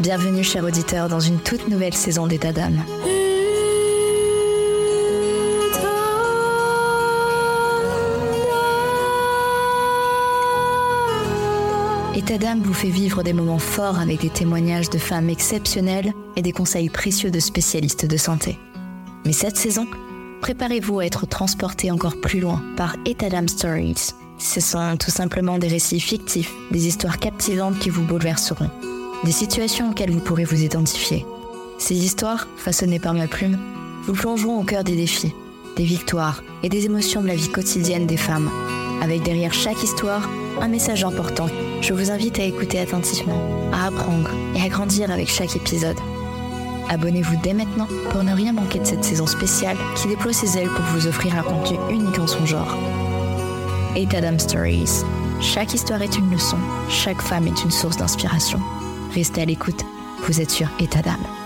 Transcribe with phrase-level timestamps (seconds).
[0.00, 2.82] Bienvenue, chers auditeurs, dans une toute nouvelle saison d'État d'âme.
[12.14, 16.40] État d'âme vous fait vivre des moments forts avec des témoignages de femmes exceptionnelles et
[16.40, 18.58] des conseils précieux de spécialistes de santé.
[19.26, 19.86] Mais cette saison,
[20.40, 24.14] préparez-vous à être transporté encore plus loin par État d'âme Stories.
[24.38, 28.70] Ce sont tout simplement des récits fictifs, des histoires captivantes qui vous bouleverseront,
[29.24, 31.26] des situations auxquelles vous pourrez vous identifier.
[31.78, 33.58] Ces histoires, façonnées par ma plume,
[34.04, 35.34] vous plongeront au cœur des défis,
[35.76, 38.50] des victoires et des émotions de la vie quotidienne des femmes,
[39.02, 40.28] avec derrière chaque histoire
[40.60, 41.46] un message important.
[41.80, 43.40] Je vous invite à écouter attentivement,
[43.72, 45.96] à apprendre et à grandir avec chaque épisode.
[46.88, 50.70] Abonnez-vous dès maintenant pour ne rien manquer de cette saison spéciale qui déploie ses ailes
[50.70, 52.76] pour vous offrir un contenu unique en son genre.
[53.94, 55.04] Etadam Stories.
[55.40, 58.60] Chaque histoire est une leçon, chaque femme est une source d'inspiration.
[59.14, 59.84] Restez à l'écoute,
[60.22, 61.18] vous êtes sur Etadam.
[61.18, 61.39] Bonjour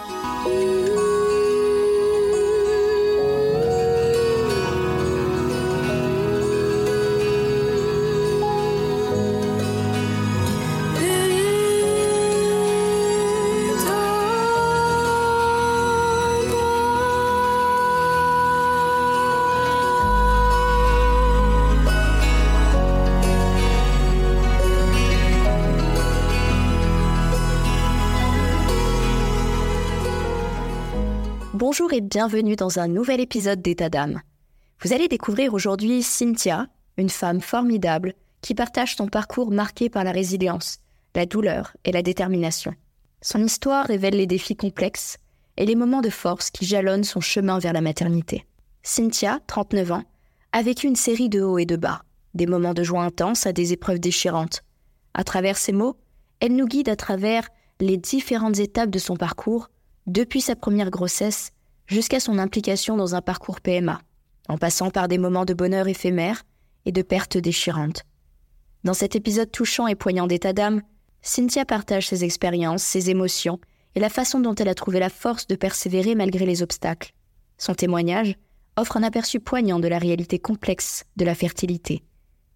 [31.94, 34.20] et bienvenue dans un nouvel épisode d'État d'âme.
[34.80, 40.10] Vous allez découvrir aujourd'hui Cynthia, une femme formidable qui partage son parcours marqué par la
[40.10, 40.80] résilience,
[41.14, 42.74] la douleur et la détermination.
[43.22, 45.18] Son histoire révèle les défis complexes
[45.56, 48.44] et les moments de force qui jalonnent son chemin vers la maternité.
[48.82, 50.04] Cynthia, 39 ans,
[50.50, 52.02] a vécu une série de hauts et de bas,
[52.34, 54.64] des moments de joie intense à des épreuves déchirantes.
[55.14, 55.96] À travers ces mots,
[56.40, 57.48] elle nous guide à travers
[57.78, 59.70] les différentes étapes de son parcours
[60.08, 61.52] depuis sa première grossesse
[61.86, 64.00] jusqu'à son implication dans un parcours PMA,
[64.48, 66.42] en passant par des moments de bonheur éphémère
[66.86, 68.04] et de pertes déchirantes.
[68.84, 70.82] Dans cet épisode touchant et poignant d'état d'âme,
[71.22, 73.58] Cynthia partage ses expériences, ses émotions
[73.94, 77.12] et la façon dont elle a trouvé la force de persévérer malgré les obstacles.
[77.56, 78.36] Son témoignage
[78.76, 82.02] offre un aperçu poignant de la réalité complexe de la fertilité,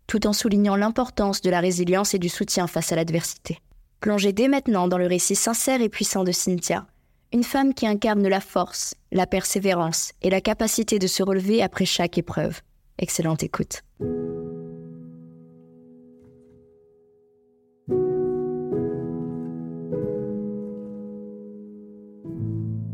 [0.06, 3.60] tout en soulignant l'importance de la résilience et du soutien face à l'adversité.
[4.00, 6.86] Plongez dès maintenant dans le récit sincère et puissant de Cynthia,
[7.32, 11.84] une femme qui incarne la force, la persévérance et la capacité de se relever après
[11.84, 12.60] chaque épreuve.
[12.98, 13.82] Excellente écoute.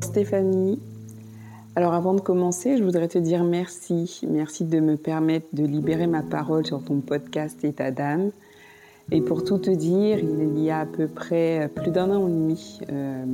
[0.02, 0.80] Stéphanie,
[1.76, 4.20] alors avant de commencer, je voudrais te dire merci.
[4.28, 8.30] Merci de me permettre de libérer ma parole sur ton podcast État d'âme.
[9.12, 12.30] Et pour tout te dire, il y a à peu près plus d'un an et
[12.30, 13.24] demi, euh,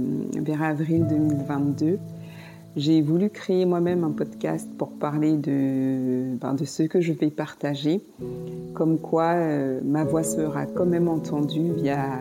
[0.41, 1.99] vers avril 2022,
[2.77, 8.01] j'ai voulu créer moi-même un podcast pour parler de, ben, ce que je vais partager,
[8.75, 12.19] comme quoi euh, ma voix sera quand même entendue via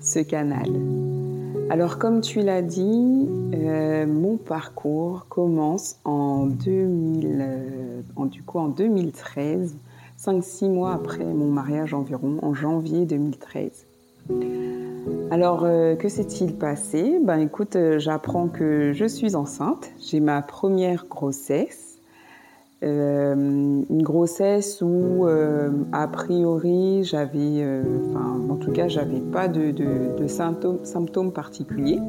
[0.00, 0.68] ce canal.
[1.70, 7.44] Alors comme tu l'as dit, euh, mon parcours commence en, 2000,
[8.16, 9.76] en, du coup, en 2013
[10.18, 13.86] 5-6 mois après mon mariage environ, en janvier 2013.
[15.30, 17.20] Alors, euh, que s'est-il passé?
[17.22, 19.90] Ben écoute, euh, j'apprends que je suis enceinte.
[20.00, 21.98] J'ai ma première grossesse.
[22.82, 25.26] Euh, une grossesse où,
[25.92, 27.64] a priori, j'avais,
[28.08, 32.00] enfin, en tout cas, j'avais pas de, symptômes, particuliers.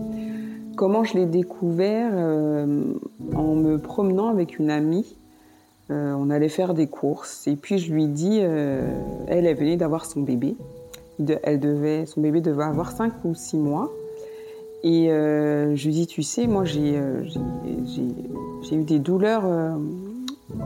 [0.75, 5.19] Comment je l'ai découvert En me promenant avec une amie
[5.92, 8.88] euh, on allait faire des courses et puis je lui dis, euh,
[9.28, 10.56] elle, elle venait d'avoir son bébé.
[11.44, 13.92] elle devait, son bébé devait avoir 5 ou 6 mois.
[14.84, 16.96] Et euh, je lui dis, tu sais, moi j'ai
[18.72, 19.46] eu des douleurs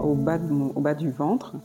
[0.04, 0.40] au, bas
[0.76, 1.56] au bas du ventre.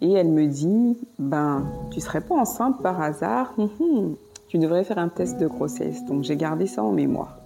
[0.00, 3.52] Et elle me dit, ben, tu serais pas enceinte par hasard?
[3.58, 4.14] Hum, hum,
[4.48, 6.04] Tu devrais faire un test de grossesse.
[6.06, 7.39] Donc j'ai gardé ça en mémoire.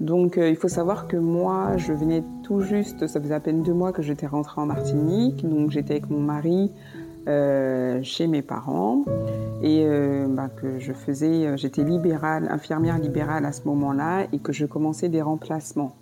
[0.00, 3.62] Donc euh, il faut savoir que moi, je venais tout juste, ça faisait à peine
[3.62, 6.70] deux mois que j'étais rentrée en Martinique, donc j'étais avec mon mari
[7.26, 9.04] euh, chez mes parents.
[9.60, 14.52] Et euh, bah, que je faisais, j'étais libérale, infirmière libérale à ce moment-là et que
[14.52, 15.96] je commençais des remplacements.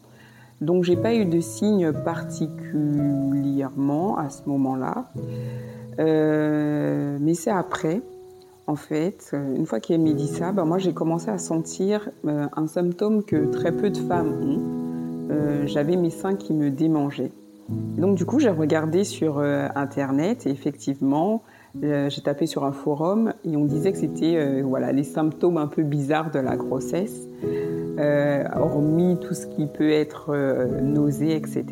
[0.60, 5.06] Donc j'ai pas eu de signes particulièrement à ce moment-là,
[5.98, 8.02] mais c'est après
[8.66, 12.10] en fait, euh, une fois qu'elle m'a dit ça, bah, moi j'ai commencé à sentir
[12.26, 15.30] euh, un symptôme que très peu de femmes ont.
[15.30, 17.32] Euh, j'avais mes seins qui me démangeaient.
[17.68, 21.42] Donc du coup, j'ai regardé sur Internet et effectivement,
[21.82, 25.82] j'ai tapé sur un forum et on disait que c'était voilà, les symptômes un peu
[25.82, 27.26] bizarres de la grossesse,
[28.54, 30.32] hormis tout ce qui peut être
[30.80, 31.64] nausée, etc.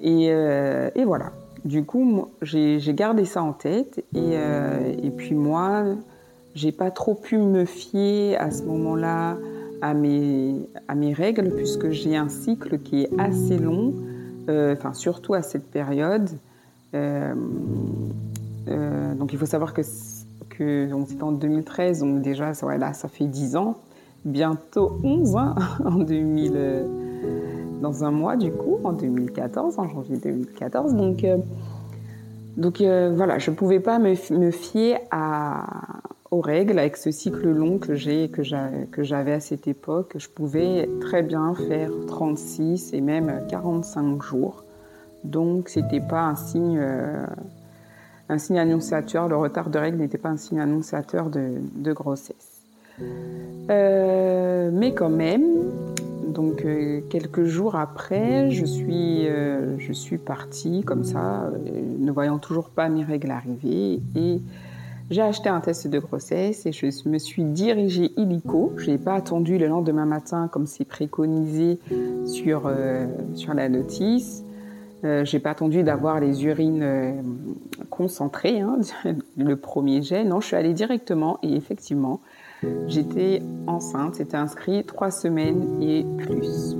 [0.00, 1.30] Et, et voilà.
[1.64, 4.34] Du coup, j'ai gardé ça en tête et,
[5.02, 5.84] et puis moi,
[6.54, 9.36] j'ai pas trop pu me fier à ce moment-là
[9.80, 13.94] à mes, règles puisque j'ai un cycle qui est assez long,
[14.48, 16.28] euh, surtout à cette période.
[16.94, 17.34] Euh,
[18.68, 19.82] euh, donc il faut savoir que,
[20.50, 20.90] que
[21.22, 23.78] en 2013, donc déjà ça, ça fait 10 ans,
[24.24, 25.54] bientôt 11 ans
[25.84, 26.86] en 2000,
[27.80, 30.94] dans un mois du coup, en 2014, en janvier 2014.
[30.94, 31.24] Donc,
[32.56, 34.14] donc voilà, je ne pouvais pas me,
[34.50, 34.98] fier
[36.30, 38.42] aux règles avec ce cycle long que j'ai que
[39.02, 40.14] j'avais à cette époque.
[40.18, 44.64] Je pouvais très bien faire 36 et même 45 jours.
[45.24, 47.26] Donc c'était pas un signe euh,
[48.28, 49.28] un signe annonciateur.
[49.28, 52.47] Le retard de règles n'était pas un signe annonciateur de, grossesse.
[53.70, 55.44] Euh, mais quand même,
[56.26, 59.26] donc euh, quelques jours après, je suis,
[59.78, 61.50] je suis partie comme ça,
[61.98, 64.40] ne voyant toujours pas mes règles arriver et
[65.10, 68.74] j'ai acheté un test de grossesse et je me suis dirigée illico.
[68.76, 71.78] Je n'ai pas attendu le lendemain matin comme c'est préconisé
[72.26, 74.44] sur, euh, sur la notice.
[75.04, 77.12] Euh, j'ai pas attendu d'avoir les urines euh,
[77.88, 78.80] concentrées, hein,
[79.38, 80.24] le premier jet.
[80.24, 82.20] Non, je suis allée directement et effectivement,
[82.86, 84.16] j'étais enceinte.
[84.16, 86.76] C'était inscrit trois semaines et plus.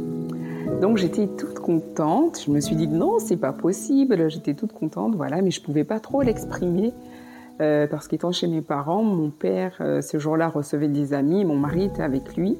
[0.80, 2.42] Donc j'étais toute contente.
[2.46, 4.30] Je me suis dit non, c'est pas possible.
[4.30, 6.92] J'étais toute contente, voilà, mais je pouvais pas trop l'exprimer
[7.60, 11.56] euh, parce qu'étant chez mes parents, mon père, euh, ce jour-là, recevait des amis, mon
[11.56, 12.56] mari était avec lui.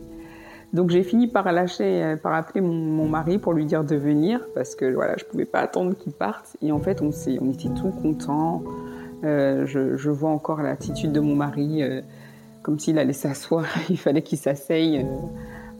[0.72, 4.40] Donc j'ai fini par lâcher, euh, par appeler mon, mari pour lui dire de venir,
[4.54, 6.56] parce que voilà, je pouvais pas attendre qu'il parte.
[6.62, 8.62] Et en fait, on, était tout contents.
[9.22, 11.82] Je, vois encore l'attitude de mon mari,
[12.62, 15.04] comme s'il allait s'asseoir, il fallait qu'il s'asseye.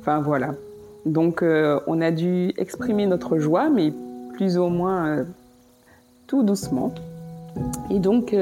[0.01, 0.55] enfin voilà.
[1.07, 3.93] Donc on a dû exprimer notre joie, mais
[4.35, 5.25] plus ou moins
[6.27, 6.93] tout doucement.
[7.91, 8.35] Et donc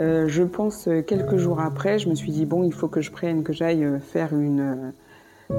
[0.00, 3.02] euh, je pense euh, quelques jours après, je me suis dit bon, il faut que
[3.02, 4.92] je prenne, que j'aille euh, faire une,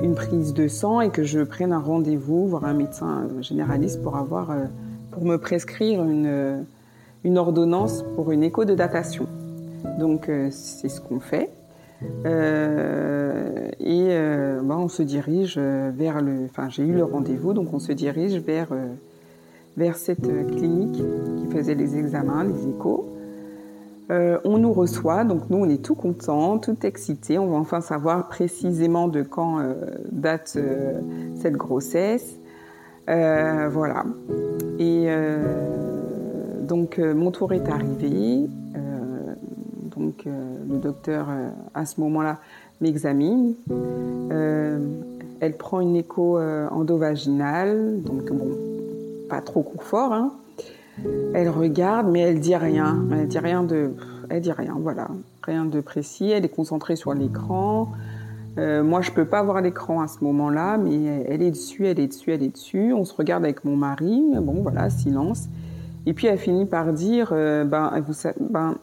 [0.02, 4.18] une prise de sang et que je prenne un rendez-vous, voir un médecin généraliste pour
[4.18, 4.56] avoir,
[5.12, 6.66] pour me prescrire une,
[7.24, 9.28] une ordonnance pour une écho de datation.
[10.00, 11.50] Donc c'est ce qu'on fait.
[12.26, 14.08] Et
[14.64, 16.46] ben, on se dirige vers le.
[16.46, 18.70] Enfin, j'ai eu le rendez-vous, donc on se dirige vers,
[19.78, 21.02] vers cette clinique
[21.38, 23.12] qui faisait les examens, les échos.
[24.12, 27.40] Euh, on nous reçoit, donc nous on est tout content, tout excité.
[27.40, 29.74] On va enfin savoir précisément de quand euh,
[30.12, 31.00] date euh,
[31.36, 32.38] cette grossesse.
[33.08, 34.04] voilà.
[34.80, 35.08] Et
[36.62, 38.48] donc mon tour est arrivé.
[40.02, 41.28] Donc le docteur
[41.74, 42.40] à ce moment-là
[42.82, 43.54] m'examine.
[45.40, 48.50] elle prend une écho endovaginale, donc bon,
[49.30, 50.14] pas trop confort.
[50.14, 50.34] Hein.
[51.34, 53.04] Elle regarde, mais elle dit rien.
[53.12, 53.92] Elle dit rien de,
[54.30, 54.76] elle dit rien.
[54.80, 55.08] Voilà,
[55.44, 56.30] rien de précis.
[56.30, 57.90] Elle est concentrée sur l'écran.
[58.58, 62.00] Euh, moi, je peux pas voir l'écran à ce moment-là, mais elle est dessus, elle
[62.00, 62.94] est dessus, elle est dessus.
[62.94, 64.22] On se regarde avec mon mari.
[64.42, 65.48] Bon, voilà, silence.
[66.06, 68.76] Et puis elle finit par dire, euh, ben, vous, ben,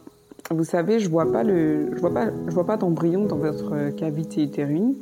[0.51, 3.89] vous savez, je vois pas le, je vois pas, je vois pas d'embryon dans votre
[3.95, 4.95] cavité utérine.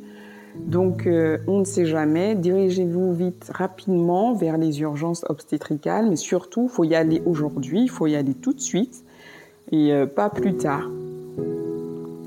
[0.66, 2.36] Donc, euh, on ne sait jamais.
[2.36, 8.08] Dirigez-vous vite, rapidement vers les urgences obstétricales, mais surtout, faut y aller aujourd'hui, il faut
[8.08, 9.04] y aller tout de suite
[9.72, 10.90] et euh, pas plus tard.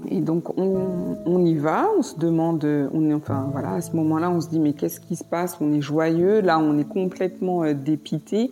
[0.08, 4.30] Et donc, on, y va, on se demande, on est, enfin voilà, à ce moment-là,
[4.30, 5.58] on se dit mais qu'est-ce qui se passe?
[5.60, 8.50] On est joyeux, là, on est complètement euh, dépité.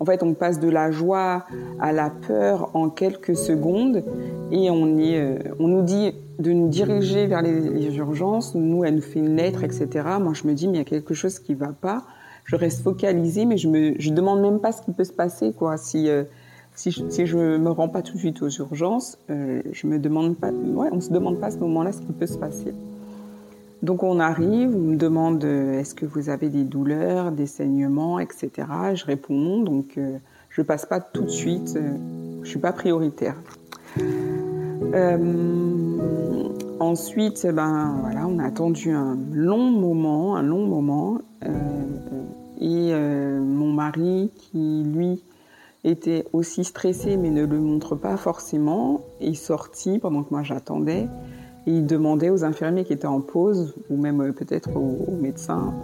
[0.00, 1.44] En fait, on passe de la joie
[1.78, 4.02] à la peur en quelques secondes
[4.50, 8.54] et on, est, on nous dit de nous diriger vers les, urgences.
[8.54, 9.88] Nous, elle nous fait une lettre, etc.
[10.20, 12.02] Moi, je me dis, mais il y a quelque chose qui va pas.
[12.44, 15.52] Je reste focalisée, mais je me, je demande même pas ce qui peut se passer,
[15.52, 15.76] quoi.
[15.76, 16.24] Si, euh,
[16.74, 20.36] si, je, je me rends pas tout de suite aux urgences, euh, je me demande
[20.36, 22.74] pas, ouais, on se demande pas à ce moment-là ce qui peut se passer.
[23.82, 28.18] Donc on arrive, on me demande euh, est-ce que vous avez des douleurs, des saignements,
[28.18, 28.50] etc.
[28.94, 29.98] Je réponds donc
[30.50, 31.78] je passe pas tout de suite,
[32.42, 33.36] je suis pas prioritaire.
[34.94, 35.98] Euh,
[36.80, 41.48] ensuite, ben voilà, on a attendu un long moment, un long moment, euh,
[42.60, 45.22] et euh, mon mari qui lui
[45.82, 51.08] était aussi stressé mais ne le montre pas forcément est sorti pendant que moi j'attendais
[51.66, 55.74] et il demandait aux infirmiers qui étaient en pause ou même peut-être aux, médecins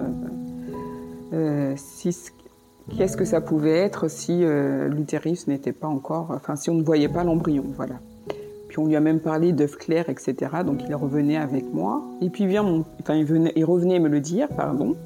[1.76, 2.16] si
[2.96, 4.42] qu'est-ce que ça pouvait être si
[4.88, 7.96] l'utérus n'était pas encore, enfin si on ne voyait pas l'embryon, voilà.
[8.68, 10.34] Puis on lui a même parlé d'œufs clairs, etc.
[10.64, 12.02] Donc il revenait avec moi.
[12.20, 14.96] Et puis vient mon, enfin il, venait, il revenait me le dire, pardon.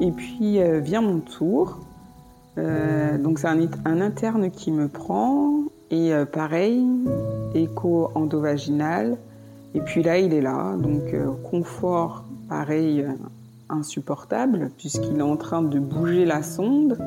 [0.00, 1.78] Et puis vient mon tour.
[2.56, 6.84] donc c'est un, un, interne qui me prend et pareil,
[7.54, 9.16] écho endovaginal.
[9.76, 11.14] Et puis là il est là, donc
[11.44, 13.04] confort pareil
[13.68, 16.98] insupportable puisqu'il est en train de bouger la sonde.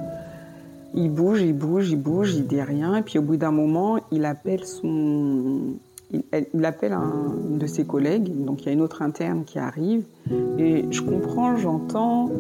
[0.96, 2.96] Il bouge, il bouge, il bouge, il dit rien.
[2.96, 5.76] Et puis au bout d'un moment, il appelle son,
[6.12, 7.12] il, appelle un
[7.52, 8.44] de ses collègues.
[8.44, 10.04] Donc il y a une autre interne qui arrive.
[10.58, 12.32] Et je comprends, j'entends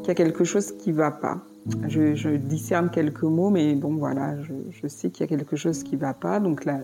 [0.00, 1.38] qu'il y a quelque chose qui va pas.
[1.86, 5.96] Je, discerne quelques mots, mais bon voilà, je, sais qu'il y a quelque chose qui
[5.96, 6.40] va pas.
[6.40, 6.80] Donc là,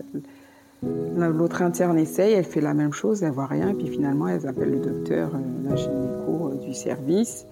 [0.81, 4.71] L'autre interne essaye, elle fait la même chose, elle voit rien, puis finalement elle appelle
[4.71, 7.45] le docteur, euh, la euh, du service,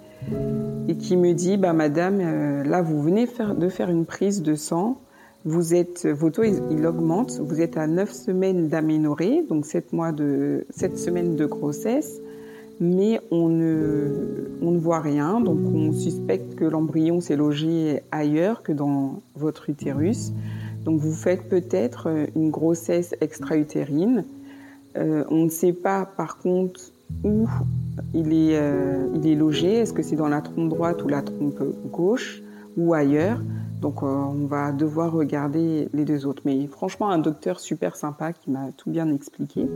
[0.87, 4.55] et qui me dit, bah madame, euh, là vous venez de faire une prise de
[4.55, 5.01] sang,
[5.43, 10.13] vous êtes, vos taux il, augmente, vous êtes à 9 semaines d'aménorrhée, donc 7 mois
[10.13, 12.21] de, 7 semaines de grossesse,
[12.79, 18.63] mais on ne, on ne voit rien, donc on suspecte que l'embryon s'est logé ailleurs
[18.63, 20.31] que dans votre utérus.
[20.87, 24.23] Donc vous faites peut-être euh, une grossesse extra-utérine.
[24.95, 26.79] Euh, on ne sait pas par contre
[27.25, 27.45] où
[28.13, 29.79] il est, euh, il est logé.
[29.79, 32.41] Est-ce que c'est dans la trompe droite ou la trompe gauche
[32.77, 33.41] ou ailleurs?
[33.81, 36.43] Donc on va devoir regarder les deux autres.
[36.45, 39.67] Mais franchement, un docteur super sympa qui m'a tout bien expliqué.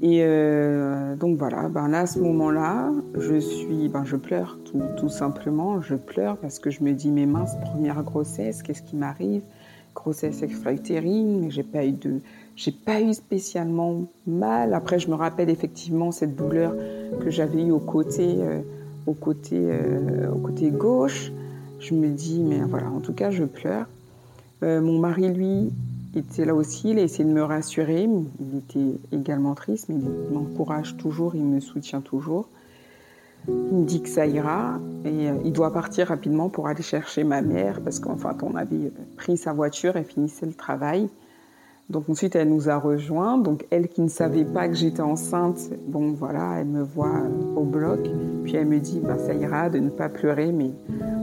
[0.00, 0.24] Et
[1.18, 5.82] donc voilà, ben là à ce moment-là, je suis, ben je pleure tout, tout, simplement,
[5.82, 9.42] je pleure parce que je me dis mes minces, première grossesse, qu'est-ce qui m'arrive?
[9.94, 12.20] Grossesse extra-utérine, mais j'ai pas eu de,
[12.56, 14.74] j'ai pas eu spécialement mal.
[14.74, 16.74] Après, je me rappelle effectivement cette douleur
[17.20, 18.60] que j'avais eue au côté, euh,
[19.06, 21.32] au côté, euh, au côté gauche.
[21.80, 23.86] Je me dis, mais voilà, en tout cas, je pleure.
[24.62, 25.70] Euh, mon mari, lui,
[26.16, 26.90] était là aussi.
[26.90, 28.04] Il a essayé de me rassurer.
[28.04, 32.48] Il était également triste, mais il m'encourage toujours, il me soutient toujours.
[33.48, 37.24] Il me dit que ça ira et euh, il doit partir rapidement pour aller chercher
[37.24, 41.10] ma mère parce qu'enfin on avait pris sa voiture et finissait le travail.
[41.90, 43.36] Donc ensuite elle nous a rejoints.
[43.36, 47.56] Donc elle qui ne savait pas que j'étais enceinte, bon voilà, elle me voit euh,
[47.56, 48.00] au bloc.
[48.44, 50.50] Puis elle me dit bah, ça ira de ne pas pleurer.
[50.50, 50.70] Mais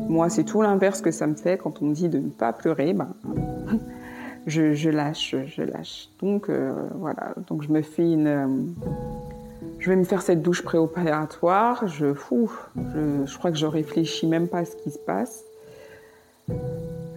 [0.08, 2.54] moi c'est tout l'inverse que ça me fait quand on me dit de ne pas
[2.54, 2.94] pleurer.
[2.94, 3.10] Bah,
[4.46, 6.10] je, lâche, je lâche.
[6.22, 8.75] Donc euh, voilà, donc je me fais une
[9.81, 11.88] je vais me faire cette douche préopératoire.
[11.88, 15.43] Je, je, crois que je réfléchis même pas à ce qui se passe.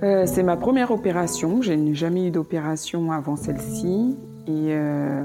[0.02, 1.60] Euh, c'est ma première opération.
[1.60, 4.16] Je n'ai jamais eu d'opération avant celle-ci.
[4.46, 5.22] Et, euh,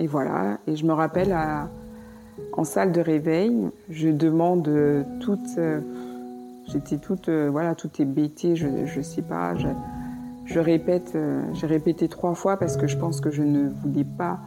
[0.00, 0.58] voilà.
[0.66, 1.34] Et je me rappelle
[2.52, 3.56] en salle de réveil,
[3.88, 4.68] je demande
[5.20, 5.38] toute.
[5.58, 5.80] Euh,
[6.66, 7.28] j'étais toute.
[7.28, 8.56] voilà, tout est bêté.
[8.56, 9.54] Je ne sais pas.
[10.44, 11.16] Je répète.
[11.52, 14.40] J'ai répété trois fois parce que je pense que je ne voulais pas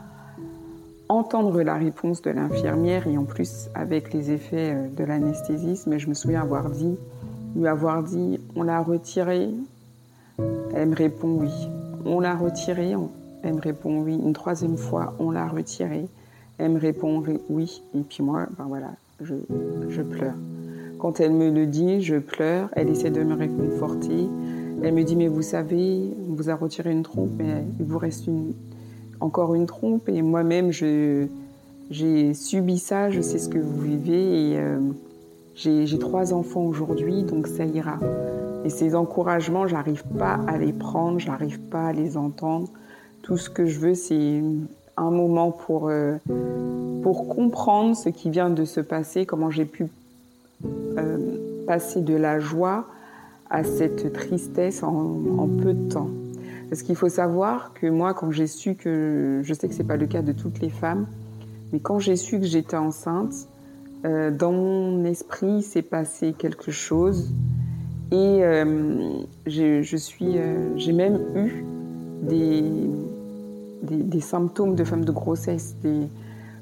[1.09, 6.07] entendre la réponse de l'infirmière et en plus avec les effets euh, de l'anesthésisme, je
[6.07, 6.95] me souviens avoir dit,
[7.55, 9.49] lui avoir dit, on l'a retiré.
[10.73, 11.51] Elle me répond oui.
[12.05, 12.93] On l'a retiré.
[13.41, 14.19] Elle me répond oui.
[14.23, 16.07] Une troisième fois, on l'a retiré.
[16.59, 17.81] Elle me répond oui.
[17.95, 19.33] Et puis moi, ben voilà, je,
[19.89, 20.35] je pleure.
[20.99, 22.69] Quand elle me le dit, je pleure.
[22.73, 24.27] Elle essaie de me réconforter.
[24.83, 27.97] Elle me dit, mais vous savez, on vous a retiré une trompe, mais il vous
[27.97, 28.53] reste une,
[29.19, 30.09] encore une trompe.
[30.09, 34.51] Et moi-même, j'ai subi ça, je sais ce que vous vivez.
[34.51, 34.79] Et euh,
[35.55, 37.99] j'ai trois enfants aujourd'hui, donc ça ira.
[38.65, 42.67] Et ces encouragements, j'arrive pas à les prendre, j'arrive pas à les entendre.
[43.21, 44.41] Tout ce que je veux, c'est
[44.97, 46.15] un moment pour, euh,
[47.03, 49.87] pour comprendre ce qui vient de se passer, comment j'ai pu
[50.97, 51.17] euh,
[51.65, 52.85] passer de la joie
[53.49, 56.09] à cette tristesse en peu de temps.
[56.69, 59.97] Parce qu'il faut savoir que moi, quand j'ai su que, je sais que c'est pas
[59.97, 61.07] le cas de toutes les femmes,
[61.73, 63.33] mais quand j'ai su que j'étais enceinte,
[64.05, 67.31] euh, dans mon esprit s'est passé quelque chose
[68.11, 69.81] et euh, euh,
[70.77, 71.65] j'ai même eu
[72.21, 72.63] des,
[73.83, 75.75] des, symptômes de femme de grossesse,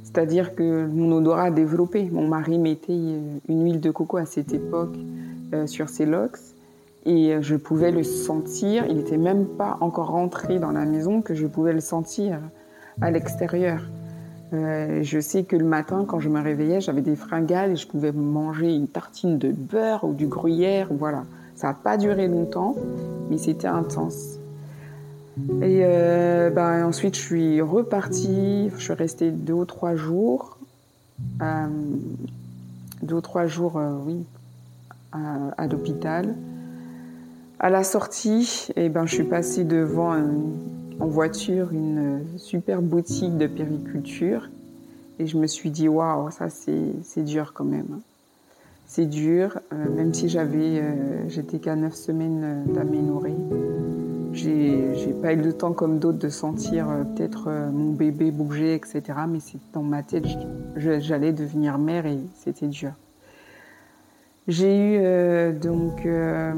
[0.04, 2.10] c'est-à-dire que mon odorat a développé.
[2.12, 2.98] Mon mari mettait
[3.48, 4.96] une huile de coco à cette époque
[5.66, 6.38] sur ses locks
[7.08, 8.86] et je pouvais le sentir.
[8.88, 12.40] Il n'était même pas encore rentré dans la maison que je pouvais le sentir
[13.02, 13.82] à l'extérieur.
[14.54, 17.88] Euh, je sais que le matin, quand je me réveillais, j'avais des fringales et je
[17.88, 20.88] pouvais manger une tartine de beurre ou du gruyère.
[20.92, 21.26] Voilà.
[21.56, 22.76] Ça n'a pas duré longtemps,
[23.30, 24.38] mais c'était intense.
[25.62, 28.70] Et euh, ben, ensuite, je suis repartie.
[28.78, 30.58] Je suis restée deux ou trois jours.
[31.42, 31.68] Euh,
[33.02, 34.24] deux ou trois jours, oui,
[35.12, 36.36] à, l'hôpital.
[37.60, 40.16] À la sortie, eh ben, je suis passée devant
[41.00, 44.48] en voiture une super boutique de périculture
[45.20, 48.00] et je me suis dit waouh, ça c'est dur quand même.
[48.86, 53.36] C'est dur, euh, même si j'avais, euh, j'étais qu'à neuf semaines d'aménorrhée.
[54.32, 59.02] J'ai pas eu le temps comme d'autres de sentir euh, peut-être mon bébé bouger, etc.
[59.28, 60.26] Mais c'est dans ma tête,
[60.78, 62.92] j'allais devenir mère et c'était dur.
[64.48, 66.54] J'ai eu euh, donc euh,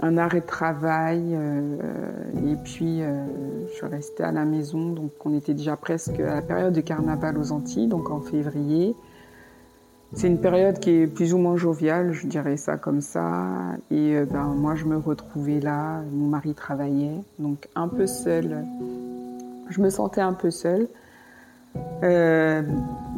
[0.00, 1.36] un arrêt de travail
[2.46, 4.92] et puis je suis restée à la maison.
[4.92, 8.94] Donc on était déjà presque à la période de carnaval aux Antilles, donc en février.
[10.14, 13.46] C'est une période qui est plus ou moins joviale, je dirais ça comme ça.
[13.90, 18.64] Et euh, ben, moi, je me retrouvais là, mon mari travaillait, donc un peu seule.
[19.68, 20.88] Je me sentais un peu seule
[22.02, 22.62] euh,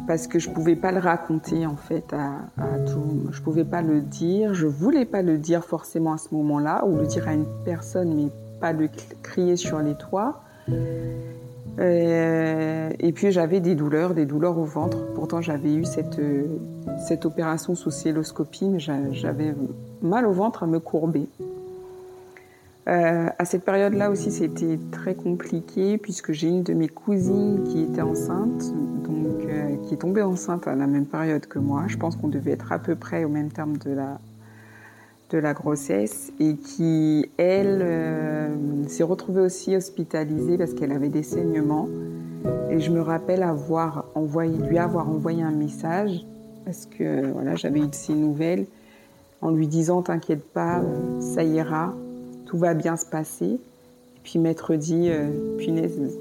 [0.07, 3.29] parce que je pouvais pas le raconter en fait à, à, tout.
[3.31, 4.53] Je pouvais pas le dire.
[4.53, 8.13] Je voulais pas le dire forcément à ce moment-là ou le dire à une personne,
[8.15, 8.29] mais
[8.59, 8.89] pas le
[9.23, 10.41] crier sur les toits.
[11.79, 14.97] Euh, et puis j'avais des douleurs, des douleurs au ventre.
[15.15, 16.19] Pourtant j'avais eu cette,
[17.07, 19.55] cette opération sous celloscopie, mais j'avais
[20.01, 21.27] mal au ventre à me courber.
[22.87, 27.83] Euh, à cette période-là aussi, c'était très compliqué puisque j'ai une de mes cousines qui
[27.83, 28.73] était enceinte,
[29.03, 29.41] donc
[29.83, 31.83] qui est tombée enceinte à la même période que moi.
[31.87, 34.19] Je pense qu'on devait être à peu près au même terme de la,
[35.31, 38.49] de la grossesse et qui, elle, euh,
[38.87, 41.87] s'est retrouvée aussi hospitalisée parce qu'elle avait des saignements.
[42.69, 46.25] Et je me rappelle avoir envoyé, lui avoir envoyé un message
[46.65, 48.65] parce que voilà, j'avais eu de ses nouvelles
[49.41, 50.81] en lui disant T'inquiète pas,
[51.19, 51.93] ça ira,
[52.51, 53.45] tout va bien se passer.
[53.45, 56.19] Et puis m'être dit euh, Punaise,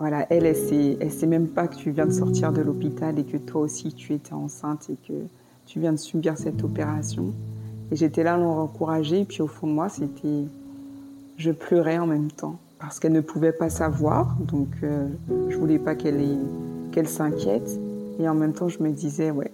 [0.00, 3.16] voilà, elle, elle sait, elle sait même pas que tu viens de sortir de l'hôpital
[3.20, 5.12] et que toi aussi tu étais enceinte et que
[5.66, 7.26] tu viens de subir cette opération.
[7.92, 9.20] Et j'étais là à l'encourager.
[9.20, 10.48] Et puis au fond de moi, c'était.
[11.36, 12.56] Je pleurais en même temps.
[12.80, 14.36] Parce qu'elle ne pouvait pas savoir.
[14.40, 15.06] Donc euh,
[15.48, 16.20] je voulais pas qu'elle
[16.90, 17.78] qu'elle s'inquiète.
[18.18, 19.52] Et en même temps, je me disais, ouais,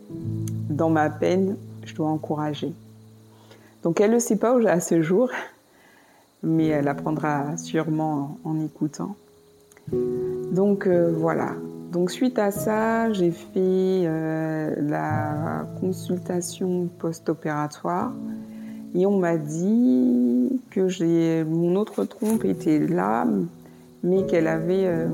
[0.70, 2.72] dans ma peine, je dois encourager.
[3.82, 5.30] Donc elle ne sait pas à ce jour.
[6.42, 9.16] Mais elle apprendra sûrement en, écoutant.
[10.52, 11.54] Donc euh, voilà,
[11.92, 18.12] donc suite à ça, j'ai fait euh, la consultation post-opératoire
[18.94, 23.26] et on m'a dit que mon autre trompe était là,
[24.02, 25.08] mais qu'elle euh,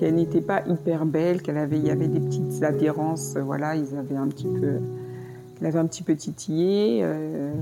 [0.00, 4.28] n'était pas hyper belle, qu'elle avait, y avait des petites adhérences, voilà, ils avaient un
[4.28, 4.78] petit peu,
[5.60, 7.52] elle avait un petit peu titillé, euh,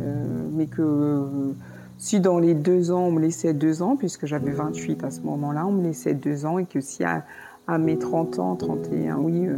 [0.53, 1.55] mais que
[1.99, 5.21] si dans les deux ans, on me laissait deux ans, puisque j'avais 28 à ce
[5.23, 7.25] moment-là, on me laissait deux ans et que si à,
[7.79, 9.57] mes 30 ans, 31, oui, euh,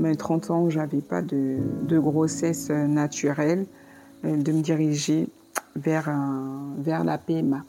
[0.00, 1.58] mes 30 ans, j'avais pas de,
[1.98, 3.66] grossesse naturelle,
[4.24, 5.28] euh, de me diriger
[5.76, 6.10] vers,
[6.78, 7.64] vers la PMA.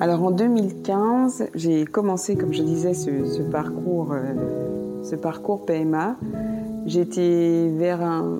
[0.00, 6.16] Alors en 2015, j'ai commencé, comme je disais, ce, parcours, euh, ce parcours PMA.
[6.86, 8.38] J'étais vers un,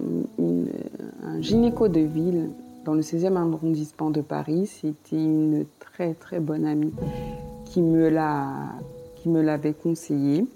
[1.41, 2.51] gynéco de ville
[2.85, 4.67] dans le 16e arrondissement de Paris.
[4.67, 6.93] C'était une très très bonne amie
[7.65, 8.51] qui me l'a
[9.29, 10.47] me l'avait conseillé.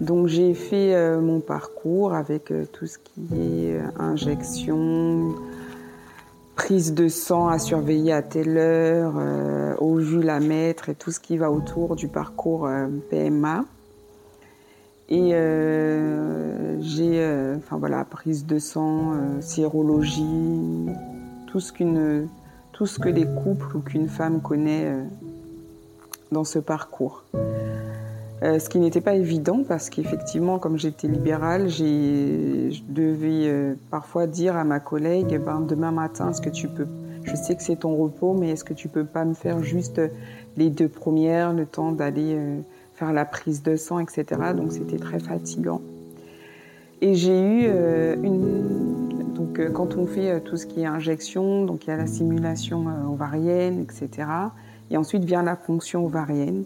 [0.00, 5.34] Donc j'ai fait euh, mon parcours avec euh, tout ce qui est euh, injection,
[6.56, 9.14] prise de sang à surveiller à telle heure,
[9.80, 12.68] ovule à mettre et tout ce qui va autour du parcours
[13.08, 13.64] PMA.
[15.10, 15.32] Et
[16.80, 20.86] j'ai, enfin voilà, prise de sang, sérologie,
[21.48, 24.94] tout ce que les couples ou qu'une femme connaît
[26.32, 27.24] dans ce parcours.
[28.42, 34.26] Euh, ce qui n'était pas évident parce qu'effectivement, comme j'étais libérale, je devais euh, parfois
[34.26, 36.86] dire à ma collègue, ben, demain matin, est-ce que tu peux,
[37.24, 40.00] je sais que c'est ton repos, mais est-ce que tu peux pas me faire juste
[40.56, 42.60] les deux premières, le temps d'aller euh,
[43.00, 44.24] faire la prise de sang, etc.
[44.54, 45.80] Donc c'était très fatigant.
[47.00, 47.64] Et j'ai eu
[48.22, 52.06] une, donc quand on fait tout ce qui est injection, donc il y a la
[52.06, 54.28] simulation ovarienne, etc.
[54.90, 56.64] Et ensuite vient la fonction ovarienne.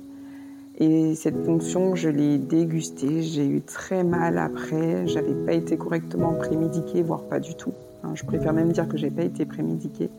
[0.78, 3.22] Et cette ponction, je l'ai dégustée.
[3.22, 5.06] J'ai eu très mal après.
[5.06, 7.72] J'avais pas été correctement prémédiquée, voire pas du tout.
[8.02, 10.10] Hein, je préfère même dire que j'ai pas été prémédiquée.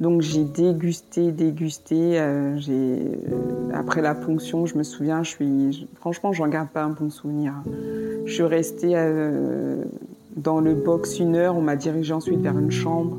[0.00, 2.20] Donc j'ai dégusté, dégusté.
[2.20, 6.82] Euh, j'ai euh, après la ponction, je me souviens, je suis franchement, j'en garde pas
[6.82, 7.54] un bon souvenir.
[8.24, 9.82] Je suis restée euh,
[10.36, 11.56] dans le box une heure.
[11.56, 13.18] On m'a dirigée ensuite vers une chambre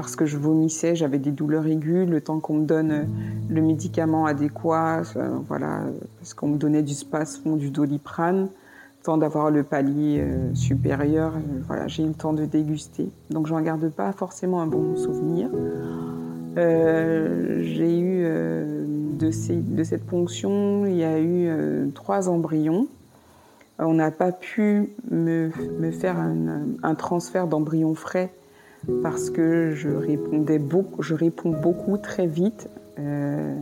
[0.00, 3.04] parce que je vomissais, j'avais des douleurs aiguës, le temps qu'on me donne euh,
[3.50, 5.82] le médicament adéquat, euh, voilà,
[6.18, 8.48] parce qu'on me donnait du spasfon, du doliprane.
[9.02, 10.22] Temps d'avoir le palier
[10.54, 11.32] supérieur,
[11.66, 13.08] voilà, j'ai eu le temps de déguster.
[13.30, 15.48] Donc j'en garde pas forcément un bon souvenir.
[16.56, 18.24] j'ai eu
[19.18, 22.88] de, ces, de, cette ponction, il y a eu trois embryons.
[23.78, 28.30] On n'a pas pu me, me faire un, un transfert d'embryons frais
[29.02, 32.68] parce que je répondais beaucoup, je réponds beaucoup très vite.
[32.98, 33.54] Euh,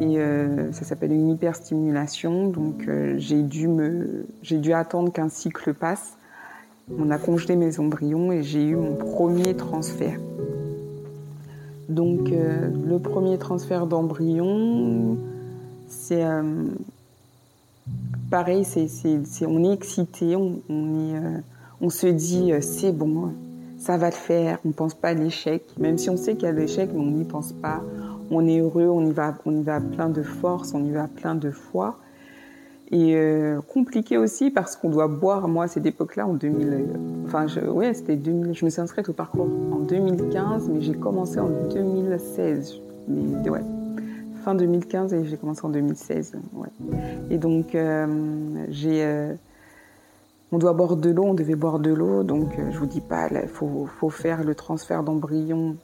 [0.00, 2.48] et euh, ça s'appelle une hyperstimulation.
[2.48, 6.16] Donc euh, j'ai dû me, dû attendre qu'un cycle passe.
[6.98, 10.18] On a congelé mes embryons et j'ai eu mon premier transfert.
[11.88, 15.18] Donc le premier transfert d'embryon,
[15.88, 16.24] c'est
[18.30, 18.64] pareil,
[19.46, 20.60] on est excité, on,
[21.80, 23.32] on se dit c'est bon,
[23.78, 26.44] ça va le faire, on ne pense pas à l'échec, même si on sait qu'il
[26.44, 27.82] y a l'échec, mais on n'y pense pas.
[28.30, 31.08] On est heureux, on y va, on y va plein de force, on y va
[31.08, 31.96] plein de foi.
[32.92, 35.46] Et euh, compliqué aussi parce qu'on doit boire.
[35.48, 36.86] Moi, à cette époque-là, en 2000,
[37.26, 38.54] enfin, je, ouais, c'était 2000.
[38.54, 42.80] Je me suis inscrite au parcours en 2015, mais j'ai commencé en 2016.
[43.08, 43.62] Mais ouais,
[44.44, 46.32] fin 2015 et j'ai commencé en 2016.
[46.54, 46.68] Ouais.
[47.30, 48.06] Et donc, euh,
[48.70, 49.34] j'ai euh,
[50.52, 53.00] on doit boire de l'eau, on devait boire de l'eau, donc euh, je vous dis
[53.00, 55.76] pas, il faut, faire le transfert d'embryon,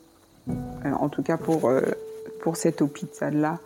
[0.48, 0.52] euh,
[0.98, 1.82] en tout cas pour, euh,
[2.46, 3.58] pour cet hôpital-là.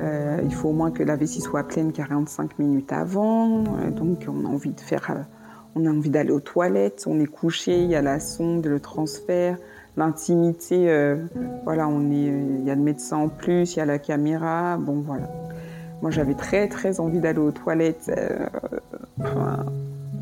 [0.00, 4.48] il faut au moins que la vessie soit pleine 45 minutes avant, donc on a
[4.48, 5.26] envie de faire,
[5.74, 8.80] on a envie d'aller aux toilettes, on est couché, il y a la sonde, le
[8.80, 9.58] transfert,
[9.98, 10.90] l'intimité,
[11.64, 12.24] voilà, on est,
[12.60, 15.28] il y a le médecin en plus, il y a la caméra, bon voilà.
[16.00, 18.10] Moi, j'avais très très envie d'aller aux toilettes.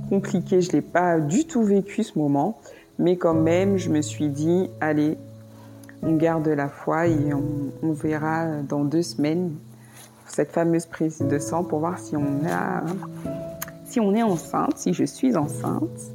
[0.09, 2.59] Compliqué, je l'ai pas du tout vécu ce moment,
[2.99, 5.19] mais quand même, je me suis dit, allez,
[6.05, 9.53] on garde la foi et on, verra dans deux semaines
[10.27, 12.83] cette fameuse prise de sang pour voir si on, a,
[13.85, 16.13] si on est enceinte, si je suis enceinte.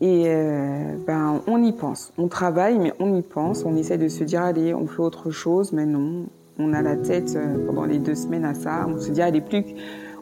[0.00, 2.12] Et euh, ben, on y pense.
[2.18, 3.64] On travaille, mais on y pense.
[3.64, 6.26] On essaie de se dire, allez, on fait autre chose, mais non.
[6.58, 8.86] On a la tête euh, pendant les deux semaines à ça.
[8.88, 9.64] On se dit, allez, plus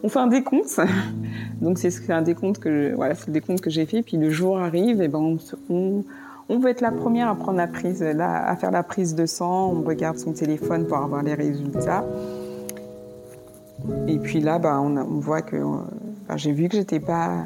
[0.03, 0.81] on fait un décompte.
[1.61, 4.03] Donc c'est un décompte que voilà, c'est le décompte que j'ai fait.
[4.03, 6.05] Puis le jour arrive, et ben on, on,
[6.51, 9.73] veut être la première à prendre la prise, faire la prise de sang.
[9.73, 12.05] On regarde son téléphone pour avoir les résultats.
[14.09, 15.57] Et puis là, ben, on, voit que
[16.37, 17.45] j'ai vu que j'étais pas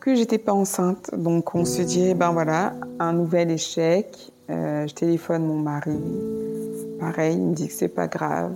[0.00, 1.10] que j'étais pas enceinte.
[1.16, 4.32] Donc on se dit, ben voilà, un nouvel échec.
[4.50, 5.98] Euh, je téléphone mon mari.
[6.98, 8.52] Pareil, il me dit que c'est pas grave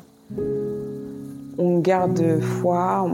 [1.58, 3.08] on garde foi,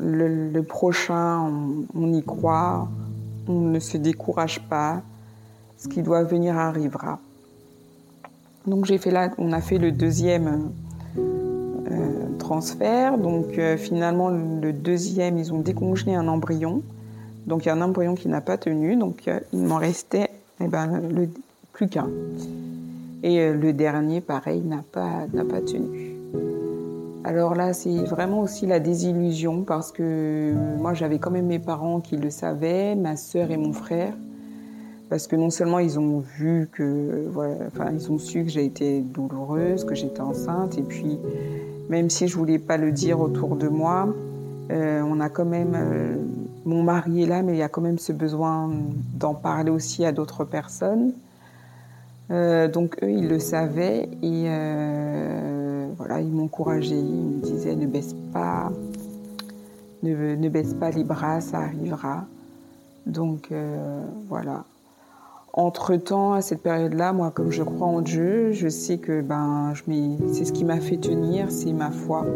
[0.00, 1.50] le, prochain,
[1.94, 2.88] on, y croit,
[3.48, 5.02] on ne se décourage pas.
[5.84, 7.18] Ce qui doit venir arrivera.
[8.66, 10.70] Donc j'ai fait là, on a fait le deuxième
[11.18, 13.18] euh, transfert.
[13.18, 16.80] Donc euh, finalement le deuxième, ils ont décongelé un embryon.
[17.46, 18.96] Donc il y a un embryon qui n'a pas tenu.
[18.96, 21.02] Donc euh, il m'en restait eh ben,
[21.74, 22.08] plus qu'un.
[23.22, 26.14] Et le dernier, pareil, n'a pas, n'a pas tenu.
[27.24, 32.00] Alors là, c'est vraiment aussi la désillusion parce que moi, j'avais quand même mes parents
[32.00, 34.14] qui le savaient, ma sœur et mon frère,
[35.08, 37.28] parce que non seulement ils ont vu que,
[37.66, 41.18] enfin, ils ont su que j'ai été douloureuse, que j'étais enceinte, et puis
[41.88, 44.08] même si je voulais pas le dire autour de moi,
[44.70, 46.16] euh, on a quand même, euh,
[46.64, 48.70] mon mari est là, mais il y a quand même ce besoin
[49.14, 51.12] d'en parler aussi à d'autres personnes.
[52.30, 54.48] Euh, donc eux, ils le savaient et
[55.96, 58.72] voilà, ils m'encourageaient, ils me disaient ne baisse pas,
[60.02, 62.24] ne, baisse pas les bras, ça arrivera.
[63.06, 64.64] Donc euh, voilà.
[65.56, 69.72] Entre-temps, à cette période-là, moi, comme je crois en Dieu, je sais que ben,
[70.32, 72.26] c'est ce qui m'a fait tenir, c'est ma foi.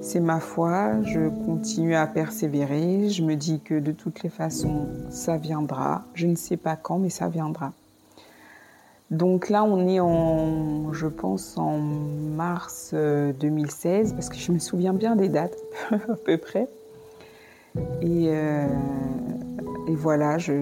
[0.00, 4.86] C'est ma foi, je continue à persévérer, je me dis que de toutes les façons,
[5.10, 6.02] ça viendra.
[6.14, 7.74] Je ne sais pas quand, mais ça viendra.
[9.10, 14.58] Donc là, on est en, je pense, en mars 2016, euh, parce que je me
[14.58, 15.58] souviens bien des dates,
[15.90, 16.68] à peu près.
[18.00, 18.66] Et, euh,
[19.88, 20.54] voilà, je,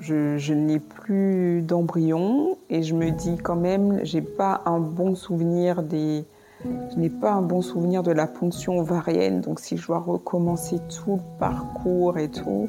[0.00, 5.82] je, n'ai plus d'embryon et je me dis quand même, j'ai pas un bon souvenir
[5.82, 6.24] des,
[6.64, 9.40] je n'ai pas un bon souvenir de la ponction ovarienne.
[9.40, 12.68] Donc si je dois recommencer tout le parcours et tout,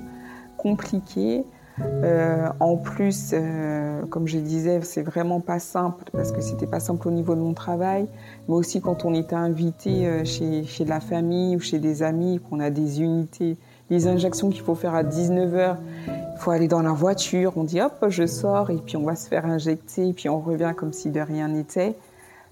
[0.58, 1.46] compliqué.
[1.80, 6.80] Euh, en plus, euh, comme je disais, c'est vraiment pas simple parce que c'était pas
[6.80, 8.08] simple au niveau de mon travail,
[8.48, 12.40] mais aussi quand on était invité euh, chez, chez la famille ou chez des amis,
[12.50, 13.58] qu'on a des unités,
[13.90, 17.82] des injections qu'il faut faire à 19h, il faut aller dans la voiture, on dit
[17.82, 20.92] hop, je sors et puis on va se faire injecter et puis on revient comme
[20.92, 21.96] si de rien n'était.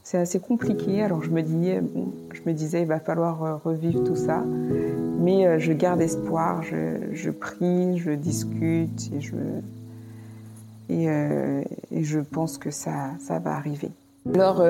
[0.04, 1.02] c'est assez compliqué.
[1.04, 1.82] Alors je me, disais,
[2.34, 4.44] je me disais, il va falloir revivre tout ça.
[5.20, 9.36] Mais je garde espoir, je, prie, je discute et je,
[10.90, 13.92] et, je pense que ça, ça va arriver.
[14.26, 14.64] Alors,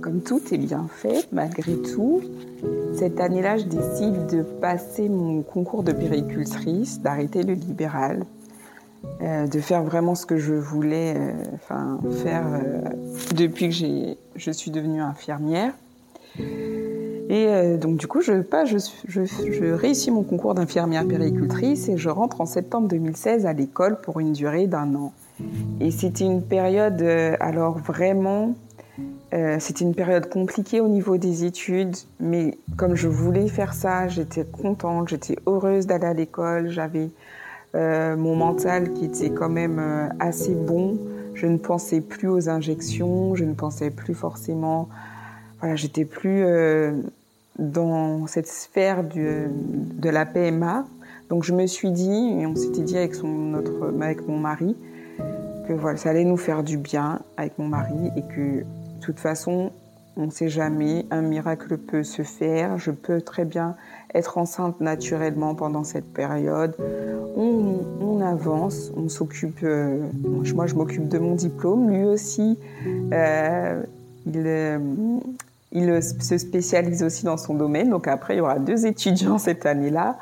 [0.00, 2.22] comme tout est bien fait, malgré tout,
[2.94, 8.24] cette année-là, je décide de passer mon concours de péricultrice, d'arrêter le libéral,
[9.22, 12.80] euh, de faire vraiment ce que je voulais euh, faire euh,
[13.34, 15.72] depuis que je suis devenue infirmière.
[17.28, 18.76] Et donc du coup, je, pas, je,
[19.08, 24.20] je réussis mon concours d'infirmière péricultrice et je rentre en septembre 2016 à l'école pour
[24.20, 25.12] une durée d'un an.
[25.80, 27.02] Et c'était une période,
[27.40, 28.54] alors vraiment,
[29.34, 34.06] euh, c'était une période compliquée au niveau des études, mais comme je voulais faire ça,
[34.06, 37.10] j'étais contente, j'étais heureuse d'aller à l'école, j'avais
[37.74, 40.98] euh, mon mental qui était quand même euh, assez bon.
[41.34, 44.88] Je ne pensais plus aux injections, je ne pensais plus forcément.
[45.60, 46.44] Voilà, j'étais plus
[47.58, 50.86] dans cette sphère de la PMA.
[51.28, 53.16] Donc je me suis dit, et on s'était dit avec,
[54.00, 54.76] avec mon mari,
[55.68, 58.64] que voilà, ça allait nous faire du bien avec mon mari et que
[59.06, 59.70] toute façon,
[60.16, 62.76] on ne sait jamais, un miracle peut se faire.
[62.78, 63.76] Je peux très bien
[64.14, 66.74] être enceinte naturellement pendant cette période.
[67.36, 69.60] On, avance, on s'occupe.
[69.62, 70.00] Euh,
[70.54, 71.90] moi, je m'occupe de mon diplôme.
[71.90, 72.58] Lui aussi,
[73.12, 73.82] euh,
[74.26, 74.80] il,
[75.70, 77.90] il, se spécialise aussi dans son domaine.
[77.90, 80.16] Donc après, il y aura deux étudiants cette année-là.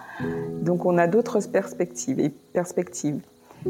[0.61, 3.21] Donc on a d'autres perspectives perspectives.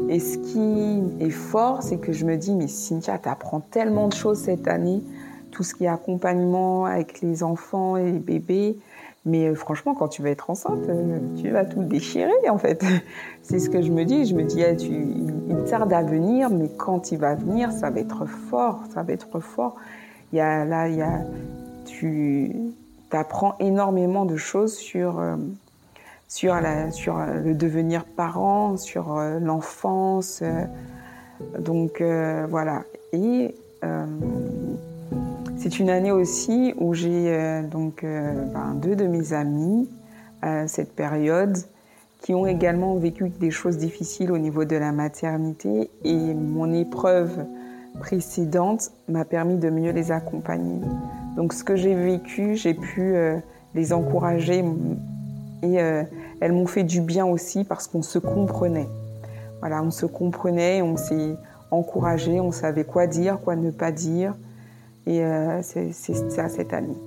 [0.09, 4.07] Et ce qui est fort, c'est que je me dis, mais Cynthia, tu apprends tellement
[4.07, 5.01] de choses cette année,
[5.51, 8.77] tout ce qui est accompagnement avec les enfants et les bébés.
[9.25, 12.85] Mais euh, franchement, quand tu vas être enceinte, euh, tu vas tout déchirer en fait.
[13.41, 14.25] C'est ce que je me dis.
[14.25, 14.91] Je me dis, tu,
[15.49, 19.13] il tarde à venir, mais quand il va venir, ça va être fort, ça va
[19.13, 19.75] être fort.
[20.31, 21.21] Il y a, là, il y a,
[21.85, 22.51] tu
[23.11, 25.37] apprends énormément de choses sur euh,
[26.27, 30.41] sur, la, sur le devenir parent, sur euh, l'enfance.
[30.41, 30.65] Euh,
[31.59, 32.83] donc euh, voilà.
[33.13, 33.55] Et
[35.57, 39.87] c'est une année aussi où j'ai donc ben, deux de mes amis
[40.41, 41.55] à cette période
[42.21, 47.45] qui ont également vécu des choses difficiles au niveau de la maternité et mon épreuve
[47.99, 50.81] précédente m'a permis de mieux les accompagner.
[51.35, 53.13] Donc ce que j'ai vécu, j'ai pu
[53.75, 54.63] les encourager
[55.63, 56.03] et euh,
[56.39, 58.87] elles m'ont fait du bien aussi parce qu'on se comprenait.
[59.59, 61.35] Voilà, on se comprenait, on s'est
[61.71, 64.35] encouragé, on savait quoi dire, quoi ne pas dire.
[65.07, 66.97] Et euh, c'est ça cette année.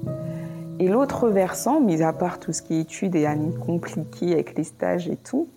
[0.81, 4.57] Et l'autre versant, mis à part tout ce qui est études et années compliquées avec
[4.57, 5.49] les stages et tout,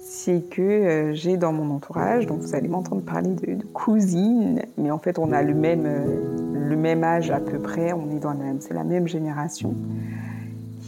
[0.00, 4.62] c'est que euh, j'ai dans mon entourage, donc vous allez m'entendre parler de, de, cousine,
[4.76, 5.86] mais en fait on a le même,
[6.54, 9.74] le même âge à peu près, on est dans la, c'est la même génération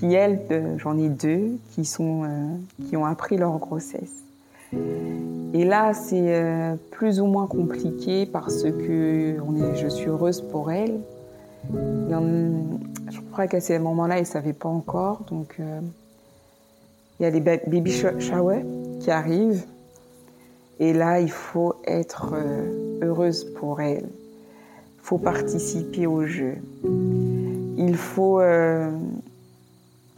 [0.00, 0.40] qui, elles,
[0.78, 4.24] j'en ai deux, qui, sont, euh, qui ont appris leur grossesse.
[5.52, 10.40] Et là, c'est euh, plus ou moins compliqué parce que on est, je suis heureuse
[10.40, 11.00] pour elles.
[11.70, 15.24] je crois qu'à ce moment-là, elles ne savaient pas encore.
[15.28, 15.80] Donc, euh,
[17.18, 18.64] il y a les baby showers
[19.00, 19.64] qui arrivent.
[20.78, 22.34] Et là, il faut être
[23.02, 24.08] heureuse pour elles.
[24.08, 26.54] Il faut participer au jeu.
[27.76, 28.40] Il faut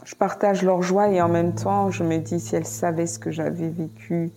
[0.05, 3.19] je partage leur joie et en même temps, je me dis si elles savaient ce
[3.19, 4.31] que j'avais vécu,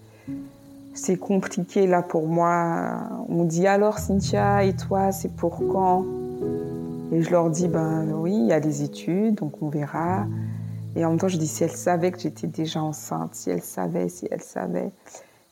[0.95, 2.99] c'est compliqué là pour moi.
[3.29, 6.05] On me dit alors Cynthia et toi, c'est pour quand?
[7.13, 10.27] Et je leur dis ben oui, il y a des études, donc on verra.
[10.97, 13.63] Et en même temps, je dis si elles savaient que j'étais déjà enceinte, si elles
[13.63, 14.91] savaient, si elles savaient.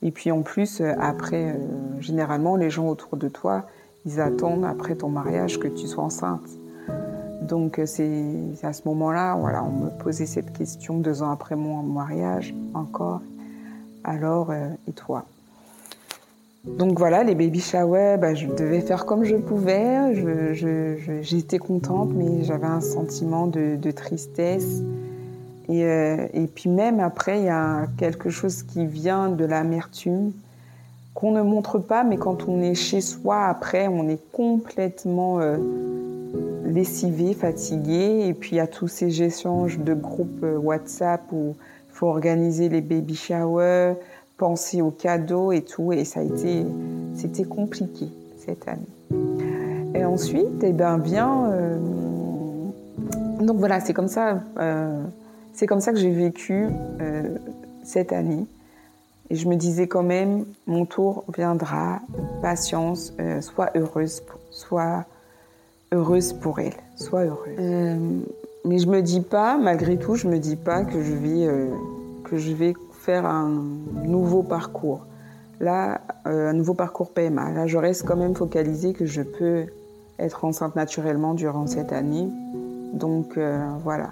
[0.03, 3.67] Et puis en plus, euh, après, euh, généralement, les gens autour de toi,
[4.07, 6.49] ils attendent après ton mariage que tu sois enceinte.
[7.45, 11.57] Donc euh, c'est à ce moment-là, voilà, on me posait cette question deux ans après
[11.57, 13.21] mon mariage encore.
[14.03, 15.25] Alors, euh, et toi?
[16.67, 20.15] Donc voilà, les baby showers, bah, je devais faire comme je pouvais.
[21.21, 24.81] J'étais contente, mais j'avais un sentiment de, tristesse.
[25.69, 30.33] Et, euh, et, puis même après, il y a quelque chose qui vient de l'amertume
[31.13, 35.41] qu'on ne montre pas, mais quand on est chez soi, après, on est complètement
[36.75, 38.27] lessivé, fatigué.
[38.27, 41.55] Et puis il y a tous ces échanges de groupes euh, WhatsApp où
[41.89, 43.95] il faut organiser les baby showers,
[44.37, 45.93] penser aux cadeaux et tout.
[45.93, 46.67] Et ça a été,
[47.15, 48.83] c'était compliqué cette année.
[49.95, 51.47] Et ensuite, eh ben, bien.
[51.53, 51.79] Euh,
[53.41, 54.41] donc voilà, c'est comme ça.
[54.59, 55.03] Euh,
[55.53, 56.67] c'est comme ça que j'ai vécu
[57.85, 58.45] cette année.
[59.31, 62.01] Et je me disais quand même, mon tour viendra,
[62.43, 65.05] patience, sois heureuse, sois
[65.95, 66.75] heureuse pour elle.
[66.97, 67.57] Sois heureuse.
[67.59, 68.21] Euh,
[68.65, 71.69] mais je me dis pas, malgré tout, je me dis pas que je vais, euh,
[72.25, 73.63] que je vais faire un
[74.05, 75.07] nouveau parcours.
[75.61, 77.53] Là, euh, un nouveau parcours PMA.
[77.53, 79.67] Là, je reste quand même focalisée que je peux
[80.19, 82.29] être enceinte naturellement durant cette année.
[82.93, 83.39] Donc
[83.83, 84.11] voilà.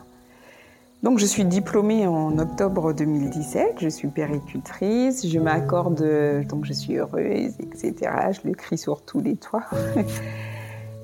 [1.05, 6.05] Donc je suis diplômée en octobre 2017, je suis péricultrice, je m'accorde,
[6.49, 8.11] donc je suis heureuse, etc.
[8.33, 9.64] Je le crie sur tous les toits.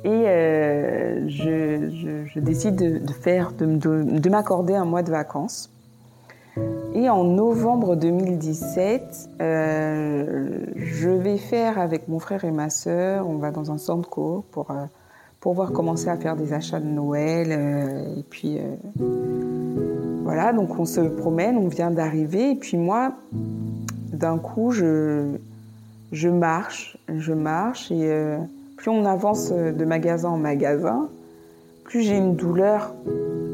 [0.04, 5.70] Et euh, je, décide de, faire, de, m'accorder un mois de vacances.
[6.94, 13.36] Et en novembre 2017, euh, je vais faire avec mon frère et ma sœur, on
[13.36, 14.84] va dans un centre co pour, euh,
[15.40, 17.52] pour pouvoir commencer à faire des achats de Noël.
[18.16, 18.58] et puis
[20.22, 22.52] voilà, donc on se promène, on vient d'arriver.
[22.52, 25.36] Et puis moi, d'un coup, je,
[26.12, 28.36] je marche, je marche et
[28.78, 31.08] plus on avance euh, de magasin en magasin,
[31.84, 32.94] plus j'ai une douleur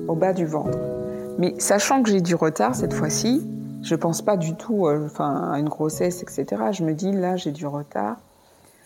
[0.07, 0.79] au bas du ventre.
[1.39, 3.45] Mais sachant que j'ai du retard cette fois-ci,
[3.83, 6.47] je pense pas du tout euh, à une grossesse, etc.
[6.73, 8.17] Je me dis, là, j'ai du retard.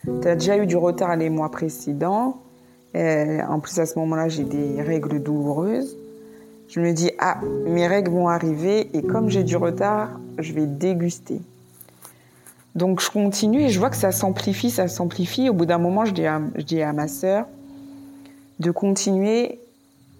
[0.05, 2.38] Tu as déjà eu du retard les mois précédents.
[2.96, 5.96] Euh, en plus, à ce moment-là, j'ai des règles douloureuses.
[6.68, 10.66] Je me dis, ah, mes règles vont arriver et comme j'ai du retard, je vais
[10.66, 11.40] déguster.
[12.78, 15.50] Donc je continue et je vois que ça s'amplifie, ça s'amplifie.
[15.50, 17.46] Au bout d'un moment, je dis à, ma sœur
[18.60, 19.58] de continuer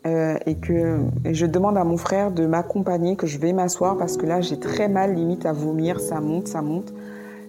[0.07, 4.17] euh, et que je demande à mon frère de m'accompagner, que je vais m'asseoir parce
[4.17, 6.93] que là j'ai très mal, limite à vomir, ça monte, ça monte.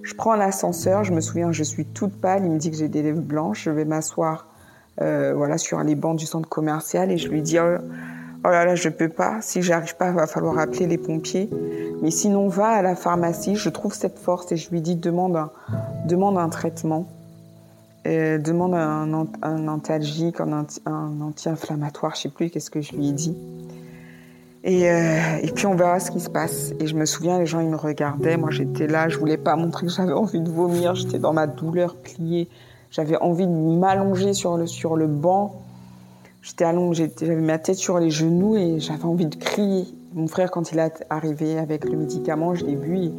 [0.03, 2.87] Je prends l'ascenseur, je me souviens, je suis toute pâle, il me dit que j'ai
[2.87, 4.45] des lèvres blanches, je vais m'asseoir
[5.01, 7.77] euh, voilà, sur les bancs du centre commercial et je lui dis oh,
[8.43, 11.49] oh là là, je peux pas, si j'arrive pas, il va falloir appeler les pompiers.
[12.01, 15.35] Mais sinon, va à la pharmacie, je trouve cette force et je lui dis demande
[15.35, 15.51] un,
[16.05, 17.07] demande un traitement,
[18.05, 20.65] demande un, un antalgique, un,
[21.21, 23.35] anti-inflammatoire, je sais plus qu'est-ce que je lui ai dit.
[24.63, 26.73] Et, euh, et, puis on verra ce qui se passe.
[26.79, 29.55] Et je me souviens, les gens ils me regardaient, moi j'étais là, je voulais pas
[29.55, 32.49] montrer que j'avais envie de vomir, j'étais dans ma douleur pliée,
[32.91, 35.61] j'avais envie de m'allonger sur le, sur le banc.
[36.41, 39.85] J'étais allongée, j'avais ma tête sur les genoux et j'avais envie de crier.
[40.13, 43.11] Mon frère, quand il est arrivé avec le médicament, je l'ai vu.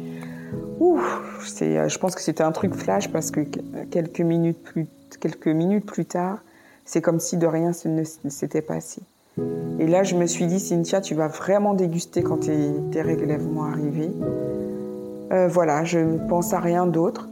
[1.45, 3.41] c'est, je pense que c'était un truc flash parce que
[3.91, 4.87] quelques minutes plus,
[5.19, 6.39] quelques minutes plus tard,
[6.83, 9.01] c'est comme si de rien ne, s'était passé.
[9.79, 13.63] Et là, je me suis dit, Cynthia, tu vas vraiment déguster quand tes, tes vont
[13.63, 14.09] arriver.
[15.31, 17.29] Euh, voilà, je ne pense à rien d'autre.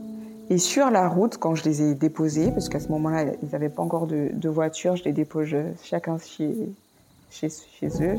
[0.50, 3.70] Et sur la route, quand je les ai déposés, parce qu'à ce moment-là, ils n'avaient
[3.70, 6.56] pas encore de, voiture, je les dépose chacun chez,
[7.30, 7.50] chez,
[8.02, 8.18] eux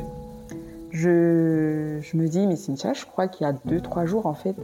[0.92, 4.54] je, me dis, mais Cynthia, je crois qu'il y a deux, trois jours, en fait,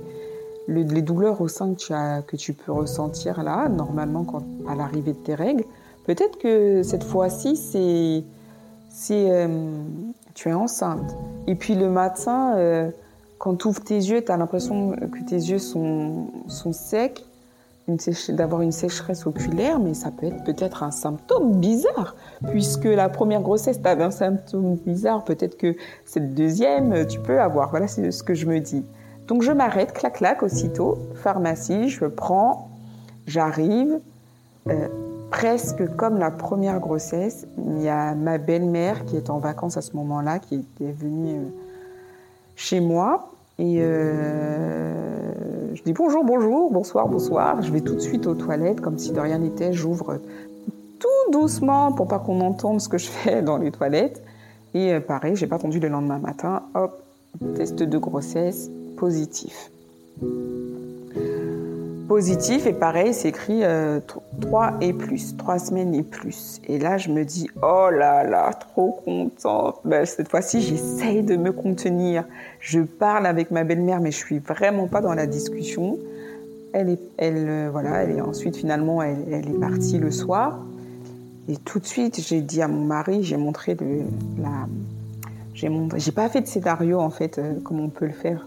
[0.68, 4.74] les douleurs au sein que tu, as, que tu peux ressentir là, normalement, quand, à
[4.74, 5.64] l'arrivée de tes règles,
[6.04, 8.24] peut-être que cette fois-ci, c'est
[9.10, 9.82] euh,
[10.34, 11.16] tu es enceinte.
[11.46, 12.90] Et puis le matin, euh,
[13.38, 17.25] quand tu ouvres tes yeux, tu as l'impression que tes yeux sont, sont secs
[18.30, 22.16] d'avoir une sécheresse oculaire, mais ça peut être peut-être un symptôme bizarre,
[22.50, 27.40] puisque la première grossesse, tu avais un symptôme bizarre, peut-être que cette deuxième, tu peux
[27.40, 27.70] avoir.
[27.70, 28.84] Voilà, c'est ce que je me dis.
[29.28, 32.68] Donc je m'arrête, clac, clac, aussitôt, pharmacie, je prends,
[33.26, 34.00] j'arrive,
[34.68, 34.88] euh,
[35.30, 37.46] presque comme la première grossesse.
[37.56, 41.36] Il y a ma belle-mère qui est en vacances à ce moment-là, qui est venue
[41.36, 41.48] euh,
[42.56, 47.62] chez moi, et euh, je dis bonjour, bonjour, bonsoir, bonsoir.
[47.62, 49.72] Je vais tout de suite aux toilettes comme si de rien n'était.
[49.72, 50.20] J'ouvre
[50.98, 54.22] tout doucement pour pas qu'on entende ce que je fais dans les toilettes.
[54.74, 56.64] Et euh, pareil, j'ai pas attendu le lendemain matin.
[56.74, 57.02] Hop,
[57.54, 59.70] test de grossesse positif
[62.06, 66.60] positif et pareil, c'est écrit 3 euh, et plus, 3 semaines et plus.
[66.66, 69.80] Et là, je me dis, oh là là, trop contente.
[69.84, 72.24] Ben, cette fois-ci, j'essaye de me contenir.
[72.60, 75.98] Je parle avec ma belle-mère, mais je suis vraiment pas dans la discussion.
[76.72, 80.58] Elle est, elle, euh, voilà, elle est ensuite finalement, elle, est partie le soir.
[81.48, 84.02] Et tout de suite, j'ai dit à mon mari, j'ai montré le,
[84.40, 84.66] la,
[85.54, 88.46] j'ai montré, j'ai pas fait de scénario en fait, euh, comme on peut le faire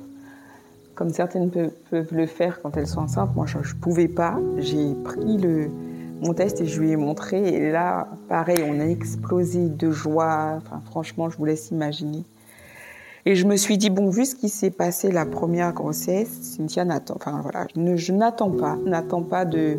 [1.00, 3.34] comme certaines peuvent, le faire quand elles sont enceintes.
[3.34, 4.38] Moi, je ne pouvais pas.
[4.58, 5.70] J'ai pris le,
[6.20, 7.42] mon test et je lui ai montré.
[7.42, 10.58] Et là, pareil, on a explosé de joie.
[10.58, 12.26] Enfin, franchement, je vous laisse imaginer.
[13.26, 16.84] Et je me suis dit, bon, vu ce qui s'est passé la première grossesse, Cynthia
[16.84, 19.78] n'attend, enfin voilà, je n'attends pas, n'attends pas de,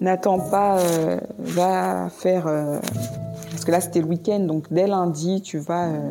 [0.00, 2.78] n'attends pas, euh, va faire, euh,
[3.50, 6.10] parce que là c'était le week-end, donc dès lundi, tu vas euh,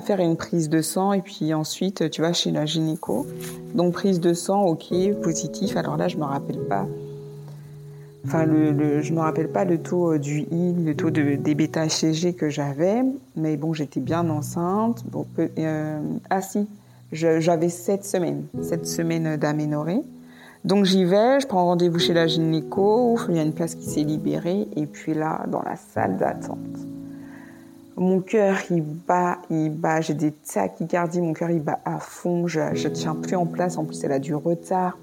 [0.00, 3.26] faire une prise de sang et puis ensuite tu vas chez la gynéco.
[3.74, 4.92] Donc prise de sang, ok,
[5.22, 5.76] positif.
[5.76, 6.86] Alors là, je me rappelle pas
[8.26, 12.34] Enfin, je me rappelle pas le taux euh, du I, le taux de, des bêta-HCG
[12.34, 13.02] que j'avais,
[13.36, 15.04] mais bon, j'étais bien enceinte.
[15.10, 16.66] Bon, euh, ah si,
[17.12, 20.00] j'avais sept semaines, sept semaines d'aménorrhée.
[20.64, 23.84] Donc j'y vais, je prends rendez-vous chez la gynéco, il y a une place qui
[23.84, 26.58] s'est libérée, et puis là, dans la salle d'attente,
[27.96, 32.46] mon cœur il bat, il bat, j'ai des tachycardies, mon cœur il bat à fond,
[32.46, 34.98] je, je tiens plus en place, en plus elle a du retard.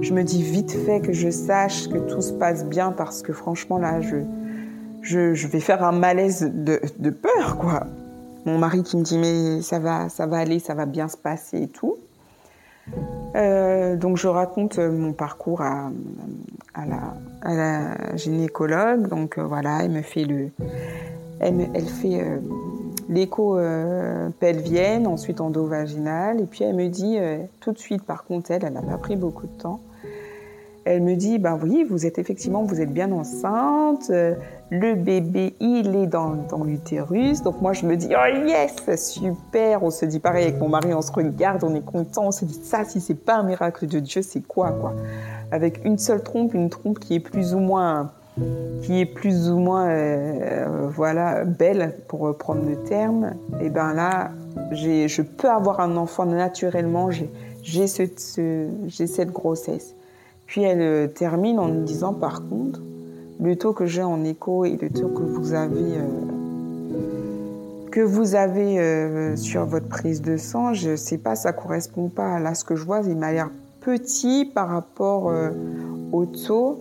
[0.00, 3.32] Je me dis vite fait que je sache que tout se passe bien parce que
[3.32, 4.18] franchement là, je,
[5.02, 7.86] je, vais faire un malaise de, de, peur quoi.
[8.46, 11.16] Mon mari qui me dit mais ça va, ça va aller, ça va bien se
[11.16, 11.96] passer et tout.
[13.36, 15.90] Euh, donc je raconte euh, mon parcours à,
[16.74, 19.08] à, la, à la, gynécologue.
[19.08, 20.50] Donc euh, voilà, elle me fait le,
[21.40, 22.40] elle, fait
[23.08, 23.58] l'écho
[24.38, 27.18] pelvienne, ensuite endovaginal, et puis elle me dit
[27.60, 28.02] tout de suite.
[28.02, 29.80] Par contre, elle, elle n'a pas pris beaucoup de temps.
[30.84, 34.34] Elle me dit, ben oui, vous êtes effectivement, vous êtes bien enceinte, euh,
[34.70, 37.42] le bébé, il est dans, dans l'utérus.
[37.42, 39.82] Donc moi, je me dis, oh yes, super.
[39.82, 42.46] On se dit pareil avec mon mari, on se regarde, on est content, on se
[42.46, 44.94] dit, ça, si c'est pas un miracle de Dieu, c'est quoi, quoi?
[45.50, 48.12] Avec une seule trompe, une trompe qui est plus ou moins
[48.82, 54.30] qui est plus ou moins euh, voilà belle pour reprendre le terme et ben là
[54.72, 59.94] je peux avoir un enfant naturellement j'ai ce, ce, cette grossesse
[60.50, 62.80] puis elle euh, termine en me disant par contre,
[63.40, 66.08] le taux que j'ai en écho et le taux que vous avez, euh,
[67.92, 72.34] que vous avez sur votre prise de sang, je ne sais pas, ça correspond pas
[72.34, 73.00] à là ce que je vois.
[73.06, 73.48] Il m'a l'air
[73.80, 75.32] petit par rapport
[76.12, 76.80] au taux.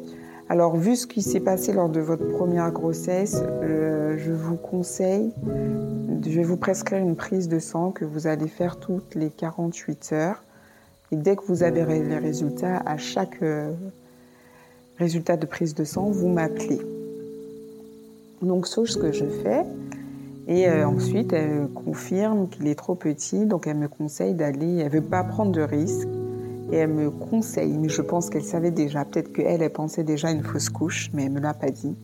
[0.50, 5.32] Alors, vu ce qui s'est passé lors de votre première grossesse, je vous conseille,
[6.26, 10.10] je vais vous prescrire une prise de sang que vous allez faire toutes les 48
[10.14, 10.44] heures.
[11.12, 13.72] Et dès que vous avez les résultats, à chaque euh,
[14.98, 16.80] résultat de prise de sang, vous m'appelez.
[18.42, 19.64] Donc, c'est ce que je fais.
[20.48, 24.78] Et euh, ensuite, elle confirme qu'il est trop petit, donc elle me conseille d'aller.
[24.78, 26.08] Elle veut pas prendre de risques.
[26.72, 30.32] Et elle me conseille, mais je pense qu'elle savait déjà, peut-être qu'elle, elle pensait déjà
[30.32, 31.96] une fausse couche, mais elle me l'a pas dit.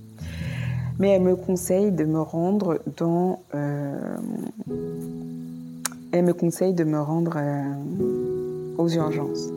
[0.98, 3.42] Mais elle me conseille de me rendre dans.
[3.54, 4.18] Euh,
[6.12, 7.38] elle me conseille de me rendre
[8.78, 9.50] aux urgences.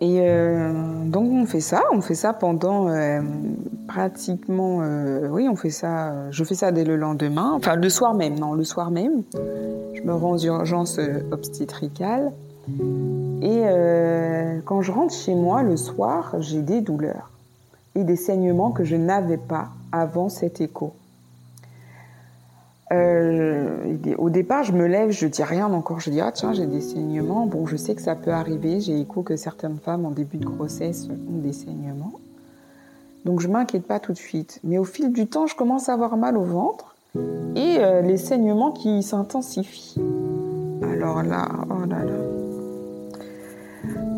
[0.00, 0.72] Et euh,
[1.06, 3.22] donc on fait ça, on fait ça pendant euh,
[3.88, 6.30] pratiquement, euh, oui, on fait ça.
[6.30, 9.22] Je fais ça dès le lendemain, enfin le soir même, non, le soir même.
[9.94, 11.00] Je me rends aux urgences
[11.32, 12.30] obstétricales
[13.40, 13.62] et
[14.66, 17.30] quand je rentre chez moi le soir, j'ai des douleurs
[17.94, 20.92] et des saignements que je n'avais pas avant cet écho.
[22.92, 26.00] Euh, au départ, je me lève, je dis rien encore.
[26.00, 27.46] Je dis ah tiens, j'ai des saignements.
[27.46, 28.80] Bon, je sais que ça peut arriver.
[28.80, 32.12] J'ai écho que certaines femmes en début de grossesse ont des saignements.
[33.24, 34.60] Donc je m'inquiète pas tout de suite.
[34.62, 36.94] Mais au fil du temps, je commence à avoir mal au ventre
[37.56, 40.00] et euh, les saignements qui s'intensifient.
[40.82, 42.12] Alors là, oh là là.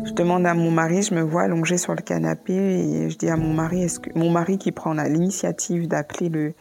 [0.03, 3.29] Je demande à mon mari, je me vois allongée sur le canapé et je dis
[3.29, 6.53] à mon mari, est-ce que mon mari qui prend l'initiative d'appeler le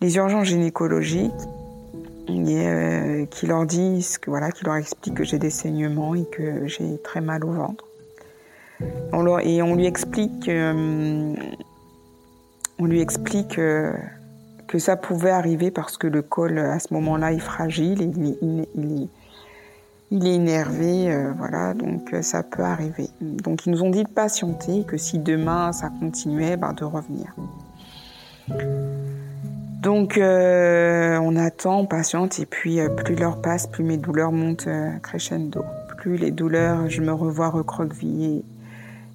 [0.00, 1.32] les urgences gynécologiques
[2.28, 6.66] euh, qui leur disent que voilà, qui leur explique que j'ai des saignements et que
[6.66, 7.84] j'ai très mal au ventre.
[9.42, 11.34] et on lui explique, euh,
[12.78, 13.92] on lui explique euh,
[14.68, 19.08] que ça pouvait arriver parce que le col à ce moment-là est fragile, il, il,
[20.12, 23.08] il est énervé, voilà, donc ça peut arriver.
[23.20, 27.34] Donc ils nous ont dit de patienter, que si demain ça continuait, ben, de revenir.
[29.80, 34.30] Donc euh, on attend, on patiente, et puis euh, plus l'heure passe, plus mes douleurs
[34.30, 35.64] montent euh, crescendo.
[35.96, 38.44] Plus les douleurs, je me revois recroquevillée.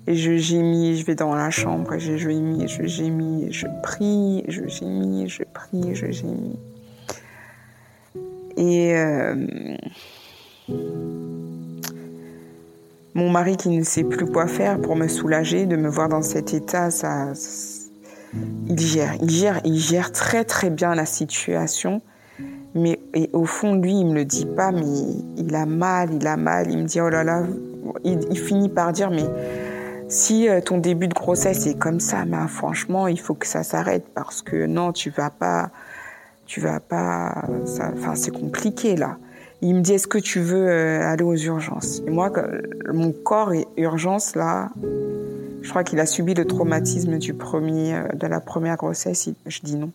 [0.07, 4.67] Et je gémis, je vais dans la chambre, je gémis, je gémis, je prie, je
[4.67, 6.59] gémis, je prie, je gémis.
[8.57, 8.95] Et
[13.15, 16.21] mon mari qui ne sait plus quoi faire pour me soulager, de me voir dans
[16.21, 17.33] cet état, ça
[18.67, 22.01] il gère, il gère, il gère très très bien la situation.
[22.73, 24.83] Mais et au fond, lui, il me le dit pas, mais
[25.37, 26.69] il a mal, il a mal.
[26.69, 27.43] Il me dit oh là là.
[28.03, 29.25] Il, finit par dire mais
[30.09, 33.63] si euh, ton début de grossesse est comme ça, mais franchement, il faut que ça
[33.63, 35.69] s'arrête parce que non, tu vas pas,
[36.45, 37.45] tu vas pas.
[37.63, 39.17] Enfin, c'est compliqué là.
[39.61, 42.01] Il me dit est-ce que tu veux euh, aller aux urgences?
[42.05, 42.31] Et moi,
[42.93, 44.69] mon corps est urgence là.
[45.65, 49.29] Je crois qu'il a subi le traumatisme du premier, euh, de la première grossesse.
[49.47, 49.89] Je dis non.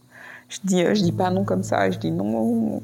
[0.48, 1.88] Je dis, euh, je dis pas non comme ça.
[1.92, 2.82] Je dis non,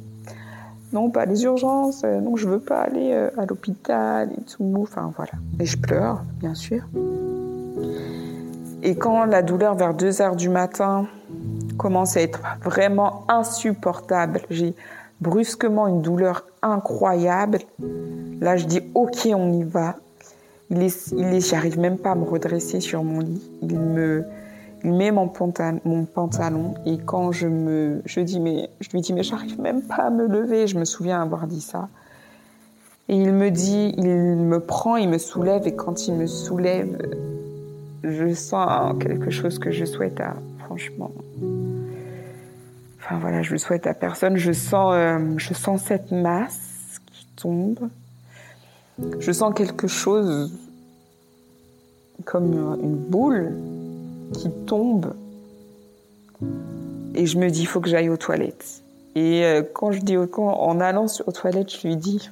[0.93, 4.73] non, pas les urgences, non, je veux pas aller à l'hôpital et tout.
[4.81, 5.33] Enfin, voilà.
[5.59, 6.85] Et je pleure, bien sûr.
[8.85, 11.09] Et quand la douleur vers 2 heures du matin
[11.77, 14.77] commence à être vraiment insupportable, j'ai
[15.21, 17.59] brusquement une douleur incroyable.
[18.41, 19.97] Là, je dis OK, on y va.
[20.71, 23.43] Il est, il est, j'arrive même pas à me redresser sur mon lit.
[23.63, 24.25] Il me,
[24.85, 29.23] il met mon pantalon, et quand je me, je dis mais, je lui dis mais
[29.23, 30.67] j'arrive même pas à me lever.
[30.67, 31.89] Je me souviens avoir dit ça.
[33.09, 36.99] Et il me dit, il me prend, il me soulève et quand il me soulève,
[38.03, 41.13] je sens quelque chose que je souhaite à, franchement.
[42.99, 44.37] Enfin voilà, je le souhaite à personne.
[44.37, 47.89] Je sens, euh, je sens cette masse qui tombe.
[49.19, 50.51] Je sens quelque chose
[52.25, 53.53] comme une boule
[54.33, 55.15] qui tombe.
[57.15, 58.83] Et je me dis, il faut que j'aille aux toilettes.
[59.15, 62.29] Et euh, quand je dis en allant aux toilettes, je lui dis,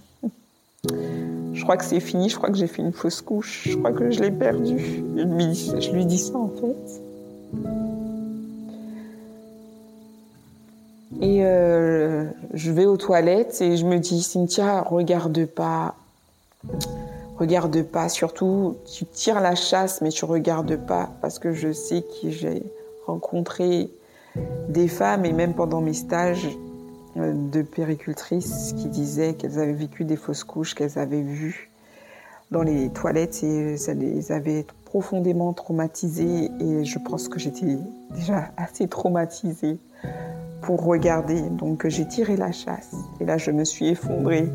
[1.55, 3.93] je crois que c'est fini, je crois que j'ai fait une fausse couche, je crois
[3.93, 4.79] que je l'ai perdu.
[5.17, 7.01] Je lui, dis, ça en fait.
[11.23, 15.95] Et euh, je vais aux toilettes et je me dis, Cynthia, regarde pas.
[17.39, 22.03] Regarde pas, surtout tu tires la chasse, mais tu regardes pas parce que je sais
[22.03, 22.63] que j'ai
[23.07, 23.91] rencontré
[24.69, 26.49] des femmes et même pendant mes stages,
[27.17, 31.71] euh, de péricultrices qui disaient qu'elles avaient vécu des fausses couches qu'elles avaient vues
[32.51, 37.79] dans les toilettes et ça les avait profondément traumatisées et je pense que j'étais
[38.11, 39.79] déjà assez traumatisée
[40.63, 41.41] pour regarder.
[41.41, 44.49] Donc j'ai tiré la chasse et là je me suis effondrée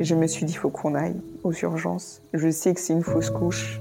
[0.00, 2.22] je me suis dit il faut qu'on aille aux urgences.
[2.32, 3.80] Je sais que c'est une fausse couche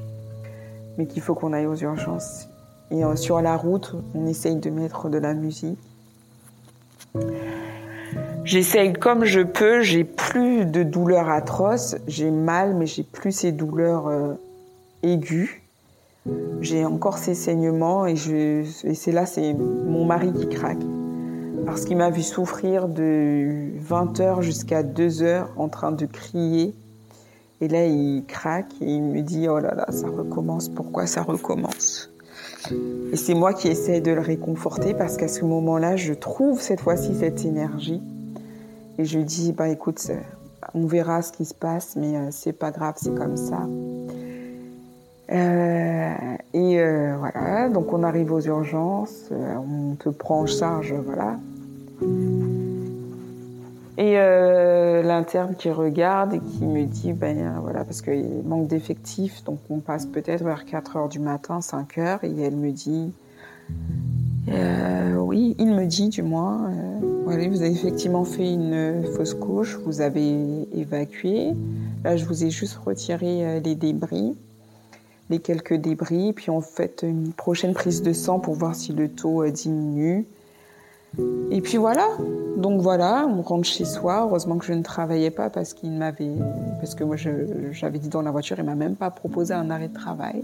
[0.97, 2.47] mais qu'il faut qu'on aille aux urgences.
[2.91, 5.79] Et euh, sur la route, on essaye de mettre de la musique.
[8.43, 13.51] J'essaye comme je peux, j'ai plus de douleurs atroces, j'ai mal, mais j'ai plus ces
[13.51, 14.34] douleurs euh,
[15.03, 15.49] aiguës.
[16.61, 20.77] J'ai encore ces saignements et, et c'est là, c'est mon mari qui craque.
[21.66, 26.74] Parce qu'il m'a vu souffrir de 20h jusqu'à 2h en train de crier.
[27.62, 31.22] Et là, il craque et il me dit, oh là là, ça recommence, pourquoi ça
[31.22, 32.09] recommence?
[33.12, 36.82] Et c'est moi qui essaie de le réconforter parce qu'à ce moment-là, je trouve cette
[36.82, 38.01] fois-ci cette énergie
[38.97, 40.12] et je lui dis, bah écoute,
[40.74, 43.68] on verra ce qui se passe, mais euh, c'est pas grave, c'est comme ça.
[45.32, 46.14] Euh,
[46.53, 51.38] et euh, voilà, donc on arrive aux urgences, on te prend en charge, voilà.
[53.97, 54.16] Et
[55.04, 59.80] l'interne qui regarde et qui me dit, ben voilà, parce qu'il manque d'effectifs, donc on
[59.80, 63.12] passe peut-être vers 4 heures du matin, 5 heures, et elle me dit,
[64.49, 69.78] euh, oui, il me dit du moins, euh, vous avez effectivement fait une fausse couche,
[69.86, 71.54] vous avez évacué.
[72.04, 74.36] Là, je vous ai juste retiré euh, les débris,
[75.30, 79.10] les quelques débris, puis on fait une prochaine prise de sang pour voir si le
[79.10, 80.26] taux diminue.
[81.51, 82.07] Et puis voilà,
[82.57, 84.26] donc voilà, on rentre chez soi.
[84.28, 86.32] Heureusement que je ne travaillais pas parce qu'il m'avait,
[86.80, 87.16] parce que moi
[87.72, 90.43] j'avais dit dans la voiture, il m'a même pas proposé un arrêt de travail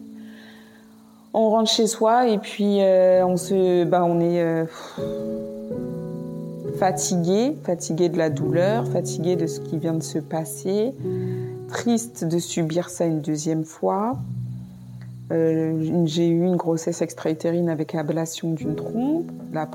[1.38, 4.66] on rentre chez soi et puis euh, on se, bah, on est euh,
[6.80, 10.94] fatigué, fatigué de la douleur, fatigué de ce qui vient de se passer,
[11.68, 14.18] triste de subir ça une deuxième fois.
[15.32, 19.68] Euh, j'ai eu une grossesse extra-utérine avec ablation d'une trompe, la,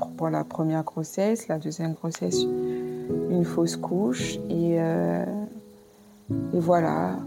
[0.43, 7.17] première grossesse, la deuxième grossesse, une fausse couche et, et voilà.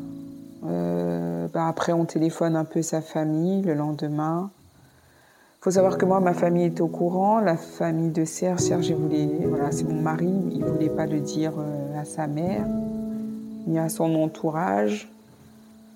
[0.64, 4.50] Euh, bah, après, on téléphone un peu sa famille le lendemain.
[5.60, 7.40] Il faut savoir que moi, ma famille est au courant.
[7.40, 11.52] La famille de Serge, Serge, voilà, c'est mon mari, il ne voulait pas le dire
[11.58, 12.64] euh, à sa mère
[13.66, 15.10] ni à son entourage.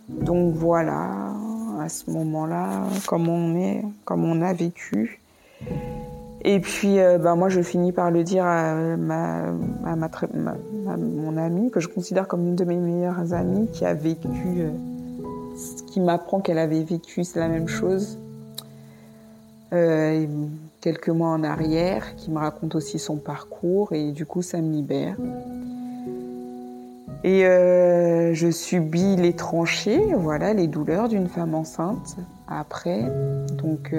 [0.09, 1.33] Donc voilà,
[1.81, 5.21] à ce moment-là, comme on est, comme on a vécu.
[6.43, 9.49] Et puis, euh, bah, moi, je finis par le dire à, ma,
[9.85, 10.09] à, ma,
[10.97, 14.71] mon amie, que je considère comme une de mes meilleures amies, qui a vécu, euh,
[15.89, 18.19] qui m'apprend qu'elle avait vécu, la même chose.
[19.73, 20.27] Euh,
[20.81, 24.73] quelques mois en arrière, qui me raconte aussi son parcours, et du coup, ça me
[24.73, 25.17] libère.
[27.23, 32.17] Et je subis les tranchées, voilà, les douleurs d'une femme enceinte
[32.49, 33.03] après.
[33.59, 33.95] Donc,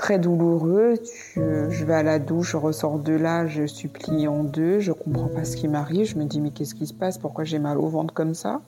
[0.00, 0.94] très douloureux.
[1.36, 4.92] je vais à la douche, je ressors de là, je suis pliée en deux, je
[4.92, 6.06] comprends pas ce qui m'arrive.
[6.06, 7.18] Je me dis mais qu'est-ce qui se passe?
[7.18, 8.62] Pourquoi j'ai mal au ventre comme ça?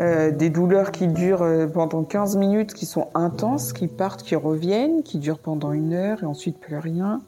[0.00, 4.34] Euh, Des douleurs qui durent euh, pendant 15 minutes, qui sont intenses, qui partent, qui
[4.34, 7.20] reviennent, qui durent pendant une heure et ensuite plus rien.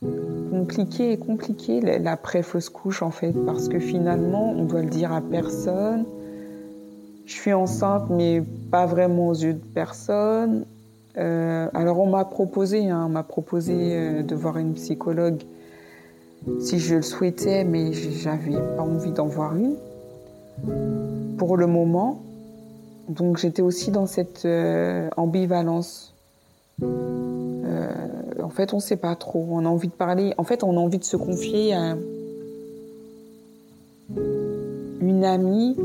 [0.00, 6.04] Compliqué, compliqué l'après-fausse couche en fait, parce que finalement, on doit le dire à personne.
[7.24, 10.64] Je suis enceinte, mais pas vraiment aux yeux de personne.
[11.16, 15.42] Euh, alors on m'a proposé, hein, m'a proposé euh, de voir une psychologue
[16.60, 19.76] si je le souhaitais, mais j'avais pas envie d'en voir une
[21.38, 22.22] pour le moment.
[23.08, 26.05] Donc j'étais aussi dans cette euh, ambivalence.
[26.82, 29.46] En fait, on ne sait pas trop.
[29.50, 30.34] On a envie de parler.
[30.38, 31.96] En fait, on a envie de se confier à
[35.00, 35.76] une amie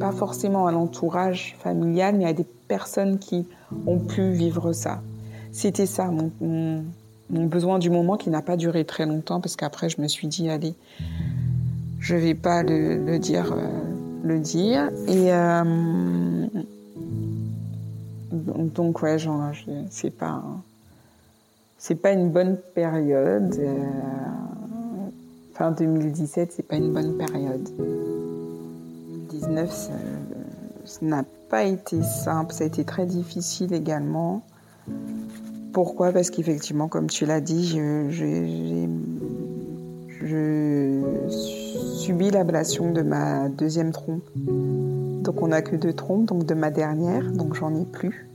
[0.00, 3.46] pas forcément à l'entourage familial, mais à des personnes qui
[3.86, 5.02] ont pu vivre ça.
[5.52, 6.10] C'était ça,
[6.40, 6.82] mon,
[7.28, 10.48] besoin du moment qui n'a pas duré très longtemps, parce qu'après, je me suis dit,
[10.48, 10.74] allez,
[12.00, 13.52] je vais pas le, dire.
[13.52, 13.68] Euh,
[14.24, 14.88] le dire.
[15.06, 16.46] Et euh,
[18.30, 19.16] donc, ouais,
[19.90, 20.42] c'est pas,
[21.78, 23.56] c'est pas une bonne période.
[23.58, 23.74] Euh,
[25.54, 27.68] fin 2017, c'est pas une bonne période.
[29.30, 29.92] 2019, ça
[31.02, 34.42] n'a pas été simple, ça a été très difficile également.
[35.72, 36.12] Pourquoi?
[36.12, 38.90] Parce qu'effectivement, comme tu l'as dit, je,
[41.98, 44.22] subis l'ablation de ma deuxième trompe.
[45.30, 48.26] Donc on n'a que deux trompes, donc de ma dernière, donc j'en ai plus.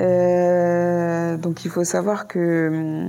[0.00, 3.06] Euh, donc il faut savoir que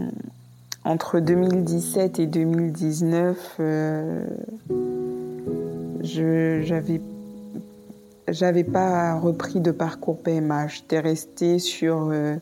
[0.83, 4.23] entre 2017 et 2019, euh,
[6.03, 6.61] je
[8.27, 10.67] j'avais pas repris de parcours PMA.
[10.67, 12.35] J'étais restée euh,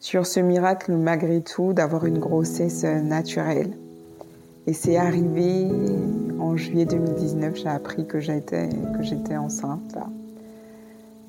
[0.00, 3.76] sur ce miracle malgré tout d'avoir une grossesse naturelle.
[4.66, 5.68] Et c'est arrivé
[6.38, 9.96] en juillet 2019, j'ai appris que j'étais que j'étais enceinte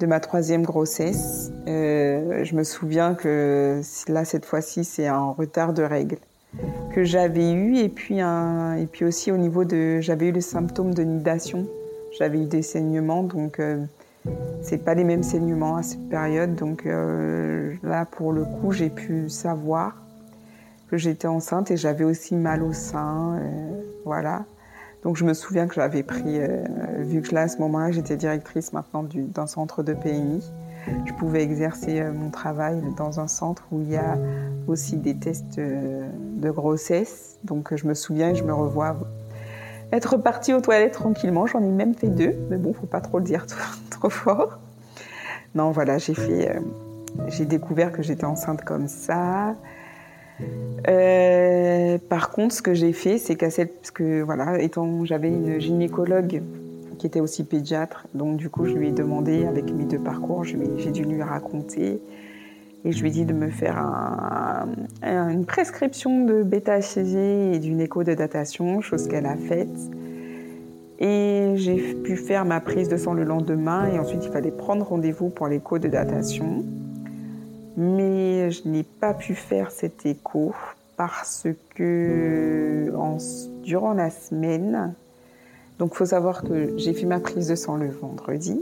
[0.02, 1.52] de ma troisième grossesse.
[1.68, 6.18] Euh, je me souviens que là cette fois-ci c'est un retard de règles
[6.94, 10.94] que j'avais eu et puis et puis aussi au niveau de j'avais eu le symptôme
[10.94, 11.66] de nidation
[12.18, 13.78] j'avais eu des saignements donc euh,
[14.62, 18.90] c'est pas les mêmes saignements à cette période donc euh, là pour le coup j'ai
[18.90, 19.96] pu savoir
[20.92, 24.44] que j'étais enceinte et j'avais aussi mal au sein euh, voilà
[25.04, 26.40] donc je me souviens que j'avais pris
[27.00, 30.44] vu que là à ce moment-là j'étais directrice maintenant d'un centre de PMI
[31.08, 34.18] je pouvais exercer mon travail dans un centre où il y a
[34.68, 35.60] aussi des tests
[36.42, 37.38] de grossesse.
[37.44, 38.98] Donc je me souviens, je me revois
[39.92, 41.48] être partie aux toilettes tranquillement.
[41.48, 43.46] J'en ai même fait deux, mais bon, faut pas trop le dire
[43.90, 44.60] trop, fort.
[45.54, 46.60] Non, voilà, j'ai fait, euh,
[47.28, 49.56] j'ai découvert que j'étais enceinte comme ça.
[50.88, 55.30] Euh, par contre, ce que j'ai fait, c'est qu'à cette, parce que voilà, étant, j'avais
[55.30, 56.42] une gynécologue
[56.98, 60.44] qui était aussi pédiatre, donc du coup, je lui ai demandé avec mes deux parcours,
[60.44, 62.00] j'ai dû lui raconter
[62.84, 63.78] et je lui ai dit de me faire
[65.04, 69.70] une prescription de bêta-HCG et d'une écho de datation, chose qu'elle a faite.
[71.00, 74.86] Et j'ai pu faire ma prise de sang le lendemain et ensuite il fallait prendre
[74.86, 76.64] rendez-vous pour l'écho de datation.
[77.78, 80.54] Mais je n'ai pas pu faire cet écho
[80.98, 82.92] parce que
[83.64, 84.94] durant la semaine,
[85.80, 88.62] donc faut savoir que j'ai fait ma prise de sang le vendredi.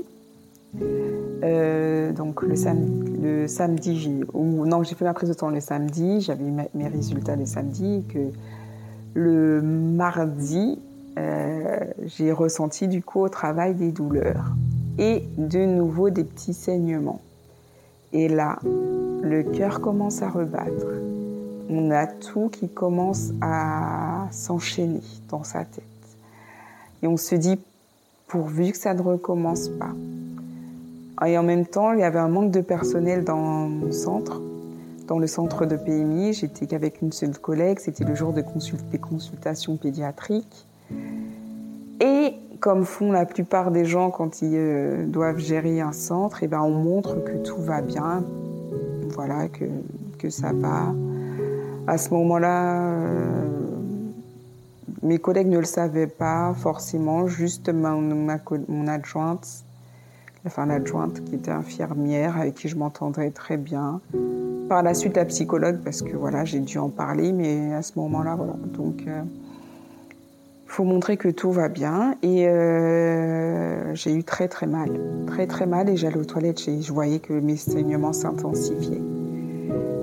[1.43, 6.45] Euh, donc le, samedi, j'ai, non, j'ai fait ma prise de sang le samedi, j'avais
[6.73, 8.19] mes résultats le samedi, que
[9.15, 10.79] le mardi,
[11.17, 14.53] euh, j'ai ressenti du coup au travail des douleurs
[14.97, 17.21] et de nouveau des petits saignements.
[18.13, 20.87] Et là, le cœur commence à rebattre.
[21.69, 25.83] On a tout qui commence à s'enchaîner dans sa tête.
[27.03, 27.59] Et on se dit,
[28.27, 29.93] pourvu que ça ne recommence pas.
[31.27, 34.41] Et en même temps, il y avait un manque de personnel dans mon centre,
[35.07, 36.33] dans le centre de PMI.
[36.33, 37.79] J'étais qu'avec une seule collègue.
[37.79, 38.43] C'était le jour de
[38.91, 40.65] des consultations pédiatriques.
[41.99, 46.45] Et comme font la plupart des gens quand ils euh, doivent gérer un centre, et
[46.45, 48.23] eh ben on montre que tout va bien,
[49.09, 49.65] voilà, que,
[50.17, 50.93] que ça va.
[51.87, 53.47] À ce moment-là, euh,
[55.01, 59.63] mes collègues ne le savaient pas forcément, juste ma, mon adjointe
[60.45, 64.01] enfin l'adjointe qui était infirmière, avec qui je m'entendrais très bien.
[64.67, 67.93] Par la suite, la psychologue, parce que voilà, j'ai dû en parler, mais à ce
[67.97, 68.53] moment-là, voilà.
[68.73, 69.23] Donc, euh,
[70.69, 72.15] faut montrer que tout va bien.
[72.21, 76.81] Et euh, j'ai eu très très mal, très très mal, et j'allais aux toilettes, et
[76.81, 79.01] je voyais que mes saignements s'intensifiaient.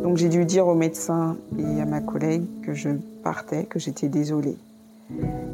[0.03, 2.91] Donc j'ai dû dire au médecin et à ma collègue que je
[3.23, 4.57] partais, que j'étais désolée.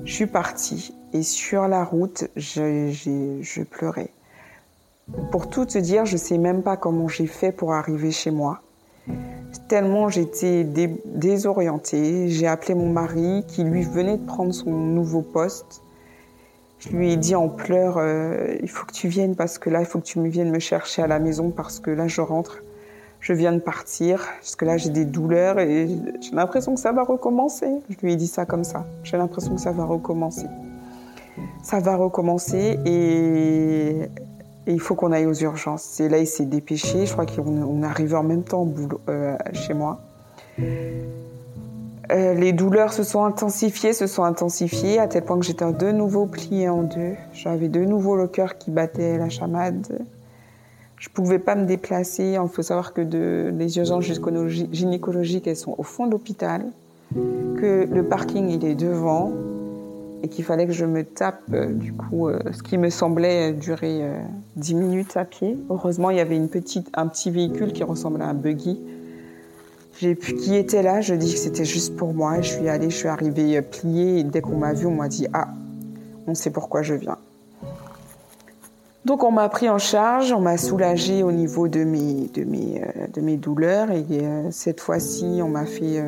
[0.05, 4.11] Je suis partie et sur la route, je, je pleurais.
[5.31, 8.61] Pour tout te dire, je sais même pas comment j'ai fait pour arriver chez moi.
[9.69, 10.65] Tellement j'étais
[11.05, 15.83] désorientée, j'ai appelé mon mari qui lui venait de prendre son nouveau poste.
[16.79, 19.81] Je lui ai dit en pleurs, euh, il faut que tu viennes parce que là,
[19.81, 22.21] il faut que tu me viennes me chercher à la maison parce que là, je
[22.21, 22.63] rentre,
[23.21, 25.87] je viens de partir, parce que là, j'ai des douleurs et
[26.21, 27.69] j'ai l'impression que ça va recommencer.
[27.89, 28.85] Je lui ai dit ça comme ça.
[29.05, 30.47] J'ai l'impression que ça va recommencer.
[31.63, 34.09] Ça va recommencer et
[34.67, 35.99] et il faut qu'on aille aux urgences.
[36.01, 37.07] Et là, il s'est dépêché.
[37.07, 38.69] Je crois qu'on est en même temps
[39.09, 40.01] euh, chez moi.
[42.13, 45.93] Euh, les douleurs se sont intensifiées, se sont intensifiées, à tel point que j'étais de
[45.93, 47.15] nouveau pliée en deux.
[47.33, 50.01] J'avais de nouveau le cœur qui battait la chamade.
[50.99, 52.39] Je ne pouvais pas me déplacer.
[52.41, 56.67] Il faut savoir que de, les urgences gynécologiques, elles sont au fond de l'hôpital,
[57.15, 59.33] que le parking, il est devant,
[60.23, 63.53] et qu'il fallait que je me tape, euh, du coup, euh, ce qui me semblait
[63.53, 64.03] durer
[64.57, 65.59] 10 euh, minutes à pied.
[65.69, 68.81] Heureusement, il y avait une petite, un petit véhicule qui ressemblait à un buggy.
[69.99, 72.41] qui était là, je dis que c'était juste pour moi.
[72.41, 75.27] Je suis allée, je suis arrivée pliée et dès qu'on m'a vu, on m'a dit
[75.33, 75.49] Ah,
[76.29, 77.19] on sait pourquoi je viens.
[79.05, 82.81] Donc on m'a pris en charge, on m'a soulagée au niveau de mes, de mes,
[83.13, 84.07] de mes douleurs et
[84.53, 86.01] cette fois-ci on m'a fait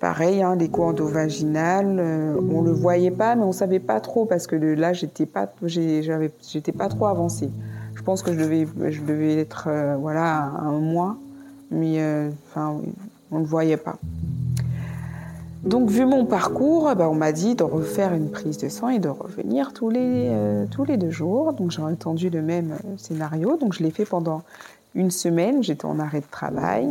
[0.00, 4.46] Pareil, hein, l'écho endovaginal, euh, on le voyait pas, mais on savait pas trop parce
[4.46, 7.50] que là, j'étais pas, pas trop avancée.
[7.96, 11.16] Je pense que je devais, je devais être, euh, voilà, un mois,
[11.72, 12.76] mais euh, enfin,
[13.32, 13.96] on ne voyait pas.
[15.64, 19.00] Donc, vu mon parcours, bah, on m'a dit de refaire une prise de sang et
[19.00, 20.30] de revenir tous les,
[20.70, 21.52] tous les deux jours.
[21.54, 23.56] Donc, j'ai entendu le même scénario.
[23.56, 24.42] Donc, je l'ai fait pendant
[24.94, 25.64] une semaine.
[25.64, 26.88] J'étais en arrêt de travail.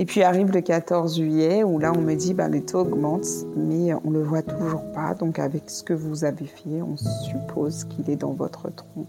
[0.00, 3.44] Et puis arrive le 14 juillet où là on me dit bah, les taux augmentent,
[3.54, 5.12] mais on ne le voit toujours pas.
[5.12, 9.08] Donc avec ce que vous avez fait, on suppose qu'il est dans votre trompe.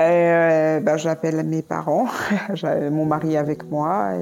[0.00, 2.06] Euh, bah, j'appelle mes parents,
[2.90, 4.12] mon mari avec moi.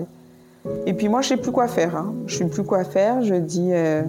[0.86, 1.94] Et, puis moi je sais plus quoi faire.
[1.94, 2.12] Hein.
[2.26, 3.22] Je sais plus quoi faire.
[3.22, 4.02] Je dis euh,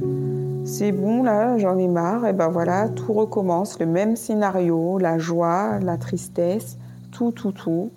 [0.66, 2.26] c'est bon là, j'en ai marre.
[2.26, 6.80] Et ben voilà, tout recommence, le même scénario, la joie, la tristesse,
[7.12, 7.92] tout, tout, tout.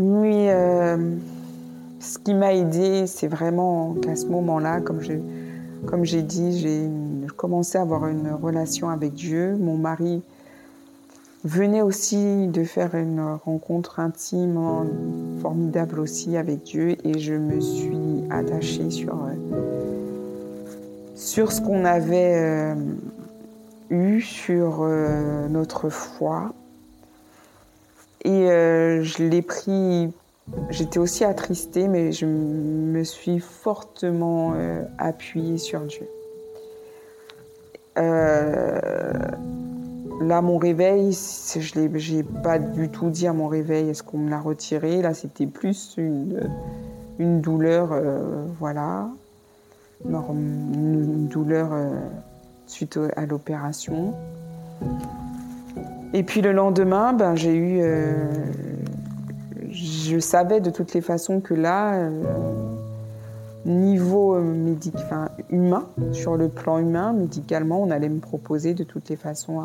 [0.00, 0.96] Mais euh,
[2.00, 5.20] ce qui m'a aidé, c'est vraiment qu'à ce moment-là, comme j'ai
[5.86, 6.88] comme dit, j'ai
[7.36, 9.56] commencé à avoir une relation avec Dieu.
[9.58, 10.22] Mon mari
[11.44, 14.58] venait aussi de faire une rencontre intime,
[15.40, 19.56] formidable aussi avec Dieu, et je me suis attachée sur, euh,
[21.14, 22.74] sur ce qu'on avait euh,
[23.90, 24.86] eu, sur
[25.50, 26.52] notre foi.
[28.24, 30.10] Et euh, je l'ai pris,
[30.68, 36.06] j'étais aussi attristée, mais je me suis fortement euh, appuyée sur Dieu.
[37.98, 39.12] Euh,
[40.20, 44.30] là, mon réveil, je n'ai pas du tout dit à mon réveil est-ce qu'on me
[44.30, 45.00] l'a retiré?
[45.00, 46.50] Là, c'était plus une,
[47.18, 47.98] une douleur,
[48.58, 49.08] voilà,
[50.04, 51.70] une douleur
[52.66, 54.14] suite à l'opération.
[56.12, 57.78] Et puis le lendemain, ben, j'ai eu.
[57.82, 58.14] Euh,
[59.70, 62.10] je savais de toutes les façons que là, euh,
[63.64, 69.08] niveau euh, enfin, humain, sur le plan humain, médicalement, on allait me proposer de toutes
[69.08, 69.62] les façons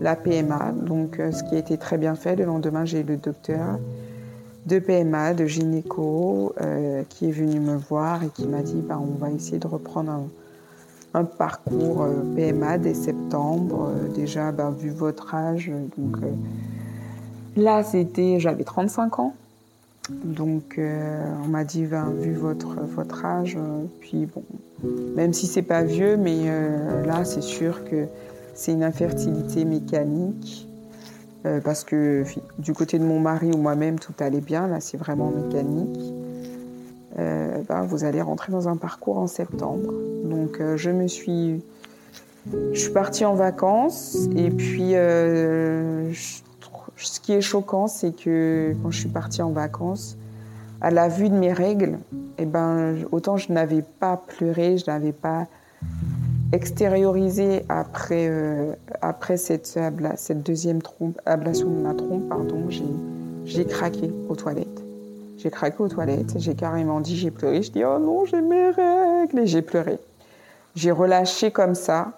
[0.00, 0.72] la PMA.
[0.72, 2.36] Donc, ce qui a été très bien fait.
[2.36, 3.78] Le lendemain, j'ai eu le docteur
[4.66, 6.54] de PMA, de gynéco,
[7.08, 10.12] qui est venu me voir et qui m'a dit ben, on va essayer de reprendre
[10.12, 10.24] un
[11.16, 13.90] un parcours euh, PMA dès septembre.
[13.90, 16.30] Euh, déjà, ben, vu votre âge, donc euh,
[17.56, 19.34] là, c'était, j'avais 35 ans.
[20.10, 23.58] Donc, on m'a dit, ben, vu votre, votre âge,
[23.98, 24.44] puis bon,
[25.16, 26.44] même si c'est pas vieux, mais
[27.04, 28.06] là, c'est sûr que
[28.54, 30.68] c'est une infertilité mécanique.
[31.64, 32.22] parce que
[32.60, 34.68] du côté de mon mari ou moi-même, tout allait bien.
[34.68, 36.14] Là, c'est vraiment mécanique.
[37.18, 39.92] Euh, ben, vous allez rentrer dans un parcours en septembre.
[40.24, 41.62] Donc euh, je me suis,
[42.72, 46.12] je suis partie en vacances et puis euh,
[46.96, 50.18] ce qui est choquant, c'est que quand je suis partie en vacances,
[50.82, 51.98] à la vue de mes règles,
[52.36, 55.46] eh ben autant je n'avais pas pleuré, je n'avais pas
[56.52, 58.30] extériorisé après,
[59.00, 59.78] après cette,
[60.16, 60.80] cette deuxième
[61.24, 62.68] ablation de ma trompe, pardon,
[63.44, 64.85] j'ai craqué aux toilettes.
[65.38, 67.62] J'ai craqué aux toilettes, j'ai carrément dit, j'ai pleuré.
[67.62, 69.40] Je dis, oh non, j'ai mes règles.
[69.40, 69.98] Et j'ai pleuré.
[70.74, 72.12] J'ai relâché comme ça.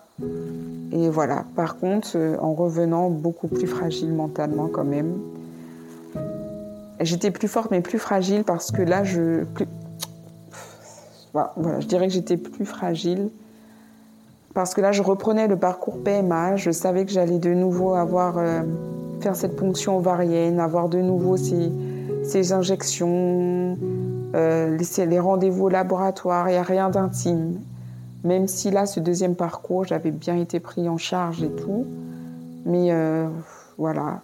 [0.93, 1.45] Et voilà.
[1.57, 5.19] Par contre, euh, en revenant beaucoup plus fragile mentalement quand même.
[7.01, 9.45] J'étais plus forte mais plus fragile parce que là, je...
[11.33, 13.31] Voilà, je dirais que j'étais plus fragile
[14.55, 16.57] parce que là, je reprenais le parcours PMA.
[16.57, 18.39] Je savais que j'allais de nouveau avoir...
[18.39, 18.63] Euh,
[19.21, 21.71] faire cette ponction ovarienne, avoir de nouveau ces
[22.29, 23.77] ces injections,
[24.35, 27.59] les, les rendez-vous au laboratoire, il n'y a rien d'intime.
[28.25, 31.87] Même si là, ce deuxième parcours, j'avais bien été pris en charge et tout.
[32.67, 32.91] Mais
[33.79, 34.21] voilà.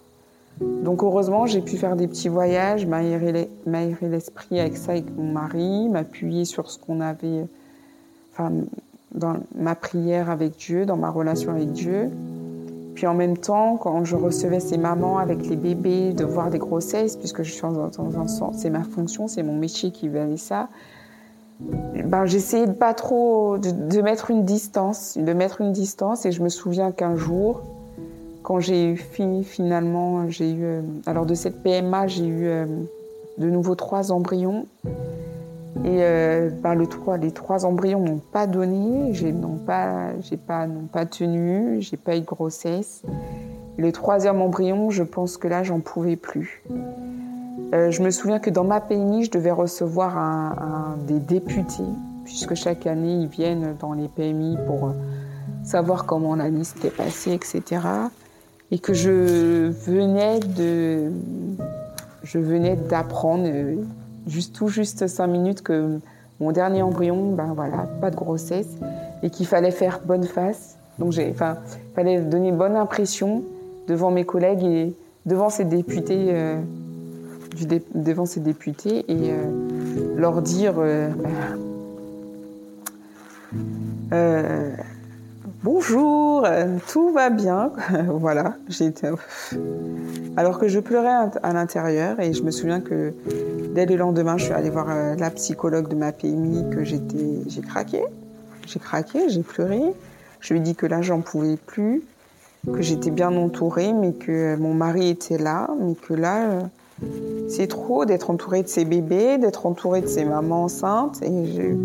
[0.61, 3.49] Donc heureusement, j'ai pu faire des petits voyages, m'aérer
[4.01, 7.45] l'esprit avec ça, avec mon mari, m'appuyer sur ce qu'on avait,
[8.31, 8.51] enfin,
[9.13, 12.09] dans ma prière avec Dieu, dans ma relation avec Dieu.
[12.95, 16.57] Puis en même temps, quand je recevais ces mamans avec les bébés, de voir des
[16.57, 20.37] grossesses, puisque je suis dans, un sens, c'est ma fonction, c'est mon métier qui valait
[20.37, 20.69] ça.
[21.59, 26.25] Ben, j'essayais de pas trop, de, mettre une distance, de mettre une distance.
[26.25, 27.63] Et je me souviens qu'un jour,
[28.43, 32.65] quand j'ai eu fini finalement, j'ai eu, euh, alors de cette PMA, j'ai eu euh,
[33.37, 34.67] de nouveau trois embryons.
[35.83, 40.11] Et euh, ben, le les trois embryons n'ont pas donné, n'ont pas,
[40.47, 43.03] pas, pas tenu, j'ai pas eu de grossesse.
[43.77, 46.63] Le troisième embryon, je pense que là, j'en pouvais plus.
[47.73, 51.83] je me souviens que dans ma PMI, je devais recevoir un, des députés,
[52.23, 54.93] puisque chaque année, ils viennent dans les PMI pour
[55.65, 57.81] savoir comment la liste est passée, etc
[58.71, 61.11] et que je venais de,
[62.23, 63.75] je venais d'apprendre euh,
[64.27, 65.99] juste tout juste cinq minutes que
[66.39, 68.75] mon dernier embryon, ben voilà, pas de grossesse,
[69.23, 70.77] et qu'il fallait faire bonne face.
[70.99, 71.57] Donc j'ai, enfin,
[71.95, 73.43] fallait donner bonne impression
[73.87, 74.93] devant mes collègues et
[75.25, 76.59] devant ces députés, euh,
[77.93, 80.75] devant ces députés, et euh, leur dire.
[84.09, 84.75] Ben,
[85.65, 87.71] Bonjour, euh, tout va bien.
[88.07, 89.09] voilà, j'étais.
[90.37, 93.15] Alors que je pleurais à l'intérieur et je me souviens que
[93.73, 97.41] dès le lendemain, je suis allée voir euh, la psychologue de ma PMI que j'étais,
[97.47, 98.03] j'ai craqué,
[98.67, 99.81] j'ai craqué, j'ai pleuré.
[100.39, 102.03] Je lui ai dit que là, j'en pouvais plus,
[102.71, 106.61] que j'étais bien entourée, mais que mon mari était là, mais que là, euh,
[107.49, 111.75] c'est trop d'être entourée de ses bébés, d'être entourée de ses mamans enceintes et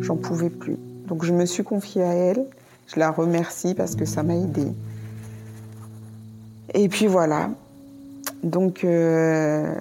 [0.00, 0.76] j'en pouvais plus.
[1.06, 2.44] Donc je me suis confiée à elle.
[2.92, 4.66] Je la remercie parce que ça m'a aidé.
[6.74, 7.50] Et puis voilà.
[8.42, 9.72] Donc euh,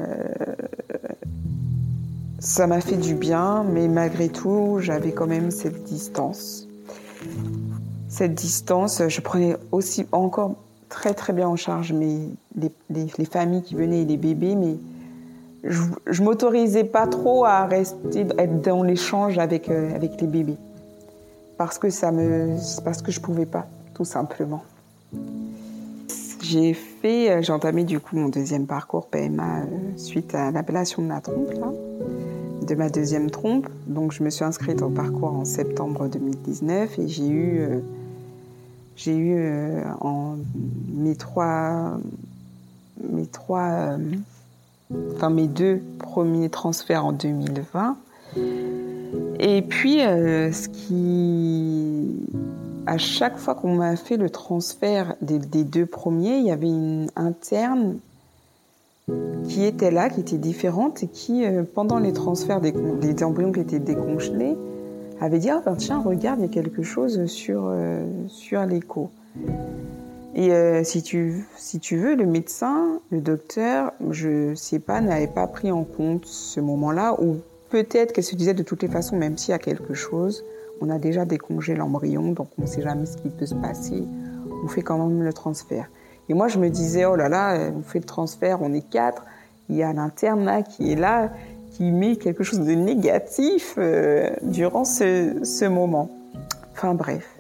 [2.39, 6.67] ça m'a fait du bien, mais malgré tout, j'avais quand même cette distance.
[8.09, 10.55] Cette distance, je prenais aussi encore
[10.87, 14.75] très très bien en charge les, familles qui venaient et les bébés, mais
[15.63, 20.57] je, je m'autorisais pas trop à rester, être dans l'échange avec, euh, avec les bébés
[21.59, 22.55] parce que ça me,
[22.85, 24.63] parce que je pouvais pas, tout simplement.
[26.41, 29.65] J'ai fait, euh, j'ai entamé du coup mon deuxième parcours PMA euh,
[29.97, 31.51] suite à l'appellation de ma trompe,
[32.65, 33.67] de ma deuxième trompe.
[33.87, 37.79] Donc je me suis inscrite au parcours en septembre 2019 et j'ai eu, euh,
[38.95, 40.37] j'ai eu en
[40.93, 41.99] mes trois,
[43.03, 43.97] mes trois,
[45.13, 47.97] enfin mes deux premiers transferts en 2020
[49.39, 50.51] et puis, euh,
[52.85, 57.09] à chaque fois qu'on m'a fait le transfert des, deux premiers, il y avait une
[57.15, 57.99] interne
[59.47, 63.61] qui était là, qui était différente et qui, euh, pendant les transferts des, embryons qui
[63.61, 64.57] étaient décongelés,
[65.21, 69.09] avait dit ah ben tiens regarde il y a quelque chose sur euh, sur l'écho.
[70.35, 70.51] Et
[70.85, 75.71] si tu si tu veux le médecin, le docteur, je sais pas n'avait pas pris
[75.71, 77.37] en compte ce moment-là ou
[77.69, 80.43] Peut-être qu'elle se disait de toutes les façons, même s'il y a quelque chose,
[80.81, 84.03] on a déjà décongé l'embryon, donc on ne sait jamais ce qui peut se passer.
[84.63, 85.89] On fait quand même le transfert.
[86.29, 89.23] Et moi, je me disais, oh là là, on fait le transfert, on est quatre.
[89.69, 91.31] Il y a l'interne là qui est là,
[91.71, 96.09] qui met quelque chose de négatif euh, durant ce, moment.
[96.73, 97.39] Enfin bref.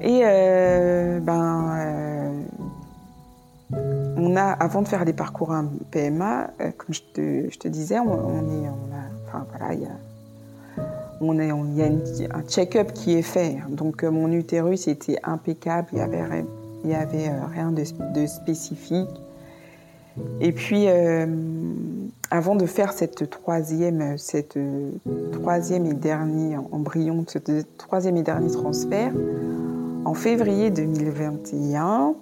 [0.00, 2.30] Et euh, ben, euh,
[4.22, 5.52] on a, avant de faire les parcours
[5.90, 7.02] PMA, comme je
[7.58, 8.70] te, disais, on, est,
[9.50, 9.90] voilà, il y a,
[11.20, 13.58] on est, il y a un check-up qui est fait.
[13.68, 16.44] Donc, euh, mon utérus était impeccable, il n'y avait,
[16.84, 19.08] y avait euh, rien de, spécifique.
[20.40, 21.26] Et puis, euh,
[22.30, 24.58] avant de faire cette troisième, cette
[25.32, 27.38] troisième et dernier embryon, ce
[27.78, 29.12] troisième et dernier transfert,
[30.04, 32.14] en février 2021,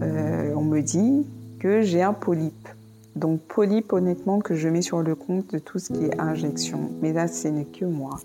[0.00, 1.26] on me dit
[1.58, 2.68] que j'ai un polype.
[3.16, 6.90] Donc polype, honnêtement, que je mets sur le compte de tout ce qui est injection.
[7.02, 8.18] Mais là, ce n'est que moi.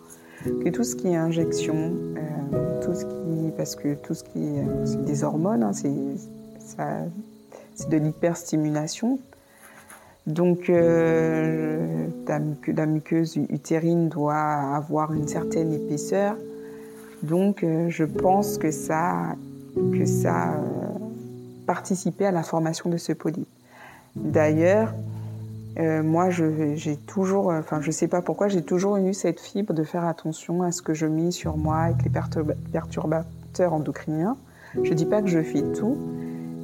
[0.44, 4.40] Que tout ce qui est injection, euh, tout ce qui, parce que tout ce qui
[4.40, 5.90] est, euh, des hormones, hein, c'est,
[7.90, 9.20] de l'hyperstimulation.
[10.26, 16.36] Donc euh, la, muqueuse utérine doit avoir une certaine épaisseur.
[17.24, 19.36] Donc je pense que ça,
[19.76, 20.60] que ça
[21.68, 23.48] a participé à la formation de ce polype.
[24.16, 24.94] D'ailleurs,
[25.80, 29.84] Euh, moi, j'ai toujours, enfin, je sais pas pourquoi, j'ai toujours eu cette fibre de
[29.84, 32.10] faire attention à ce que je mets sur moi avec les
[32.72, 34.38] perturbateurs endocriniens.
[34.84, 35.98] Je dis pas que je fais tout,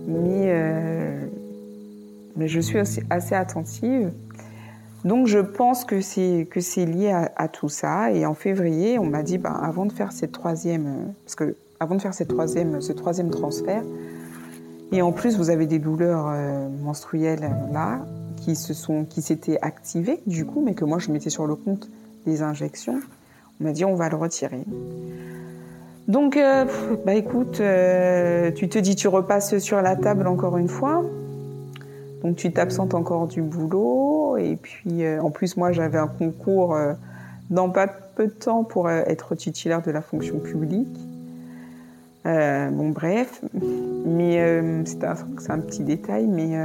[0.07, 1.27] mais, euh,
[2.35, 4.11] mais je suis assez attentive.
[5.05, 8.11] Donc, je pense que c'est que c'est lié à, tout ça.
[8.11, 11.95] Et en février, on m'a dit, ben, avant de faire cette troisième, parce que avant
[11.95, 13.83] de faire cette troisième, ce troisième transfert,
[14.93, 18.05] et en plus, vous avez des douleurs euh, menstruelles là,
[18.37, 21.55] qui se sont, qui s'étaient activées du coup, mais que moi je mettais sur le
[21.55, 21.89] compte
[22.27, 22.99] des injections.
[23.59, 24.63] On m'a dit on va le retirer.
[26.07, 26.65] Donc, euh,
[27.07, 31.03] bah écoute, euh, tu te dis tu repasses sur la table encore une fois.
[32.21, 36.77] Donc tu t'absentes encore du boulot et puis en plus moi j'avais un concours
[37.49, 40.97] dans pas peu de temps pour être titulaire de la fonction publique.
[42.25, 46.57] Bon bref, mais c'est un, petit détail, mais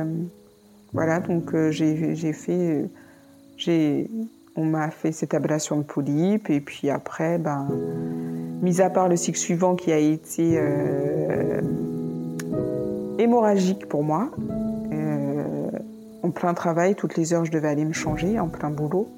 [0.92, 2.88] voilà, donc euh, j'ai fait,
[4.56, 7.68] on m'a fait cette ablation de polype et puis après, ben,
[8.62, 11.60] mis à part le cycle suivant qui a été euh,
[13.18, 14.30] hémorragique pour moi,
[14.92, 15.70] euh,
[16.22, 19.08] en plein travail, toutes les heures je devais aller me changer, en plein boulot.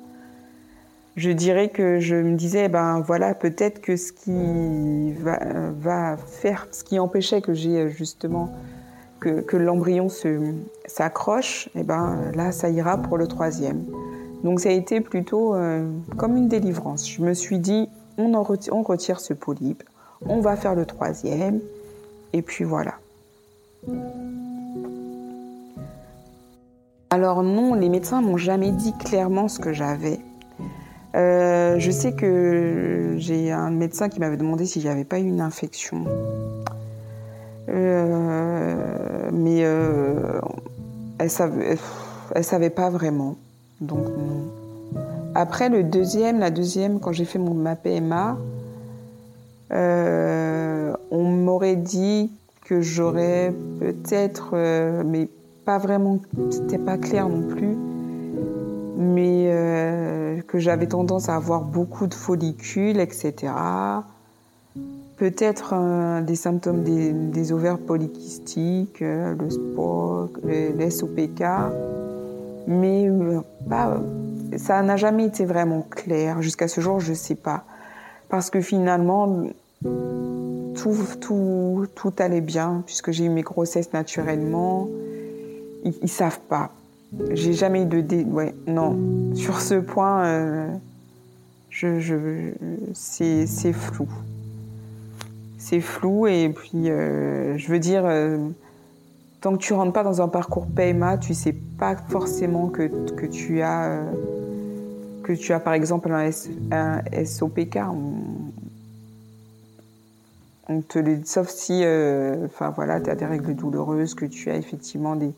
[1.17, 6.85] Je dirais que je me disais, ben voilà, peut-être que ce qui va, faire, ce
[6.85, 8.51] qui empêchait que j'ai justement
[9.19, 10.09] que, l'embryon
[10.87, 13.85] s'accroche, et eh ben là, ça ira pour le troisième.
[14.45, 15.87] Donc ça a été plutôt euh,
[16.17, 17.11] comme une délivrance.
[17.11, 19.83] Je me suis dit, on, en retire, on retire ce polype,
[20.25, 21.61] on va faire le troisième,
[22.33, 22.95] et puis voilà.
[27.11, 30.21] Alors non, les médecins m'ont jamais dit clairement ce que j'avais.
[31.17, 35.41] Euh, je sais que j'ai un médecin qui m'avait demandé si j'avais pas eu une
[35.41, 36.05] infection.
[37.69, 40.41] Euh, mais euh,
[41.19, 41.79] elle savait,
[42.43, 43.37] savait pas vraiment.
[43.81, 44.07] Donc
[45.35, 48.37] Après le deuxième, la deuxième, quand j'ai fait mon, ma PMA,
[49.73, 52.31] on m'aurait dit
[52.65, 54.55] que j'aurais peut-être,
[55.05, 55.29] mais
[55.65, 56.19] pas vraiment,
[56.51, 57.77] c'était pas clair non plus,
[59.01, 63.53] mais que j'avais tendance à avoir beaucoup de follicules, etc
[65.21, 71.45] peut-être euh, des symptômes des, ovaires polykystiques, euh, le SPOC, le, SOPK,
[72.67, 73.41] mais euh,
[74.57, 76.41] ça n'a jamais été vraiment clair.
[76.41, 77.65] Jusqu'à ce jour, je ne sais pas.
[78.31, 79.45] Parce que finalement,
[79.83, 84.89] tout, tout, tout allait bien, puisque j'ai eu mes grossesses naturellement.
[85.85, 86.71] Ils ne savent pas.
[87.33, 88.01] J'ai jamais eu de...
[88.01, 88.27] Dé...
[88.67, 89.35] Non.
[89.35, 90.79] Sur ce point,
[91.71, 92.53] je, je,
[92.95, 94.09] c'est flou
[95.61, 98.39] c'est flou et puis euh, je veux dire euh,
[99.41, 103.27] tant que tu rentres pas dans un parcours PMA, tu sais pas forcément que, que
[103.27, 104.11] tu as euh,
[105.23, 106.31] que tu as par exemple un,
[107.25, 107.79] SOPK.
[110.69, 111.85] On, te sauf si
[112.47, 115.33] enfin voilà, tu as des règles douloureuses, que tu as effectivement des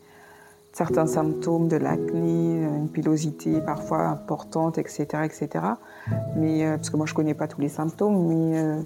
[0.73, 5.65] certains symptômes de l'acné, une pilosité parfois importante, etc., etc.
[6.37, 8.83] Mais parce que moi je connais pas tous les symptômes, mais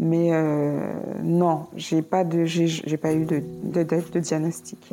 [0.00, 0.80] mais euh,
[1.22, 4.92] non, de, j'ai, pas eu de, diagnostic.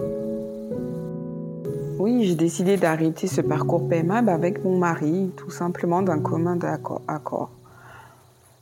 [1.97, 6.59] Oui, j'ai décidé d'arrêter ce parcours PMA bah, avec mon mari, tout simplement d'un commun
[7.07, 7.49] accord.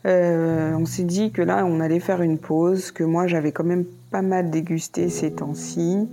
[0.05, 3.63] Euh, on s'est dit que là, on allait faire une pause, que moi, j'avais quand
[3.63, 6.07] même pas mal dégusté ces temps-ci,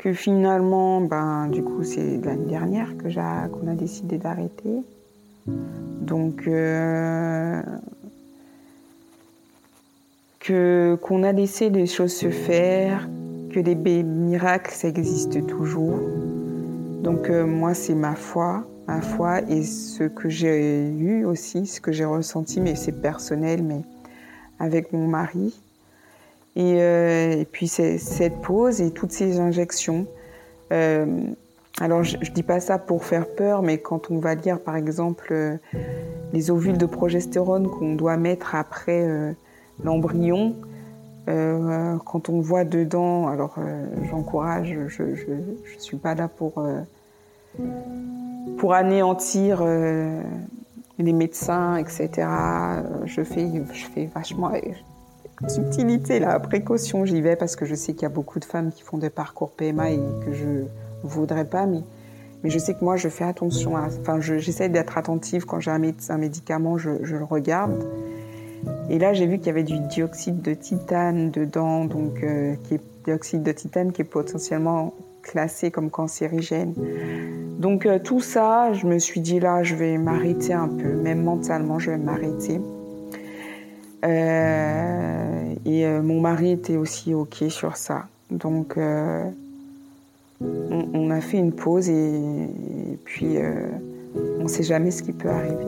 [0.00, 3.08] que finalement, ben, du coup, c'est l'année dernière que
[3.48, 4.82] qu'on a décidé d'arrêter.
[5.46, 7.60] Donc, euh,
[10.38, 13.06] que qu'on a laissé les choses se faire,
[13.52, 16.00] que les miracles ça existe toujours.
[17.02, 21.80] Donc euh, moi c'est ma foi, ma foi et ce que j'ai eu aussi, ce
[21.80, 23.82] que j'ai ressenti, mais c'est personnel, mais
[24.58, 25.54] avec mon mari.
[26.56, 30.06] Et, euh, et puis cette pause et toutes ces injections.
[30.72, 31.06] Euh,
[31.80, 34.76] alors je, je dis pas ça pour faire peur, mais quand on va lire par
[34.76, 35.58] exemple
[36.32, 39.34] les ovules de progestérone qu'on doit mettre après
[39.82, 40.56] l'embryon,
[41.28, 46.80] euh, quand on voit dedans, alors euh, j'encourage, je ne suis pas là pour, euh,
[48.58, 49.62] pour anéantir
[50.98, 52.10] les médecins, etc.
[53.04, 54.48] Je fais, je fais vachement
[55.48, 58.70] subtilité, la précaution, j'y vais parce que je sais qu'il y a beaucoup de femmes
[58.70, 60.64] qui font des parcours PMA et que je ne
[61.02, 61.80] voudrais pas, mais,
[62.42, 65.70] mais je sais que moi je fais attention, à, enfin j'essaie d'être attentive quand j'ai
[65.70, 67.86] un, médicament, je, je le regarde.
[68.90, 72.74] Et là, j'ai vu qu'il y avait du dioxyde de titane dedans, donc euh, qui
[72.74, 76.74] est dioxyde de titane qui est potentiellement classé comme cancérigène.
[77.58, 81.22] Donc euh, tout ça, je me suis dit là, je vais m'arrêter un peu, même
[81.22, 82.60] mentalement, je vais m'arrêter.
[84.04, 88.06] Euh, et euh, mon mari était aussi OK sur ça.
[88.30, 88.78] Donc
[90.40, 93.36] on, a fait une pause et, puis
[94.38, 95.66] on ne sait jamais ce qui peut arriver.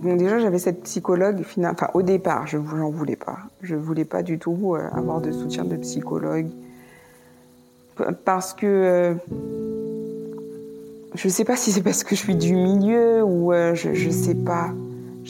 [0.00, 3.36] Bon, déjà, j'avais cette psychologue, enfin, au départ, je n'en voulais pas.
[3.60, 6.48] Je ne voulais pas du tout euh, avoir de soutien de psychologue.
[8.24, 8.66] Parce que.
[8.66, 9.14] Euh,
[11.14, 13.90] je ne sais pas si c'est parce que je suis du milieu ou euh, je
[13.90, 14.70] ne sais pas.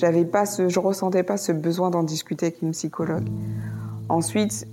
[0.00, 3.28] J'avais pas ce, je ressentais pas ce besoin d'en discuter avec une psychologue.
[4.08, 4.66] Ensuite,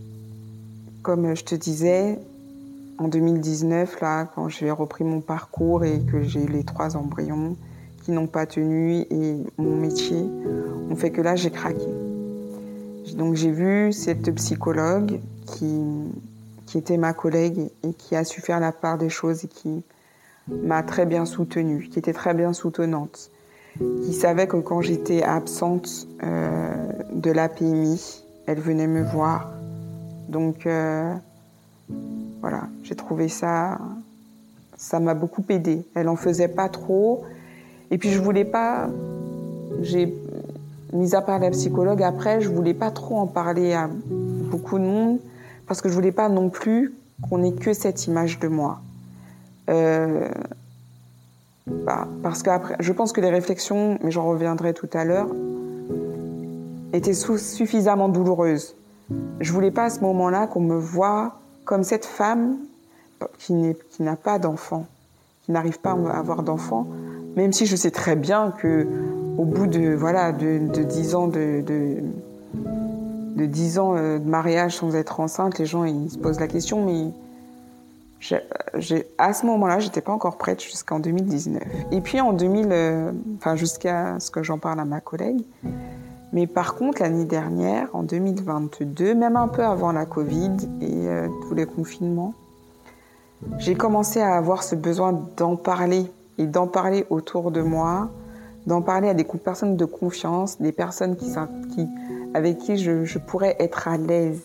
[1.02, 2.18] comme je te disais,
[2.98, 7.58] en 2019, là, quand j'ai repris mon parcours et que j'ai les trois embryons,
[8.08, 10.30] n'ont pas tenu et mon métier
[10.90, 11.88] ont fait que là, j'ai craqué.
[13.16, 15.84] Donc j'ai vu cette psychologue qui,
[16.66, 19.84] qui était ma collègue et qui a su faire la part des choses et qui
[20.48, 23.30] m'a très bien soutenue, qui était très bien soutenante,
[24.04, 26.74] qui savait que quand j'étais absente euh,
[27.14, 29.52] de l'APMI, elle venait me voir.
[30.30, 31.14] Donc euh,
[32.42, 33.78] voilà, j'ai trouvé ça,
[34.78, 35.86] ça m'a beaucoup aidé.
[35.96, 37.24] Elle en faisait pas trop,
[37.92, 38.90] et puis je voulais pas,
[39.82, 40.14] j'ai
[40.94, 44.84] mis à part la psychologue après, je voulais pas trop en parler à beaucoup de
[44.84, 45.20] monde
[45.68, 48.80] parce que je voulais pas non plus qu'on ait que cette image de moi.
[49.70, 50.30] Euh,
[51.68, 55.28] bah, parce qu'après, je pense que les réflexions, mais j'en reviendrai tout à l'heure,
[56.94, 58.76] étaient suffisamment douloureuses.
[59.40, 62.58] Je voulais pas à ce moment-là qu'on me voit comme cette femme
[63.40, 64.86] qui n'a pas d'enfant,
[65.44, 66.88] qui n'arrive pas à avoir d'enfant,
[67.36, 68.88] même si je sais très bien que
[69.38, 71.98] au bout de voilà de, de 10 ans de, de,
[73.36, 76.48] de 10 ans euh, de mariage sans être enceinte, les gens ils se posent la
[76.48, 77.12] question, mais
[78.20, 81.62] j'ai, à ce moment-là, j'étais pas encore prête jusqu'en 2019.
[81.92, 85.44] Et puis en 2000, euh, enfin jusqu'à ce que j'en parle à ma collègue.
[86.34, 90.52] Mais par contre, l'année dernière, en 2022, même un peu avant la Covid
[90.82, 92.34] et euh, tous les confinements,
[93.60, 98.10] j'ai commencé à avoir ce besoin d'en parler et d'en parler autour de moi,
[98.66, 101.16] d'en parler à des personnes de confiance, des personnes
[102.34, 104.42] avec qui je, pourrais être à l'aise.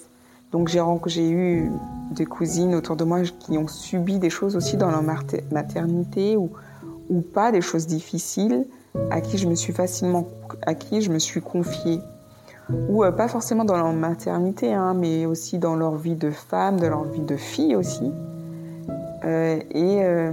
[0.53, 1.73] Donc j'ai eu
[2.11, 6.51] des cousines autour de moi qui ont subi des choses aussi dans leur maternité ou,
[7.35, 8.67] pas, des choses difficiles,
[9.11, 10.29] à qui je me suis facilement,
[10.67, 12.01] à qui je me suis confiée.
[12.89, 16.79] Ou euh, pas forcément dans leur maternité, hein, mais aussi dans leur vie de femme,
[16.79, 18.11] de leur vie de fille aussi.
[19.25, 20.33] Euh, et, euh,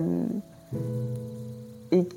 [1.91, 2.07] et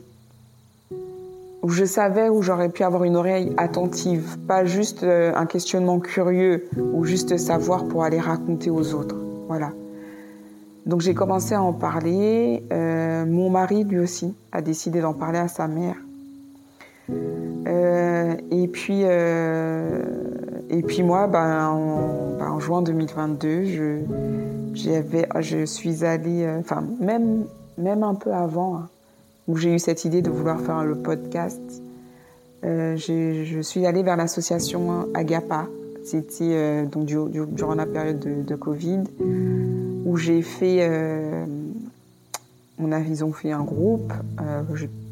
[1.63, 6.01] où je savais où j'aurais pu avoir une oreille attentive, pas juste euh, un questionnement
[6.01, 9.17] curieux ou juste savoir pour aller raconter aux autres.
[9.47, 9.71] Voilà.
[10.87, 12.65] Donc j'ai commencé à en parler.
[12.73, 15.97] Euh, mon mari, lui aussi, a décidé d'en parler à sa mère.
[17.11, 23.99] Euh, et puis, et puis moi, ben, en, ben, en juin 2022, je,
[24.75, 27.45] je suis allée, enfin même,
[27.79, 28.89] même un peu avant, hein,
[29.49, 31.61] où j'ai eu cette idée de vouloir faire le podcast,
[32.65, 35.67] euh, je suis allée vers l'association Agapa.
[36.05, 36.85] C'était euh,
[37.53, 39.05] durant la période de, Covid,
[40.05, 40.79] où j'ai fait.
[40.81, 41.45] Euh,
[42.79, 44.13] on a, ils ont fait un groupe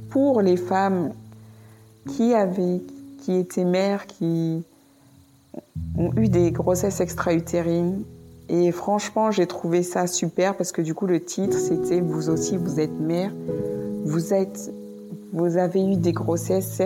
[0.08, 1.12] pour les femmes
[2.08, 2.80] qui avaient,
[3.20, 4.64] qui étaient mères, qui
[5.96, 8.02] ont eu des grossesses extra-utérines.
[8.52, 12.56] Et franchement, j'ai trouvé ça super parce que du coup, le titre, c'était Vous aussi,
[12.56, 13.30] vous êtes mère
[14.04, 14.72] vous êtes,
[15.32, 16.82] vous avez eu des grossesses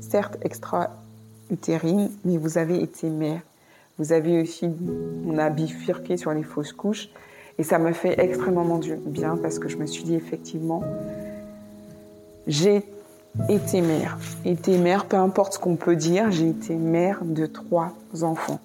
[0.00, 3.40] certes, extra-utérines, mais vous avez été mère.
[3.98, 4.70] Vous avez aussi,
[5.26, 7.10] on a bifurqué sur les fausses couches.
[7.58, 10.82] Et ça m'a fait extrêmement bien parce que je me suis dit effectivement,
[12.46, 12.82] j'ai
[13.48, 14.18] été mère.
[14.44, 17.92] Été mère, peu importe ce qu'on peut dire, j'ai été mère de trois
[18.22, 18.60] enfants.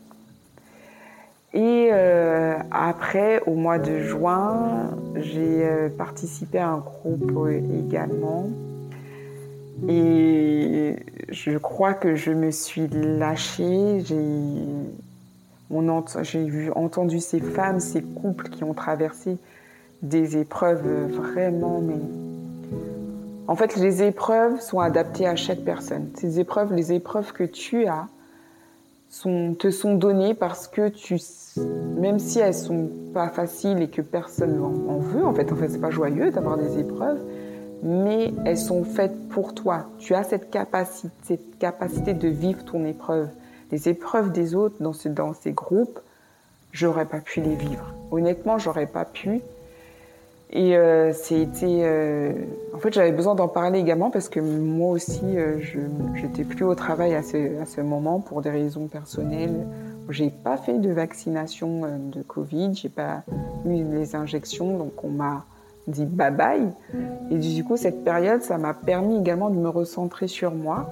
[1.54, 8.50] Et euh, après, au mois de juin, j'ai euh, participé à un groupe euh, également.
[9.88, 10.98] Et
[11.30, 14.04] je crois que je me suis lâchée.
[14.06, 14.16] J'ai
[16.76, 19.38] entendu ces femmes, ces couples qui ont traversé
[20.02, 22.00] des épreuves vraiment, mais
[23.48, 26.10] en fait, les épreuves sont adaptées à chaque personne.
[26.14, 28.08] Ces épreuves, les épreuves que tu as,
[29.10, 31.18] sont, te sont données parce que tu,
[31.58, 35.70] même si elles sont pas faciles et que personne en, veut, en fait, en fait,
[35.70, 37.20] c'est pas joyeux d'avoir des épreuves,
[37.84, 39.88] mais elles sont faites pour toi.
[39.98, 43.30] Tu as cette capacité, cette capacité de vivre ton épreuve.
[43.72, 46.00] Les épreuves des autres dans, ce, dans ces groupes,
[46.72, 47.94] j'aurais pas pu les vivre.
[48.12, 49.42] honnêtement, j'aurais pas pu.
[50.52, 51.82] Et euh, c'était.
[51.84, 52.34] Euh,
[52.74, 55.80] en fait, j'avais besoin d'en parler également parce que moi aussi, euh, je
[56.22, 59.68] n'étais plus au travail à ce, à ce, moment pour des raisons personnelles.
[60.10, 61.82] J'ai pas fait de vaccination
[62.12, 63.22] de Covid, j'ai pas
[63.64, 65.46] eu les injections, donc on m'a
[65.86, 66.72] dit bye bye.
[67.30, 70.90] Et du coup, cette période, ça m'a permis également de me recentrer sur moi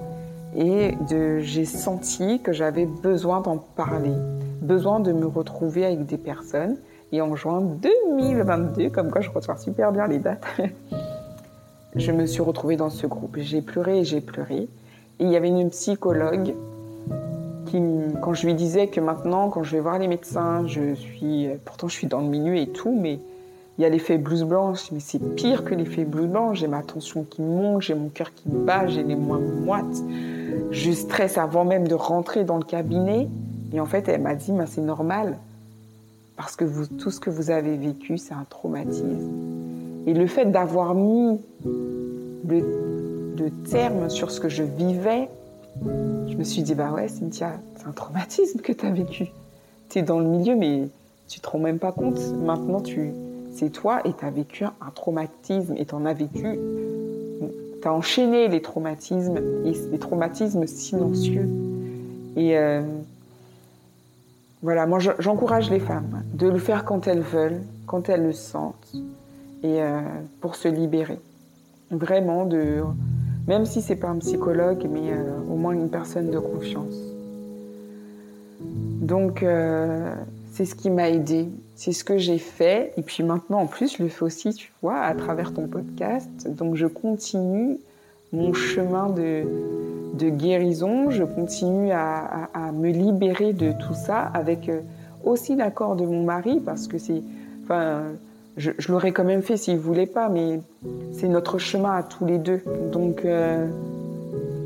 [0.56, 0.94] et
[1.40, 4.14] j'ai senti que j'avais besoin d'en parler,
[4.62, 6.76] besoin de me retrouver avec des personnes
[7.12, 10.46] et en juin 2022, comme quoi je reçois super bien les dates,
[11.96, 13.36] je me suis retrouvée dans ce groupe.
[13.38, 14.68] J'ai pleuré et j'ai pleuré.
[15.20, 16.54] Et il y avait une psychologue
[17.66, 17.82] qui,
[18.22, 21.88] quand je lui disais que maintenant, quand je vais voir les médecins, je suis, pourtant
[21.88, 23.18] je suis dans le milieu et tout, mais
[23.78, 26.58] il y a l'effet blouse blanche, mais c'est pire que l'effet blouse blanche.
[26.58, 30.02] J'ai ma tension qui monte, j'ai mon cœur qui bat, j'ai les mains moites.
[30.72, 33.28] Je stresse avant même de rentrer dans le cabinet.
[33.72, 35.38] Et en fait, elle m'a dit, c'est normal.
[36.38, 39.18] Parce que vous, tout ce que vous avez vécu, c'est un traumatisme.
[40.06, 41.40] Et le fait d'avoir mis
[42.46, 45.28] le, terme sur ce que je vivais,
[45.84, 49.26] je me suis dit, bah ouais, Cynthia, c'est un traumatisme que tu as vécu.
[49.88, 50.88] Tu es dans le milieu, mais
[51.28, 52.20] tu te rends même pas compte.
[52.34, 53.10] Maintenant, tu,
[53.52, 56.56] c'est toi et tu as vécu un traumatisme et tu en as vécu.
[57.82, 61.48] Tu as enchaîné les traumatismes, et les traumatismes silencieux.
[62.36, 62.56] Et.
[62.56, 62.82] Euh,
[64.62, 68.92] voilà, moi j'encourage les femmes de le faire quand elles veulent, quand elles le sentent,
[69.62, 70.00] et euh,
[70.40, 71.20] pour se libérer.
[71.90, 72.82] Vraiment, de,
[73.46, 76.96] même si c'est pas un psychologue, mais euh, au moins une personne de confiance.
[78.60, 80.14] Donc, euh,
[80.52, 83.96] c'est ce qui m'a aidé, c'est ce que j'ai fait, et puis maintenant en plus,
[83.96, 86.48] je le fais aussi, tu vois, à travers ton podcast.
[86.48, 87.78] Donc, je continue
[88.32, 89.44] mon chemin de,
[90.14, 94.80] de guérison, je continue à, me libérer de tout ça avec euh,
[95.24, 97.22] aussi l'accord de mon mari parce que c'est,
[97.64, 98.02] enfin,
[98.56, 100.60] je, l'aurais quand même fait s'il voulait pas, mais
[101.12, 102.60] c'est notre chemin à tous les deux.
[102.92, 103.66] Donc euh,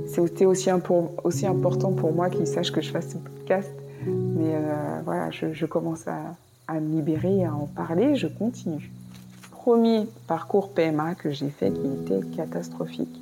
[0.06, 0.68] c'était aussi,
[1.22, 3.70] aussi, important pour moi qu'il sache que je fasse ce podcast.
[4.04, 6.18] Mais euh, voilà, je, commence à,
[6.66, 8.90] à, me libérer, à en parler, je continue.
[9.52, 13.21] Premier parcours PMA que j'ai fait qui était catastrophique.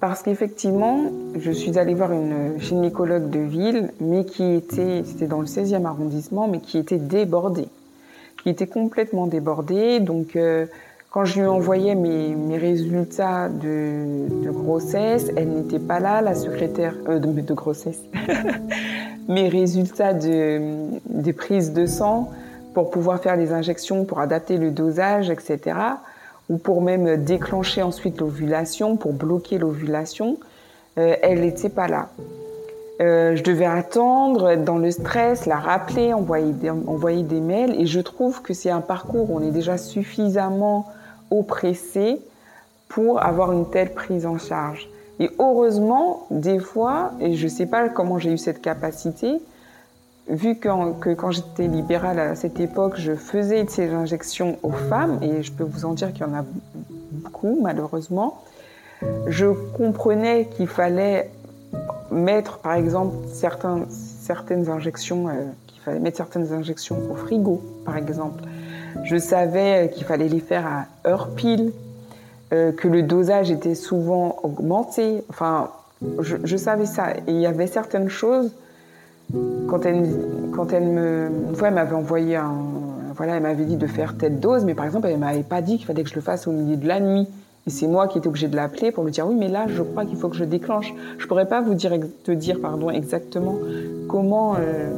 [0.00, 5.40] Parce qu'effectivement, je suis allée voir une gynécologue de ville, mais qui était, c'était dans
[5.40, 7.66] le 16e arrondissement, mais qui était débordée,
[8.42, 9.98] qui était complètement débordée.
[9.98, 10.66] Donc, euh,
[11.10, 16.36] quand je lui envoyais mes, mes résultats de, de, grossesse, elle n'était pas là, la
[16.36, 18.00] secrétaire euh, de, de, grossesse,
[19.28, 20.60] mes résultats de,
[21.08, 22.30] de prise de sang
[22.72, 25.74] pour pouvoir faire les injections, pour adapter le dosage, etc
[26.48, 30.38] ou pour même déclencher ensuite l'ovulation, pour bloquer l'ovulation,
[30.98, 32.08] euh, elle n'était pas là.
[33.00, 36.52] Euh, je devais attendre, être dans le stress, la rappeler, envoyer
[36.86, 40.86] envoyer des mails, et je trouve que c'est un parcours où on est déjà suffisamment
[41.30, 42.20] oppressé
[42.88, 44.88] pour avoir une telle prise en charge.
[45.20, 49.40] Et heureusement, des fois, et je ne sais pas comment j'ai eu cette capacité,
[50.28, 55.42] vu que, quand j'étais libérale à cette époque, je faisais ces injections aux femmes, et
[55.42, 56.44] je peux vous en dire qu'il y en a
[57.12, 58.42] beaucoup, malheureusement,
[59.26, 59.46] je
[59.76, 61.30] comprenais qu'il fallait
[62.10, 65.32] mettre, par exemple, certaines injections, euh,
[65.66, 68.42] qu'il fallait mettre certaines injections au frigo, par exemple.
[69.04, 71.72] Je savais qu'il fallait les faire à heure pile,
[72.52, 75.22] euh, que le dosage était souvent augmenté.
[75.28, 75.70] Enfin,
[76.20, 77.12] je, je savais ça.
[77.12, 78.50] Et il y avait certaines choses
[79.68, 80.06] quand elle,
[80.52, 82.54] quand elle me, une fois, elle m'avait envoyé un,
[83.14, 85.76] voilà, elle m'avait dit de faire telle dose, mais par exemple, elle m'avait pas dit
[85.76, 87.26] qu'il fallait que je le fasse au milieu de la nuit.
[87.66, 89.82] Et c'est moi qui étais obligée de l'appeler pour me dire oui, mais là, je
[89.82, 90.94] crois qu'il faut que je déclenche.
[91.18, 91.92] Je pourrais pas vous dire,
[92.24, 93.58] te dire, pardon, exactement
[94.08, 94.90] comment, euh,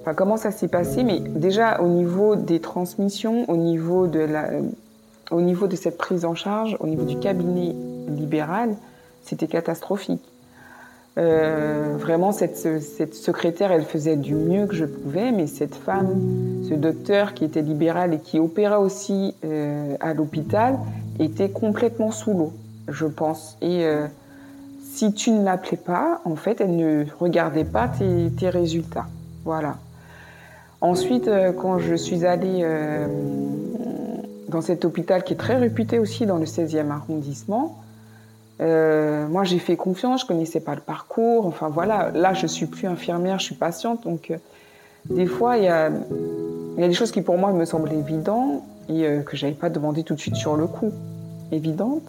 [0.00, 4.48] enfin, comment ça s'est passé, mais déjà au niveau des transmissions, au niveau de la,
[5.30, 7.74] au niveau de cette prise en charge, au niveau du cabinet
[8.08, 8.74] libéral,
[9.22, 10.22] c'était catastrophique.
[11.16, 16.64] Euh, vraiment, cette, cette, secrétaire, elle faisait du mieux que je pouvais, mais cette femme,
[16.68, 20.76] ce docteur qui était libéral et qui opéra aussi euh, à l'hôpital,
[21.20, 22.52] était complètement sous l'eau,
[22.88, 23.56] je pense.
[23.62, 24.06] Et euh,
[24.82, 29.06] si tu ne l'appelais pas, en fait, elle ne regardait pas tes, tes résultats.
[29.44, 29.76] Voilà.
[30.84, 33.06] Ensuite, euh, quand je suis allée euh,
[34.48, 37.78] dans cet hôpital qui est très réputé aussi dans le 16e arrondissement,
[38.60, 41.46] euh, moi, j'ai fait confiance, je connaissais pas le parcours.
[41.46, 44.04] Enfin voilà, là, je suis plus infirmière, je suis patiente.
[44.04, 44.36] Donc, euh,
[45.10, 45.90] des fois, il y a,
[46.78, 49.70] y a, des choses qui pour moi me semblent évidentes et euh, que j'avais pas
[49.70, 50.92] demandé tout de suite sur le coup.
[51.52, 52.02] Évidente.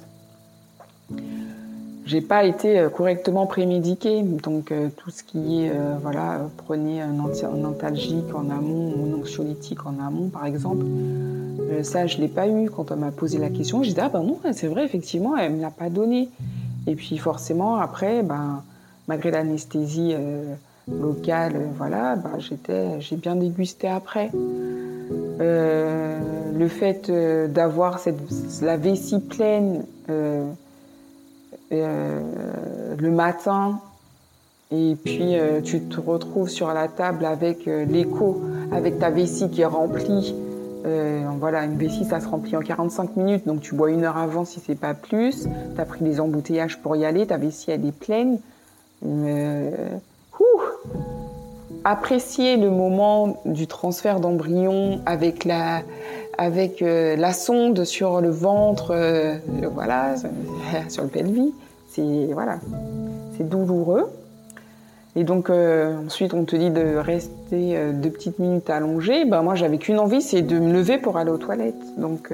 [2.05, 4.21] J'ai pas été correctement prémédiquée.
[4.21, 5.71] Donc tout ce qui est,
[6.01, 10.85] voilà, prenez un, antalgique en amont ou un anxiolytique en amont, par exemple,
[11.81, 12.69] ça je l'ai pas eu.
[12.69, 15.53] Quand on m'a posé la question, j'ai dit ah ben non, c'est vrai, effectivement, elle
[15.53, 16.29] me l'a pas donné.
[16.87, 18.61] Et puis forcément après, ben
[19.07, 20.13] malgré l'anesthésie
[20.91, 24.31] locale, voilà, ben, j'étais, j'ai bien dégusté après.
[25.41, 26.19] Euh,
[26.53, 27.99] le fait euh, d'avoir
[28.61, 29.83] la vessie pleine
[31.83, 32.21] euh,
[32.97, 33.79] le matin
[34.71, 38.41] et puis tu te retrouves sur la table avec l'écho,
[38.71, 40.35] avec ta vessie qui est remplie.
[41.39, 44.43] voilà, une vessie, ça se remplit en 45 minutes, donc tu bois une heure avant
[44.43, 45.47] si c'est pas plus.
[45.75, 48.39] Tu as pris des embouteillages pour y aller, ta vessie elle est pleine
[51.85, 55.83] apprécier le moment du transfert d'embryon avec la,
[56.37, 59.37] avec, euh, la sonde sur le ventre, euh,
[59.71, 60.15] voilà,
[60.89, 61.53] sur le pelvis.
[61.95, 62.59] C'est voilà,
[63.37, 64.11] c'est douloureux.
[65.15, 69.25] Et donc euh, ensuite on te dit de rester deux petites minutes allongées.
[69.25, 71.97] Ben moi j'avais qu'une envie, c'est de me lever pour aller aux toilettes.
[71.97, 72.33] Donc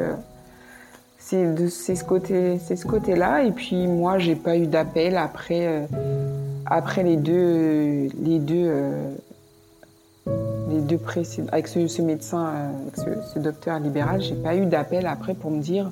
[1.19, 3.43] c'est ce côté, c'est ce côté-là.
[3.43, 5.87] Et puis moi j'ai pas eu d'appel après
[6.65, 8.71] après les deux les deux
[10.71, 12.53] les deux précédents, avec ce, médecin,
[12.97, 15.91] euh, ce, docteur libéral, j'ai pas eu d'appel après pour me dire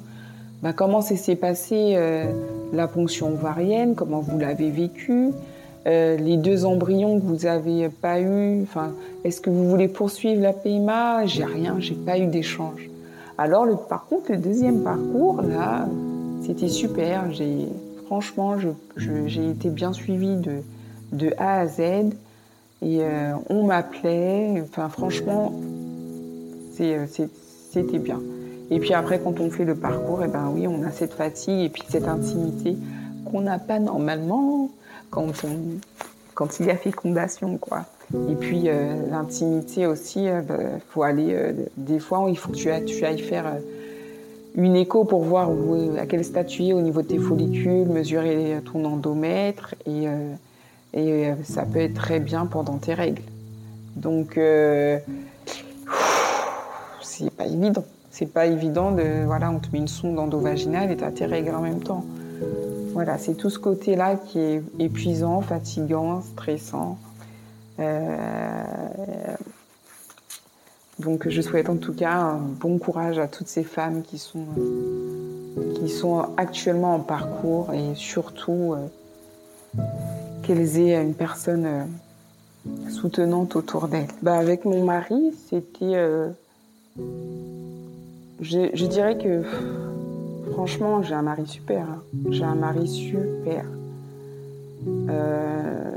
[0.62, 2.26] bah, comment s'est passé euh,
[2.74, 5.32] la ponction ovarienne, comment vous l'avez vécu,
[5.88, 8.92] euh, les deux embryons que vous avez pas eu, enfin,
[9.24, 12.90] est-ce que vous voulez poursuivre la PMA J'ai rien, j'ai pas eu d'échange.
[13.38, 15.88] Alors le, par contre, le deuxième parcours, là,
[16.46, 17.32] c'était super.
[17.32, 17.70] J'ai,
[18.06, 18.56] franchement,
[18.98, 20.36] j'ai été bien suivie
[21.12, 21.80] de, A à Z.
[22.82, 25.54] Et euh, on m'appelait, enfin franchement,
[26.74, 28.20] c'était bien.
[28.72, 31.14] Et puis après, quand on fait le parcours, et eh ben oui, on a cette
[31.14, 32.78] fatigue et puis cette intimité
[33.26, 34.70] qu'on n'a pas normalement
[35.10, 35.32] quand,
[36.36, 37.86] quand il y a fécondation, quoi.
[38.30, 40.58] Et puis euh, l'intimité aussi, il bah,
[40.90, 41.54] faut aller.
[41.78, 42.70] des fois, il faut que tu,
[43.06, 43.54] ailles faire
[44.56, 45.52] une écho pour voir
[46.00, 50.08] à quel stade tu es au niveau de tes follicules, mesurer ton endomètre et
[50.94, 53.22] et euh, ça peut être très bien pendant tes règles.
[53.96, 54.98] Donc, euh,
[57.02, 57.86] c'est pas évident.
[58.12, 59.24] C'est pas évident de.
[59.26, 62.06] Voilà, on te met une sonde endovaginale et t'as tes règles en même temps.
[62.94, 66.98] Voilà, c'est tout ce côté-là qui est épuisant, fatigant, stressant.
[67.80, 68.64] Euh,
[70.98, 74.48] donc je souhaite en tout cas un bon courage à toutes ces femmes qui sont,
[75.76, 78.76] qui sont actuellement en parcours et surtout
[80.44, 84.08] qu'elles aient une personne euh, soutenante autour d'elles.
[84.24, 85.96] Bah, avec mon mari, c'était.
[88.42, 89.44] Euh, je, dirais que
[90.52, 91.82] franchement, j'ai un mari super.
[91.82, 92.02] Hein.
[92.30, 93.66] J'ai un mari super.
[94.88, 95.96] Euh,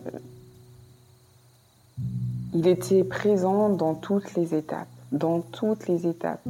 [2.55, 4.89] il était présent dans toutes les étapes.
[5.13, 6.41] Dans toutes les étapes.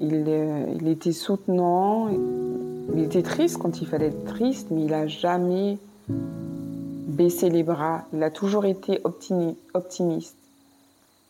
[0.00, 0.26] Il,
[0.80, 2.08] il était soutenant.
[2.94, 5.78] Il était triste quand il fallait être triste, mais il n'a jamais
[6.08, 8.04] baissé les bras.
[8.12, 10.36] Il a toujours été optimiste.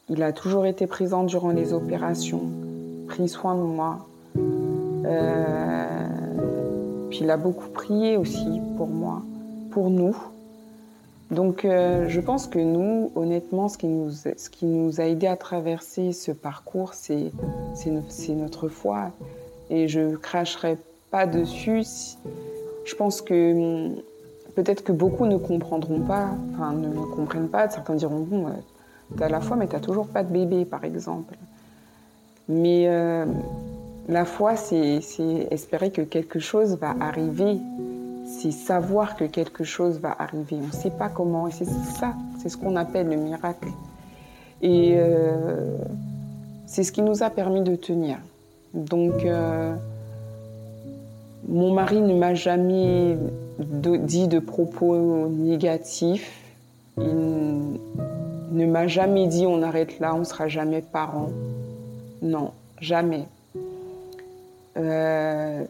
[0.09, 2.43] Il a toujours été présent durant les opérations,
[3.07, 4.07] pris soin de moi.
[5.07, 5.87] Euh,
[7.11, 9.23] puis il a beaucoup prié aussi pour moi,
[9.71, 10.17] pour nous.
[11.31, 15.27] Donc euh, je pense que nous, honnêtement, ce qui nous, ce qui nous a aidé
[15.27, 17.33] à traverser ce parcours, c'est
[18.31, 19.11] notre foi.
[19.71, 20.77] Et je cracherai
[21.11, 21.85] pas dessus.
[22.85, 23.93] Je pense que
[24.55, 27.71] Peut-être que beaucoup ne comprendront pas, enfin ne comprennent pas.
[27.71, 28.51] Certains diront bon, euh,
[29.17, 31.35] t'as la foi, mais t'as toujours pas de bébé, par exemple.
[32.49, 33.25] Mais euh,
[34.09, 35.01] la foi, c'est
[35.51, 37.59] espérer que quelque chose va arriver.
[38.27, 40.57] C'est savoir que quelque chose va arriver.
[40.63, 41.49] On ne sait pas comment.
[41.49, 43.69] Et c'est ça, c'est ce qu'on appelle le miracle.
[44.63, 45.77] Et euh,
[46.67, 48.19] c'est ce qui nous a permis de tenir.
[48.75, 49.27] Donc,
[51.49, 53.19] mon mari ne m'a jamais
[53.59, 56.43] dit de propos négatifs.
[56.99, 57.79] Il
[58.53, 61.31] ne m'a jamais dit on arrête là, on ne sera jamais parents.
[62.23, 63.27] Non, jamais.
[64.77, 65.65] Euh,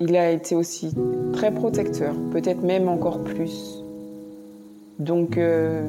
[0.00, 0.94] il a été aussi
[1.32, 3.82] très protecteur, peut-être même encore plus.
[4.98, 5.86] Donc, euh,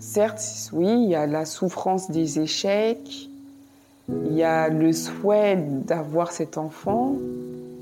[0.00, 3.28] certes, oui, il y a la souffrance des échecs,
[4.08, 7.16] il y a le souhait d'avoir cet enfant.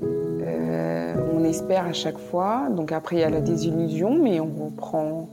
[0.03, 2.67] Euh, on espère à chaque fois.
[2.69, 5.29] Donc après, il y a la désillusion, mais on reprend.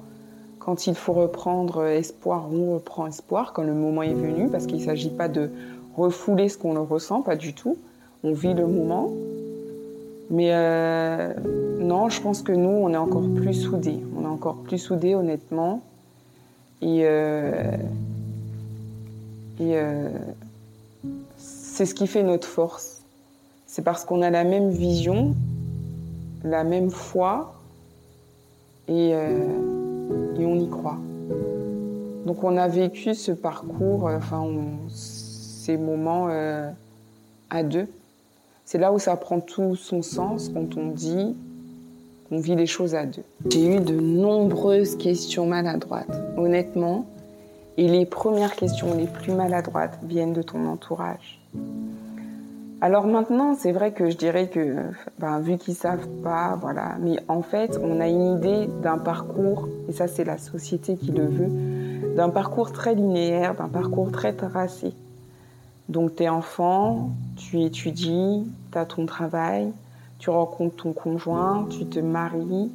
[0.65, 4.79] Quand il faut reprendre espoir, on reprend espoir quand le moment est venu, parce qu'il
[4.79, 5.51] ne s'agit pas de
[5.97, 7.77] refouler ce qu'on ressent, pas du tout.
[8.23, 9.11] On vit le moment.
[10.31, 10.53] Mais
[11.81, 14.01] non, je pense que nous, on est encore plus soudés.
[14.19, 15.83] On est encore plus soudés, honnêtement.
[16.81, 17.01] Et,
[19.61, 19.79] et
[21.75, 23.03] c'est ce qui fait notre force.
[23.67, 25.35] C'est parce qu'on a la même vision,
[26.45, 27.53] la même foi,
[28.89, 29.84] euh,
[30.39, 30.99] et on y croit.
[32.27, 34.45] Donc on a vécu ce parcours, euh, enfin
[34.89, 36.71] ces moments euh,
[37.51, 37.87] à deux.
[38.65, 41.37] C'est là où ça prend tout son sens quand on dit
[42.29, 43.23] qu'on vit les choses à deux.
[43.51, 47.07] J'ai eu de nombreuses questions maladroites, honnêtement.
[47.77, 51.41] Et les premières questions les plus maladroites viennent de ton entourage.
[52.85, 54.77] Alors maintenant, c'est vrai que je dirais que,
[55.19, 56.97] ben, vu qu'ils savent pas, voilà.
[57.01, 61.11] Mais en fait, on a une idée d'un parcours, et ça c'est la société qui
[61.11, 64.93] le veut, d'un parcours très linéaire, d'un parcours très tracé.
[65.89, 69.73] Donc tu es enfant, tu étudies, tu as ton travail,
[70.19, 72.71] tu rencontres ton conjoint, tu te maries,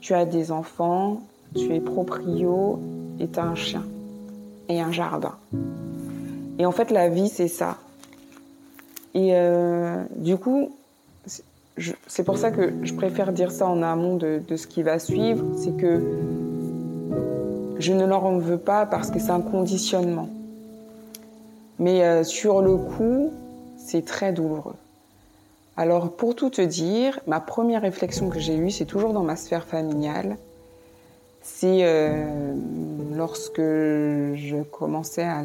[0.00, 1.20] tu as des enfants,
[1.54, 2.80] tu es proprio
[3.20, 3.84] et tu un chien
[4.68, 5.36] et un jardin.
[6.58, 7.76] Et en fait, la vie, c'est ça.
[9.14, 10.72] Et euh, du coup,
[12.06, 15.44] c'est pour ça que je préfère dire ça en amont de, ce qui va suivre,
[15.56, 16.00] c'est que
[17.78, 20.28] je ne leur en veux pas parce que c'est un conditionnement.
[21.78, 23.32] Mais euh, sur le coup,
[23.76, 24.76] c'est très douloureux.
[25.76, 29.36] Alors pour tout te dire, ma première réflexion que j'ai eue, c'est toujours dans ma
[29.36, 30.36] sphère familiale,
[31.40, 32.54] c'est euh,
[33.16, 35.42] lorsque je commençais à,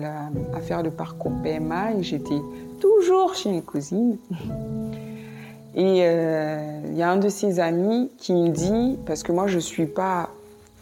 [0.53, 2.39] à, faire le parcours PMA et j'étais
[2.79, 4.17] toujours chez mes cousines.
[5.75, 9.45] Et euh, il y a un de ses amis qui me dit, parce que moi
[9.45, 10.29] je suis pas,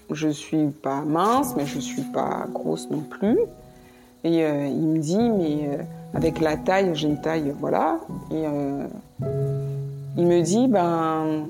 [0.10, 3.38] je suis pas mince, mais je suis pas grosse non plus.
[4.24, 8.00] Et euh, il me dit, mais euh, avec la taille, j'ai une taille, voilà.
[8.32, 8.44] Et
[10.18, 11.48] il me dit, ben,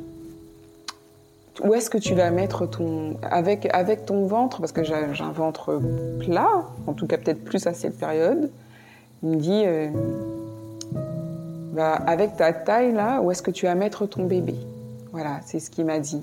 [1.63, 5.31] où est-ce que tu vas mettre ton, avec avec ton ventre, parce que j'ai un
[5.31, 5.79] ventre
[6.19, 8.49] plat, en tout cas peut-être plus à cette période.
[9.25, 9.63] Il me dit,
[11.73, 14.55] bah, avec ta taille là, où est-ce que tu vas mettre ton bébé?
[15.11, 16.21] Voilà, c'est ce qu'il m'a dit.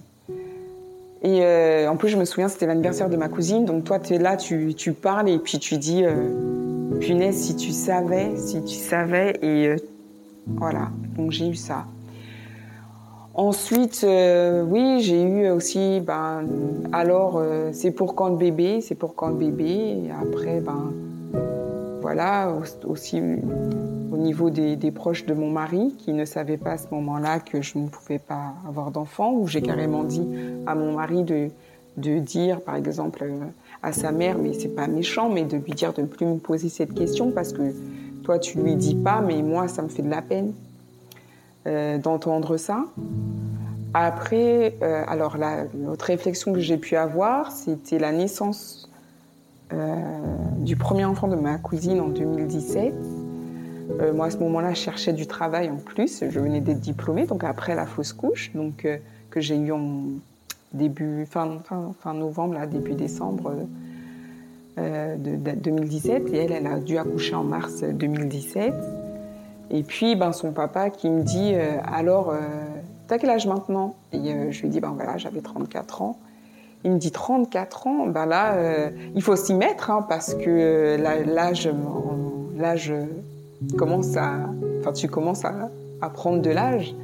[1.22, 4.14] Et euh, en plus, je me souviens, c'était l'anniversaire de ma cousine, donc toi, tu
[4.14, 8.62] es là, tu, tu, parles et puis tu dis, euh, punaise, si tu savais, si
[8.64, 9.76] tu savais, et euh,
[10.46, 11.84] voilà, donc j'ai eu ça.
[13.34, 16.44] Ensuite, oui, j'ai eu aussi, ben,
[16.92, 17.42] alors,
[17.72, 20.92] c'est pour quand le bébé, c'est pour quand le bébé, et après, ben,
[22.02, 22.52] voilà,
[22.84, 23.22] aussi
[24.12, 27.62] au niveau des, proches de mon mari qui ne savaient pas à ce moment-là que
[27.62, 30.26] je ne pouvais pas avoir d'enfant, où j'ai carrément dit
[30.66, 31.48] à mon mari de,
[31.96, 33.38] de dire, par exemple, euh,
[33.82, 36.38] à sa mère, mais c'est pas méchant, mais de lui dire de ne plus me
[36.38, 37.74] poser cette question parce que
[38.22, 40.52] toi tu lui dis pas, mais moi ça me fait de la peine
[41.66, 42.84] euh, d'entendre ça.
[43.94, 45.36] Après, euh, alors
[45.74, 48.81] l'autre réflexion que j'ai pu avoir, c'était la naissance
[50.58, 52.94] du premier enfant de ma cousine en 2017.
[54.00, 56.24] Euh, moi, à ce moment-là, je cherchais du travail en plus.
[56.28, 58.98] Je venais d'être diplômée, donc après la fausse couche, donc euh,
[59.30, 60.04] que j'ai eu en
[60.72, 63.52] début, fin, fin, fin novembre, là, début décembre
[64.78, 66.32] euh, de, 2017.
[66.32, 68.74] Et elle, elle a dû accoucher en mars 2017.
[69.70, 71.54] Et puis, ben, son papa qui me dit
[71.84, 72.34] alors,
[73.06, 73.94] t'as quel âge maintenant?
[74.12, 76.18] Et je lui dis ben voilà, j'avais 34 ans.
[76.84, 78.56] Il me dit 34 ans, ben là,
[79.14, 81.70] il faut s'y mettre hein, parce que l'âge,
[82.56, 82.92] l'âge
[83.76, 84.34] commences à,
[84.80, 85.70] enfin, tu commences à,
[86.10, 86.94] prendre de l'âge.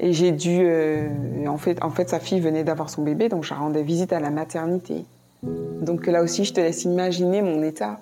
[0.00, 1.08] Et j'ai dû, euh,
[1.46, 4.18] en fait, en fait, sa fille venait d'avoir son bébé, donc je rendais visite à
[4.18, 5.04] la maternité.
[5.42, 8.00] Donc là aussi, je te laisse imaginer mon état.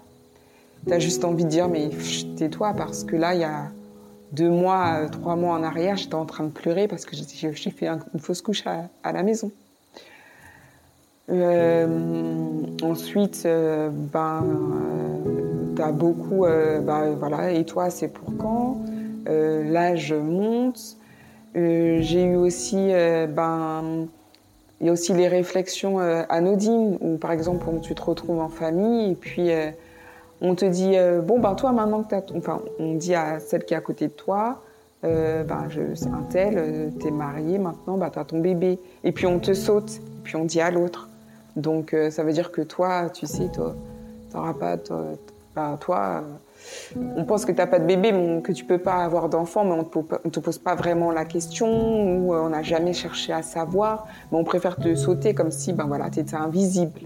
[0.86, 1.90] Tu as juste envie de dire, mais
[2.36, 3.66] tais-toi, parce que là, il y a
[4.32, 7.86] deux mois, trois mois en arrière, j'étais en train de pleurer parce que j'ai fait
[7.86, 9.50] une fausse couche à, la maison.
[11.30, 11.86] Euh,
[12.82, 14.44] ensuite, euh, ben,
[15.74, 18.76] T'as beaucoup, euh, bah, voilà, et toi, c'est pour quand?
[19.28, 20.96] Euh, L'âge monte.
[21.56, 22.90] Euh, j'ai eu aussi,
[23.28, 24.06] ben,
[24.80, 29.12] il y a aussi les réflexions anodines, où par exemple, tu te retrouves en famille,
[29.12, 29.50] et puis
[30.40, 33.74] on te dit, bon, ben toi, maintenant que tu enfin, on dit à celle qui
[33.74, 34.60] est à côté de toi,
[35.02, 38.78] ben, c'est un tel, t'es marié, maintenant, ben, t'as ton bébé.
[39.04, 41.08] Et puis on te saute, puis on dit à l'autre.
[41.56, 43.74] Donc ça veut dire que toi, tu sais, toi,
[44.30, 44.76] t'auras pas,
[45.54, 46.22] bah, toi,
[46.96, 48.12] euh, on pense que tu n'as pas de bébé,
[48.42, 51.68] que tu peux pas avoir d'enfant, mais on ne te pose pas vraiment la question,
[52.18, 55.72] ou euh, on n'a jamais cherché à savoir, mais on préfère te sauter comme si
[55.72, 57.00] ben voilà, tu étais invisible.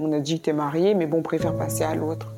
[0.00, 2.32] On a dit que tu es marié, mais bon, on préfère passer à l'autre.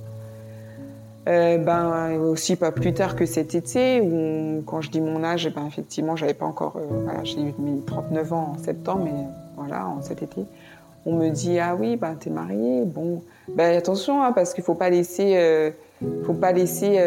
[1.29, 5.53] Euh, ben aussi pas plus tard que cet été où quand je dis mon âge,
[5.55, 9.13] ben effectivement j'avais pas encore, euh, voilà, j'ai eu mes 39 ans en septembre, mais
[9.55, 10.45] voilà en cet été,
[11.07, 14.75] on me dit ah oui ben t'es mariée, bon ben attention hein, parce qu'il faut
[14.75, 15.71] pas laisser, euh,
[16.25, 17.01] faut pas laisser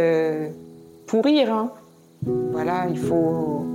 [1.07, 1.71] pourrir, hein.
[2.25, 3.65] voilà il faut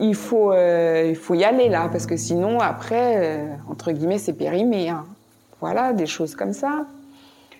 [0.00, 4.88] il faut il faut y aller là parce que sinon après entre guillemets c'est périmé,
[4.88, 5.04] hein.
[5.60, 6.86] voilà des choses comme ça.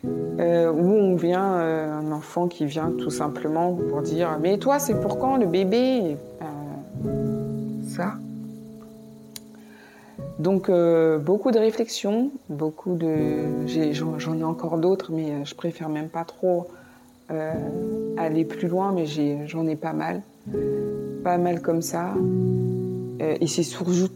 [0.05, 4.79] Euh, où on vient, euh, un enfant qui vient tout simplement pour dire Mais toi,
[4.79, 6.17] c'est pour quand le bébé?
[6.43, 8.15] Euh, Ça.
[10.39, 13.67] Donc, beaucoup de réflexions, beaucoup de.
[13.67, 16.69] J'en ai, encore d'autres, mais je préfère même pas trop
[17.29, 19.07] aller plus loin, mais
[19.47, 20.23] j'en ai, pas mal.
[21.25, 22.15] Pas mal comme ça.
[23.21, 23.65] et c'est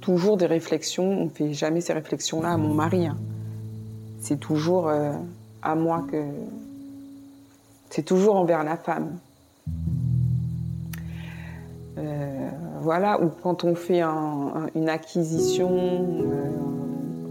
[0.00, 1.10] toujours des réflexions.
[1.10, 3.06] On ne fait jamais ces réflexions-là à mon mari.
[3.06, 3.16] Hein.
[4.20, 4.90] C'est toujours
[5.62, 6.22] à moi que
[7.92, 9.18] c'est toujours envers la femme.
[11.98, 12.48] Euh,
[12.80, 14.02] voilà, ou quand on fait
[14.74, 16.48] une acquisition, euh,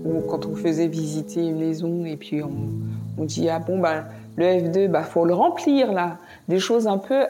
[0.06, 4.06] ou quand on faisait visiter une maison et puis on, dit ah bon bah
[4.36, 6.18] le F2 bah faut le remplir là,
[6.48, 7.26] des choses un peu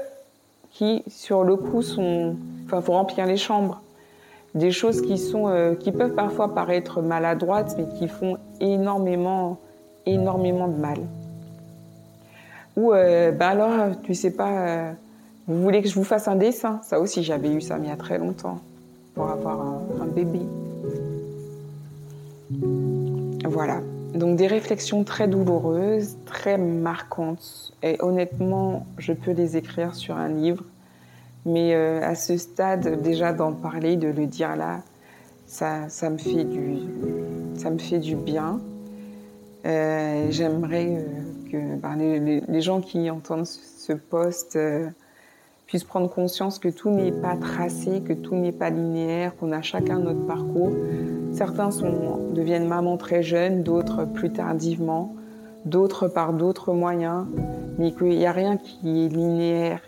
[0.71, 3.81] qui sur le coup sont, enfin faut remplir les chambres,
[4.55, 9.57] des choses qui sont euh, qui peuvent parfois paraître maladroites mais qui font énormément
[10.05, 10.99] énormément de mal.
[12.77, 14.91] Ou, euh, ben alors, tu sais pas, euh,
[15.51, 16.79] vous voulez que je vous fasse un dessin?
[16.83, 18.59] Ça aussi, j'avais eu ça il y a très longtemps,
[19.13, 19.59] pour avoir
[20.01, 20.39] un, bébé.
[23.45, 23.81] Voilà.
[24.15, 27.73] Donc des réflexions très douloureuses, très marquantes.
[27.83, 30.63] Et honnêtement, je peux les écrire sur un livre.
[31.45, 34.81] Mais euh, à ce stade, déjà d'en parler, de le dire là,
[35.47, 36.77] ça, ça, me, fait du,
[37.55, 38.61] ça me fait du bien.
[39.65, 41.95] Euh, j'aimerais euh, que ben,
[42.47, 44.57] les, gens qui entendent ce poste
[45.71, 49.51] euh, puissent prendre conscience que tout n'est pas tracé, que tout n'est pas linéaire, qu'on
[49.53, 50.73] a chacun notre parcours.
[51.33, 55.15] Certains sont, deviennent mamans très jeunes, d'autres plus tardivement,
[55.65, 57.25] d'autres par d'autres moyens,
[57.77, 59.79] mais qu'il n'y a rien qui est linéaire.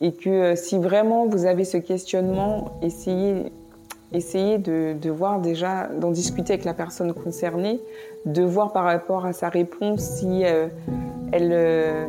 [0.00, 3.50] Et que si vraiment vous avez ce questionnement, essayez
[4.12, 7.80] essayer de, voir déjà, d'en discuter avec la personne concernée,
[8.24, 10.68] de voir par rapport à sa réponse si euh,
[11.32, 12.06] elle, euh,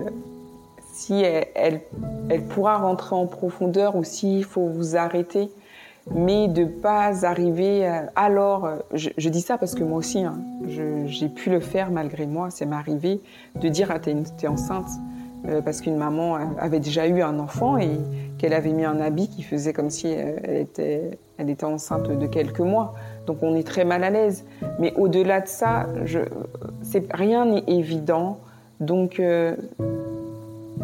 [1.00, 1.82] si elle,
[2.30, 5.50] elle, pourra rentrer en profondeur ou s'il faut vous arrêter,
[6.12, 8.70] mais de pas arriver euh, alors.
[8.94, 12.66] Je, dis ça parce que moi aussi, hein, j'ai pu le faire malgré moi, c'est
[12.66, 13.22] m'arriver
[13.56, 14.90] de dire ah t'es enceinte
[15.64, 17.98] parce qu'une maman avait déjà eu un enfant et
[18.38, 22.28] qu'elle avait mis un habit qui faisait comme si elle était elle était enceinte de
[22.28, 22.94] quelques mois,
[23.26, 24.44] donc on est très mal à l'aise.
[24.78, 26.20] Mais au-delà de ça, je,
[27.12, 28.40] rien n'est évident.
[28.82, 29.56] Donc euh,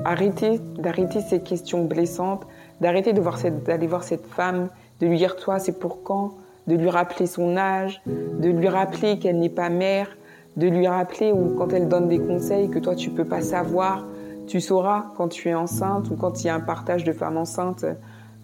[0.03, 2.45] arrêtez d'arrêter ces questions blessantes,
[2.81, 4.69] d'arrêter d'aller voir cette femme,
[4.99, 6.33] de lui dire toi c'est pour quand,
[6.67, 10.17] de lui rappeler son âge, de lui rappeler qu'elle n'est pas mère,
[10.57, 14.05] de lui rappeler ou quand elle donne des conseils que toi tu peux pas savoir,
[14.47, 17.37] tu sauras quand tu es enceinte ou quand il y a un partage de femmes
[17.37, 17.85] enceintes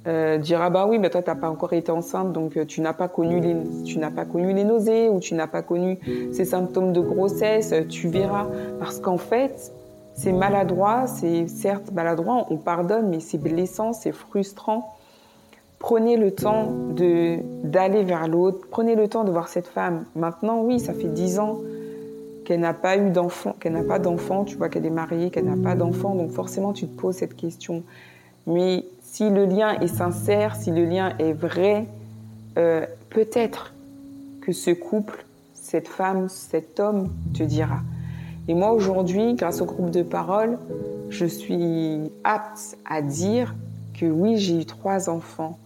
[0.08, 2.82] euh, dire ah bah oui mais toi t'as pas encore été enceinte donc euh, tu
[2.82, 3.56] n'as pas connu les
[3.86, 6.00] tu n'as pas connu les nausées ou tu n'as pas connu
[6.32, 7.72] ces symptômes de grossesse.
[7.88, 8.48] Tu verras
[8.80, 9.72] parce qu'en fait
[10.14, 14.96] c'est maladroit c'est certes maladroit on pardonne mais c'est blessant c'est frustrant.
[15.80, 16.72] Prenez le temps
[17.64, 18.68] d'aller vers l'autre.
[18.70, 20.06] Prenez le temps de voir cette femme.
[20.16, 21.60] Maintenant oui ça fait dix ans
[22.46, 24.44] qu'elle n'a pas eu d'enfant qu'elle n'a pas d'enfant.
[24.44, 26.14] Tu vois qu'elle est mariée qu'elle n'a pas d'enfant.
[26.14, 27.84] Donc forcément tu te poses cette question.
[28.46, 31.86] Mais si le lien est sincère, si le lien est vrai,
[32.58, 33.74] euh, peut-être
[34.42, 37.80] que ce couple, cette femme, cet homme te dira.
[38.52, 40.58] Et moi aujourd'hui, grâce au groupe de parole,
[41.08, 43.56] je suis apte à dire
[43.98, 45.58] que oui, j'ai eu trois enfants.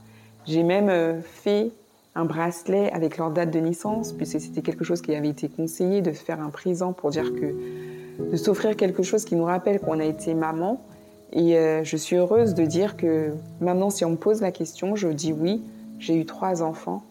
[0.45, 1.72] J'ai même euh, fait
[2.14, 6.03] un bracelet avec leur date de naissance, puisque c'était quelque chose qui avait été conseillé
[6.03, 7.56] de faire un présent pour dire que
[8.32, 10.80] de s'offrir quelque chose qui nous rappelle qu'on a été maman.
[11.34, 13.32] Et euh, je suis heureuse de dire que
[13.62, 15.64] maintenant, si on me pose la question, je dis oui,
[15.98, 17.02] j'ai eu trois enfants,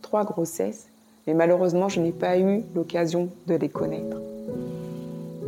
[0.00, 0.86] trois grossesses,
[1.26, 4.16] mais malheureusement, je n'ai pas eu l'occasion de les connaître.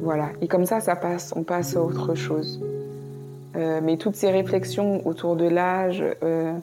[0.02, 2.60] Voilà, et comme ça, ça passe, on passe à autre chose.
[3.56, 6.55] Euh, mais toutes ces réflexions autour de l'âge, euh,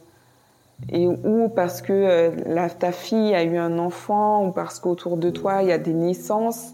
[0.89, 2.31] et ou parce que
[2.79, 5.93] ta fille a eu un enfant, ou parce qu'autour de toi, il y a des
[5.93, 6.73] naissances,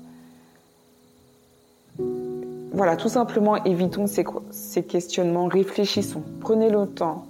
[2.73, 7.25] voilà, tout simplement, évitons ces, questionnements, réfléchissons, prenez le temps,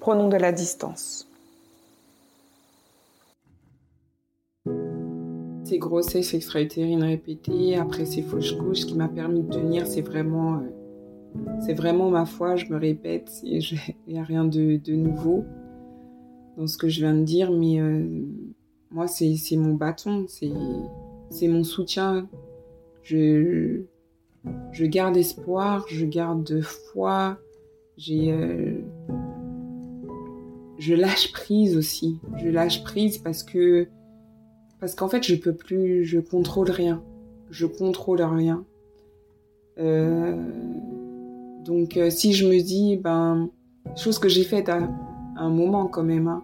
[0.00, 1.27] prenons de la distance.
[5.68, 10.54] Ces grossesses extra-utérines répétées, après ces fausses couches, qui m'a permis de tenir, c'est vraiment,
[10.54, 12.56] euh, c'est vraiment ma foi.
[12.56, 13.62] Je me répète, il
[14.06, 15.44] n'y a rien de, nouveau
[16.56, 18.02] dans ce que je viens de dire, mais euh,
[18.90, 22.28] moi, c'est mon bâton, c'est mon soutien.
[23.02, 23.82] Je,
[24.72, 27.38] je garde espoir, je garde foi,
[27.98, 28.80] j'ai, euh,
[30.78, 32.18] je lâche prise aussi.
[32.38, 33.88] Je lâche prise parce que
[34.80, 37.02] parce qu'en fait, je peux plus, je contrôle rien.
[37.50, 38.64] Je contrôle rien.
[39.78, 40.36] Euh,
[41.64, 43.50] donc, euh, si je me dis, ben,
[43.96, 44.88] chose que j'ai faite à,
[45.36, 46.42] un moment quand même, hein,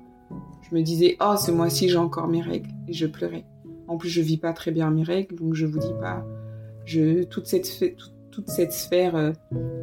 [0.62, 2.70] je me disais, oh, ce mois-ci, j'ai encore mes règles.
[2.88, 3.44] Et je pleurais.
[3.86, 6.24] En plus, je vis pas très bien mes règles, donc je vous dis pas,
[6.84, 7.68] je, toute cette,
[8.30, 9.32] toute, cette sphère euh,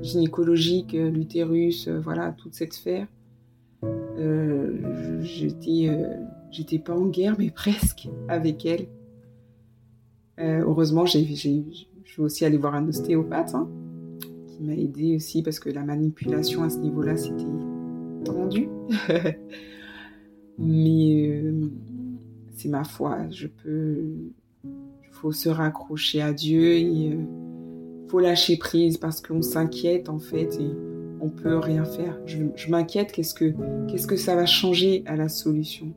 [0.02, 3.08] gynécologique, l'utérus, voilà, toute cette sphère,
[5.22, 5.90] j'étais
[6.52, 8.88] J'étais pas en guerre, mais presque avec elle.
[10.40, 13.70] Euh, heureusement, j'ai, je vais aussi aller voir un ostéopathe hein,
[14.48, 17.46] qui m'a aidé aussi parce que la manipulation à ce niveau-là, c'était
[18.26, 18.68] tendu.
[20.58, 21.70] mais euh,
[22.56, 23.20] c'est ma foi.
[23.34, 24.70] Il
[25.12, 27.24] faut se raccrocher à Dieu et euh,
[28.10, 30.72] faut lâcher prise parce qu'on s'inquiète en fait et
[31.22, 32.20] on peut rien faire.
[32.26, 33.14] Je, je m'inquiète.
[33.14, 33.54] Qu'est-ce que
[33.88, 35.94] qu'est-ce que ça va changer à la solution?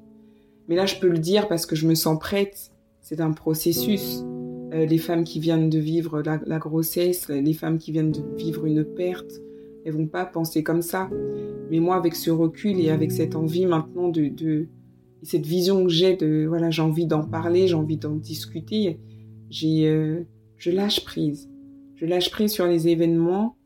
[0.68, 2.70] Mais là, je peux le dire parce que je me sens prête.
[3.00, 4.24] C'est un processus.
[4.72, 8.64] Euh, les femmes qui viennent de vivre la, grossesse, les femmes qui viennent de vivre
[8.64, 9.40] une perte,
[9.84, 11.10] elles vont pas penser comme ça.
[11.70, 14.66] Mais moi, avec ce recul et avec cette envie maintenant de,
[15.22, 18.98] cette vision que j'ai de, voilà, j'ai envie d'en parler, j'ai envie d'en discuter,
[19.50, 20.22] j'ai, euh,
[20.56, 21.50] je lâche prise.
[21.94, 23.56] Je lâche prise sur les événements.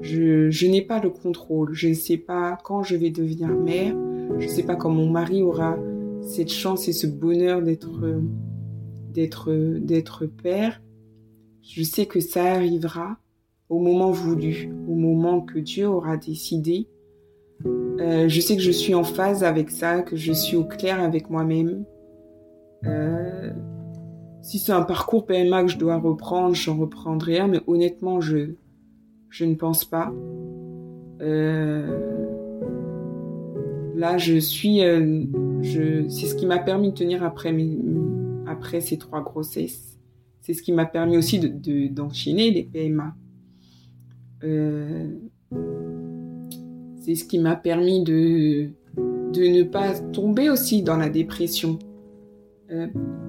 [0.00, 1.74] Je, je n'ai pas le contrôle.
[1.74, 3.94] Je ne sais pas quand je vais devenir mère.
[4.38, 5.76] Je ne sais pas quand mon mari aura
[6.22, 8.20] cette chance et ce bonheur d'être
[9.12, 10.80] d'être d'être père,
[11.62, 13.18] je sais que ça arrivera
[13.68, 16.88] au moment voulu, au moment que Dieu aura décidé.
[17.64, 21.00] Euh, je sais que je suis en phase avec ça, que je suis au clair
[21.00, 21.84] avec moi-même.
[22.84, 23.52] Euh,
[24.42, 28.54] si c'est un parcours PMA que je dois reprendre, j'en reprendrai un, mais honnêtement, je,
[29.28, 30.12] je ne pense pas.
[31.20, 32.26] Euh,
[33.94, 34.80] là, je suis,
[35.64, 39.98] euh, c'est ce qui m'a permis de tenir après, ces trois grossesses.
[40.40, 43.14] C'est ce qui m'a permis aussi d'enchaîner de, les PMA.
[44.42, 45.08] Euh,
[47.00, 51.78] c'est ce qui m'a permis de, de ne pas tomber aussi dans la dépression.
[52.70, 52.86] Euh,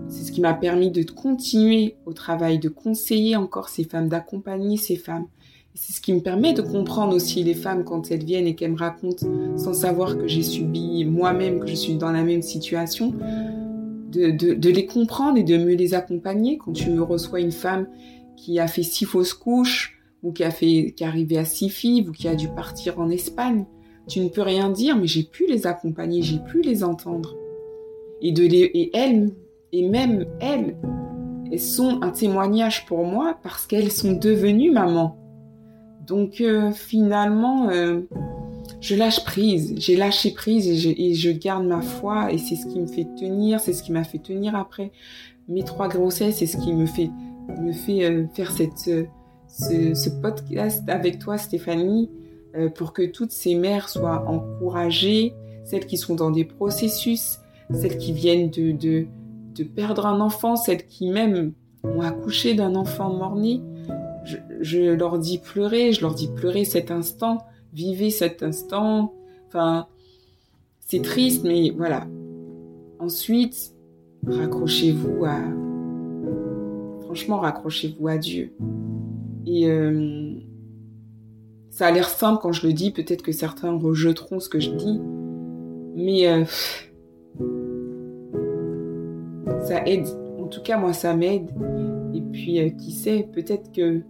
[0.07, 4.77] c'est ce qui m'a permis de continuer au travail, de conseiller encore ces femmes, d'accompagner
[4.77, 5.27] ces femmes.
[5.73, 8.73] C'est ce qui me permet de comprendre aussi les femmes quand elles viennent et qu'elles
[8.73, 9.25] me racontent
[9.55, 13.13] sans savoir que j'ai subi moi-même, que je suis dans la même situation,
[14.11, 16.57] de, les comprendre et de me les accompagner.
[16.57, 17.87] Quand tu me reçois une femme
[18.35, 21.69] qui a fait six fausses couches, ou qui a fait, qui est arrivée à six
[21.69, 23.65] filles, ou qui a dû partir en Espagne,
[24.07, 27.35] tu ne peux rien dire, mais j'ai pu les accompagner, j'ai pu les entendre.
[28.21, 29.31] Et elles,
[29.71, 30.75] et même elles,
[31.49, 35.20] elles sont un témoignage pour moi parce qu'elles sont devenues mamans.
[36.11, 38.01] Donc euh, finalement, euh,
[38.81, 42.81] je lâche prise, j'ai lâché prise et je, garde ma foi et c'est ce qui
[42.81, 44.91] me fait tenir, c'est ce qui m'a fait tenir après
[45.47, 47.09] mes trois grossesses, c'est ce qui me fait
[47.61, 49.07] me fait euh, faire cette
[49.47, 52.09] ce, podcast avec toi Stéphanie
[52.75, 55.33] pour que toutes ces mères soient encouragées,
[55.63, 57.39] celles qui sont dans des processus,
[57.73, 59.07] celles qui viennent de, de,
[59.55, 61.53] de perdre un enfant, celles qui même
[61.85, 63.61] ont accouché d'un enfant mort-né
[64.23, 67.39] je, leur dis pleurer, je leur dis pleurer cet instant,
[67.73, 69.13] vivez cet instant.
[69.47, 69.87] Enfin,
[70.79, 72.07] c'est triste, mais voilà.
[72.99, 73.73] Ensuite,
[74.25, 75.39] raccrochez-vous à...
[77.05, 78.53] Franchement, raccrochez-vous à Dieu.
[79.45, 80.33] Et euh,
[81.69, 84.69] ça a l'air simple quand je le dis, peut-être que certains rejeteront ce que je
[84.71, 84.99] dis,
[85.95, 86.45] mais euh,
[89.61, 90.07] ça aide.
[90.39, 91.49] En tout cas, moi, ça m'aide.
[92.13, 94.01] Et puis, euh, qui sait, peut-être que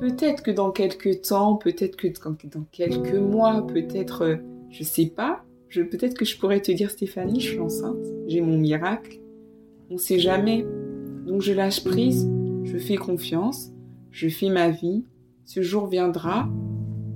[0.00, 2.08] Peut-être que dans quelques temps, peut-être que
[2.48, 4.36] dans quelques mois, peut-être, euh,
[4.70, 5.44] je sais pas,
[5.84, 9.20] peut-être que je pourrais te dire Stéphanie, je suis enceinte, j'ai mon miracle.
[9.90, 10.66] On sait jamais.
[11.26, 12.28] Donc je lâche prise,
[12.64, 13.70] je fais confiance,
[14.10, 15.04] je fais ma vie.
[15.44, 16.48] Ce jour viendra,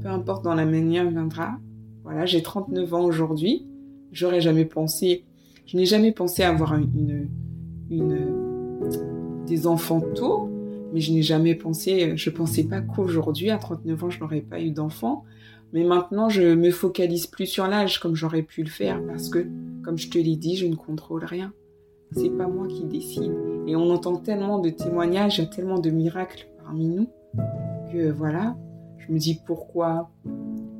[0.00, 1.58] peu importe dans la manière viendra.
[2.02, 3.66] Voilà, j'ai 39 ans aujourd'hui.
[4.12, 5.24] J'aurais jamais pensé,
[5.66, 7.28] je n'ai jamais pensé avoir une,
[7.90, 10.48] une, des enfants tôt
[10.92, 14.60] mais je n'ai jamais pensé, je pensais pas qu'aujourd'hui, à 39 ans, je n'aurais pas
[14.60, 15.24] eu d'enfant.
[15.72, 19.46] Mais maintenant, je me focalise plus sur l'âge comme j'aurais pu le faire parce que,
[19.84, 21.52] comme je te l'ai dit, je ne contrôle rien.
[22.12, 23.32] c'est pas moi qui décide.
[23.68, 27.08] Et on entend tellement de témoignages, il y a tellement de miracles parmi nous
[27.92, 28.56] que voilà,
[28.98, 30.10] je me dis pourquoi,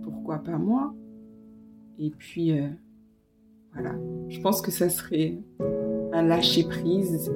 [0.03, 0.93] pourquoi pas moi?
[1.99, 2.69] Et puis euh,
[3.73, 3.95] voilà,
[4.29, 5.39] je pense que ça serait
[6.13, 7.33] un lâcher prise.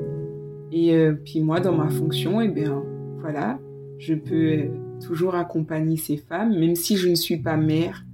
[0.73, 2.83] Et euh, puis moi, dans ma fonction, eh bien
[3.21, 3.59] voilà,
[3.99, 4.69] je peux euh,
[5.05, 8.05] toujours accompagner ces femmes, même si je ne suis pas mère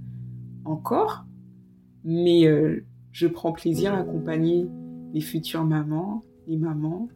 [0.65, 1.25] encore,
[2.03, 2.45] mais
[3.11, 4.67] je prends plaisir à accompagner
[5.13, 7.07] les futures mamans, les mamans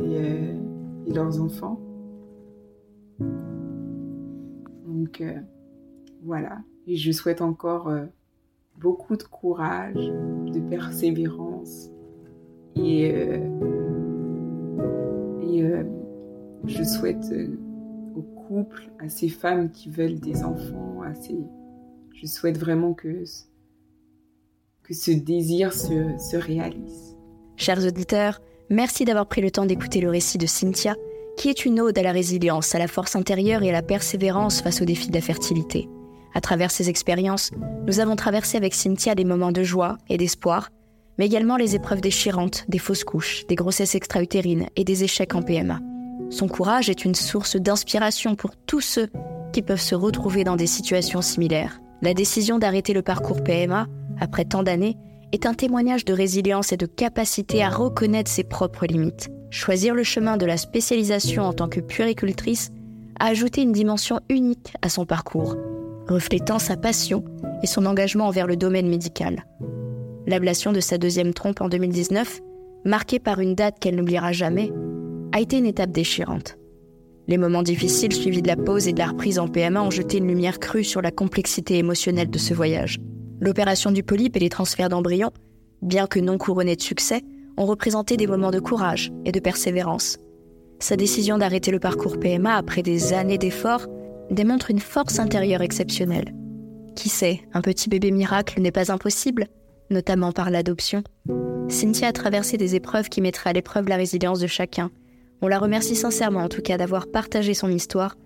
[0.00, 1.78] et, leurs enfants.
[4.86, 5.22] Donc
[6.22, 7.90] voilà, et je souhaite encore
[8.80, 11.90] beaucoup de courage, de persévérance.
[12.76, 13.93] Et, euh, euh,
[16.66, 17.58] je souhaite euh,
[18.16, 21.36] aux couples, à ces femmes qui veulent des enfants, à ces...
[22.14, 23.24] je souhaite vraiment que,
[24.82, 27.16] que ce désir se, se réalise.
[27.56, 30.96] Chers auditeurs, merci d'avoir pris le temps d'écouter le récit de Cynthia,
[31.36, 34.60] qui est une ode à la résilience, à la force intérieure et à la persévérance
[34.60, 35.88] face aux défis de la fertilité.
[36.34, 37.50] À travers ces expériences,
[37.86, 40.70] nous avons traversé avec Cynthia des moments de joie et d'espoir,
[41.18, 45.42] mais également les épreuves déchirantes, des fausses couches, des grossesses extra-utérines et des échecs en
[45.42, 45.80] PMA.
[46.30, 49.08] Son courage est une source d'inspiration pour tous ceux
[49.52, 51.80] qui peuvent se retrouver dans des situations similaires.
[52.02, 53.86] La décision d'arrêter le parcours PMA,
[54.20, 54.96] après tant d'années,
[55.32, 59.30] est un témoignage de résilience et de capacité à reconnaître ses propres limites.
[59.50, 62.70] Choisir le chemin de la spécialisation en tant que puéricultrice
[63.20, 65.56] a ajouté une dimension unique à son parcours
[66.08, 67.24] reflétant sa passion
[67.62, 69.44] et son engagement envers le domaine médical.
[70.26, 72.40] L'ablation de sa deuxième trompe en 2019,
[72.84, 74.72] marquée par une date qu'elle n'oubliera jamais,
[75.32, 76.56] a été une étape déchirante.
[77.26, 80.18] Les moments difficiles suivis de la pause et de la reprise en PMA ont jeté
[80.18, 82.98] une lumière crue sur la complexité émotionnelle de ce voyage.
[83.40, 85.32] L'opération du polype et les transferts d'embryons,
[85.82, 87.22] bien que non couronnés de succès,
[87.56, 90.18] ont représenté des moments de courage et de persévérance.
[90.80, 93.86] Sa décision d'arrêter le parcours PMA après des années d'efforts
[94.30, 96.34] démontre une force intérieure exceptionnelle.
[96.96, 99.48] Qui sait, un petit bébé miracle n'est pas impossible,
[99.90, 101.02] notamment par l'adoption.
[101.68, 104.90] Cynthia a traversé des épreuves qui mettraient à l'épreuve la résilience de chacun.
[105.40, 108.16] On la remercie sincèrement en tout cas d'avoir partagé son histoire,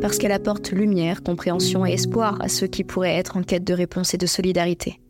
[0.00, 3.74] parce qu'elle apporte lumière, compréhension et espoir à ceux qui pourraient être en quête de
[3.74, 5.00] réponse et de solidarité.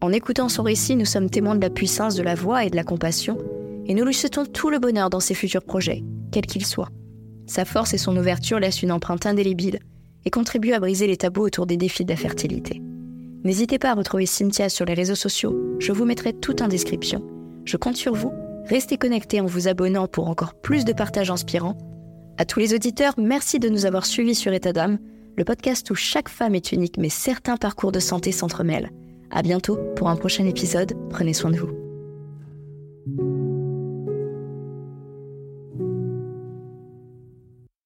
[0.00, 2.76] En écoutant son récit, nous sommes témoins de la puissance de la voix et de
[2.76, 3.38] la compassion,
[3.86, 6.90] et nous lui souhaitons tout le bonheur dans ses futurs projets, quels qu'ils soient.
[7.46, 9.80] Sa force et son ouverture laissent une empreinte indélébile
[10.24, 12.80] et contribue à briser les tabous autour des défis de la fertilité.
[13.44, 17.22] N'hésitez pas à retrouver Cynthia sur les réseaux sociaux, je vous mettrai tout en description.
[17.64, 18.32] Je compte sur vous,
[18.66, 21.76] restez connectés en vous abonnant pour encore plus de partages inspirants.
[22.38, 24.98] À tous les auditeurs, merci de nous avoir suivis sur État d'âme,
[25.36, 28.90] le podcast où chaque femme est unique mais certains parcours de santé s'entremêlent.
[29.32, 31.81] À bientôt pour un prochain épisode, prenez soin de vous.